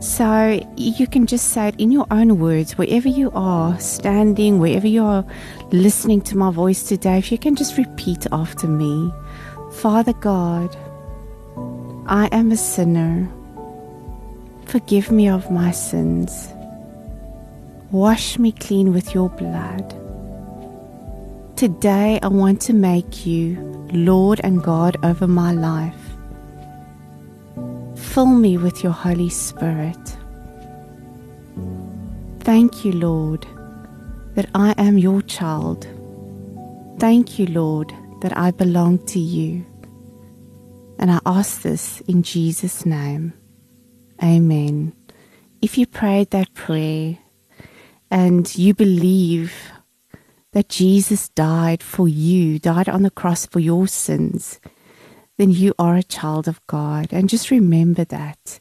So 0.00 0.60
you 0.76 1.06
can 1.06 1.26
just 1.26 1.48
say 1.48 1.68
it 1.68 1.76
in 1.78 1.90
your 1.92 2.06
own 2.10 2.38
words, 2.38 2.76
wherever 2.76 3.08
you 3.08 3.30
are, 3.34 3.78
standing, 3.78 4.58
wherever 4.58 4.86
you 4.86 5.04
are 5.04 5.24
listening 5.70 6.20
to 6.22 6.36
my 6.36 6.50
voice 6.50 6.82
today, 6.82 7.18
if 7.18 7.30
you 7.30 7.38
can 7.38 7.54
just 7.54 7.76
repeat 7.76 8.26
after 8.32 8.66
me 8.66 9.12
Father 9.70 10.14
God, 10.14 10.76
I 12.06 12.28
am 12.32 12.50
a 12.50 12.56
sinner. 12.56 13.30
Forgive 14.68 15.10
me 15.10 15.30
of 15.30 15.50
my 15.50 15.70
sins. 15.70 16.52
Wash 17.90 18.38
me 18.38 18.52
clean 18.52 18.92
with 18.92 19.14
your 19.14 19.30
blood. 19.30 19.94
Today 21.56 22.18
I 22.22 22.28
want 22.28 22.60
to 22.62 22.74
make 22.74 23.24
you 23.24 23.56
Lord 23.92 24.42
and 24.44 24.62
God 24.62 24.98
over 25.02 25.26
my 25.26 25.52
life. 25.52 25.94
Fill 27.96 28.26
me 28.26 28.58
with 28.58 28.82
your 28.82 28.92
Holy 28.92 29.30
Spirit. 29.30 30.18
Thank 32.40 32.84
you, 32.84 32.92
Lord, 32.92 33.46
that 34.34 34.50
I 34.54 34.74
am 34.76 34.98
your 34.98 35.22
child. 35.22 35.86
Thank 36.98 37.38
you, 37.38 37.46
Lord, 37.46 37.90
that 38.20 38.36
I 38.36 38.50
belong 38.50 38.98
to 39.06 39.18
you. 39.18 39.64
And 40.98 41.10
I 41.10 41.20
ask 41.24 41.62
this 41.62 42.02
in 42.02 42.22
Jesus' 42.22 42.84
name. 42.84 43.32
Amen. 44.22 44.92
If 45.60 45.78
you 45.78 45.86
prayed 45.86 46.30
that 46.30 46.54
prayer 46.54 47.18
and 48.10 48.56
you 48.56 48.74
believe 48.74 49.52
that 50.52 50.68
Jesus 50.68 51.28
died 51.28 51.82
for 51.82 52.08
you, 52.08 52.58
died 52.58 52.88
on 52.88 53.02
the 53.02 53.10
cross 53.10 53.46
for 53.46 53.60
your 53.60 53.86
sins, 53.86 54.60
then 55.36 55.50
you 55.50 55.74
are 55.78 55.96
a 55.96 56.02
child 56.02 56.48
of 56.48 56.64
God. 56.66 57.08
And 57.12 57.28
just 57.28 57.50
remember 57.50 58.04
that. 58.04 58.60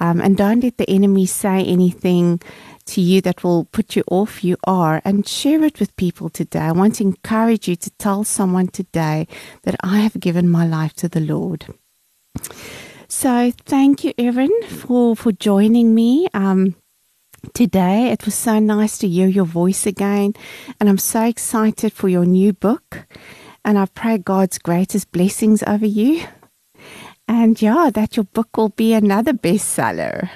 Um, 0.00 0.20
and 0.20 0.36
don't 0.36 0.64
let 0.64 0.78
the 0.78 0.90
enemy 0.90 1.26
say 1.26 1.62
anything 1.62 2.40
to 2.86 3.00
you 3.00 3.20
that 3.20 3.44
will 3.44 3.66
put 3.66 3.94
you 3.94 4.02
off. 4.10 4.42
You 4.42 4.56
are. 4.64 5.00
And 5.04 5.28
share 5.28 5.62
it 5.62 5.78
with 5.78 5.94
people 5.94 6.28
today. 6.28 6.58
I 6.58 6.72
want 6.72 6.96
to 6.96 7.04
encourage 7.04 7.68
you 7.68 7.76
to 7.76 7.90
tell 7.90 8.24
someone 8.24 8.66
today 8.66 9.28
that 9.62 9.76
I 9.84 9.98
have 9.98 10.18
given 10.18 10.48
my 10.48 10.66
life 10.66 10.94
to 10.94 11.08
the 11.08 11.20
Lord. 11.20 11.66
So 13.14 13.52
thank 13.66 14.04
you, 14.04 14.14
Erin, 14.16 14.50
for, 14.62 15.14
for 15.14 15.32
joining 15.32 15.94
me. 15.94 16.28
Um, 16.32 16.76
today. 17.52 18.10
It 18.10 18.24
was 18.24 18.34
so 18.34 18.58
nice 18.58 18.96
to 18.98 19.06
hear 19.06 19.28
your 19.28 19.44
voice 19.44 19.84
again. 19.84 20.32
And 20.80 20.88
I'm 20.88 20.96
so 20.96 21.24
excited 21.24 21.92
for 21.92 22.08
your 22.08 22.24
new 22.24 22.54
book. 22.54 23.06
And 23.66 23.78
I 23.78 23.84
pray 23.84 24.16
God's 24.16 24.58
greatest 24.58 25.12
blessings 25.12 25.62
over 25.64 25.84
you. 25.84 26.24
And 27.28 27.60
yeah, 27.60 27.90
that 27.92 28.16
your 28.16 28.24
book 28.24 28.56
will 28.56 28.70
be 28.70 28.94
another 28.94 29.34
bestseller. 29.34 30.30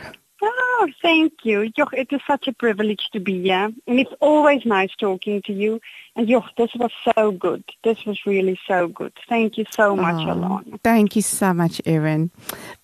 Oh, 0.48 0.88
thank 1.02 1.32
you. 1.44 1.70
Joch, 1.76 1.92
it 1.92 2.12
is 2.12 2.20
such 2.26 2.46
a 2.46 2.52
privilege 2.52 3.08
to 3.12 3.20
be 3.20 3.42
here. 3.42 3.72
And 3.86 3.98
it's 4.00 4.12
always 4.20 4.64
nice 4.64 4.94
talking 4.98 5.42
to 5.42 5.52
you. 5.52 5.80
And 6.14 6.28
Joch, 6.28 6.48
this 6.56 6.70
was 6.76 6.92
so 7.14 7.32
good. 7.32 7.64
This 7.82 8.04
was 8.04 8.24
really 8.26 8.58
so 8.66 8.88
good. 8.88 9.12
Thank 9.28 9.58
you 9.58 9.64
so 9.70 9.96
much, 9.96 10.26
oh, 10.26 10.34
Alana. 10.34 10.80
Thank 10.82 11.16
you 11.16 11.22
so 11.22 11.52
much, 11.52 11.80
Erin. 11.84 12.30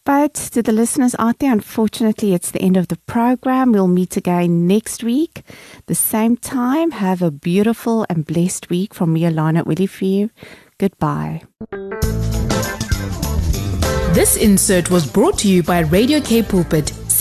But 0.04 0.34
to 0.34 0.62
the 0.62 0.72
listeners 0.72 1.14
out 1.18 1.38
there, 1.38 1.52
unfortunately, 1.52 2.34
it's 2.34 2.50
the 2.50 2.62
end 2.62 2.76
of 2.76 2.88
the 2.88 2.98
program. 3.06 3.72
We'll 3.72 3.86
meet 3.86 4.16
again 4.16 4.66
next 4.66 5.04
week, 5.04 5.42
the 5.86 5.94
same 5.94 6.36
time. 6.36 6.90
Have 6.90 7.22
a 7.22 7.30
beautiful 7.30 8.04
and 8.08 8.26
blessed 8.26 8.68
week 8.70 8.92
from 8.92 9.12
me, 9.12 9.22
Alana 9.22 9.62
Willifear. 9.64 10.30
Goodbye. 10.78 11.42
This 14.14 14.36
insert 14.36 14.90
was 14.90 15.10
brought 15.10 15.38
to 15.38 15.48
you 15.48 15.62
by 15.62 15.80
Radio 15.80 16.20
K 16.20 16.42
Pulpit 16.42 16.92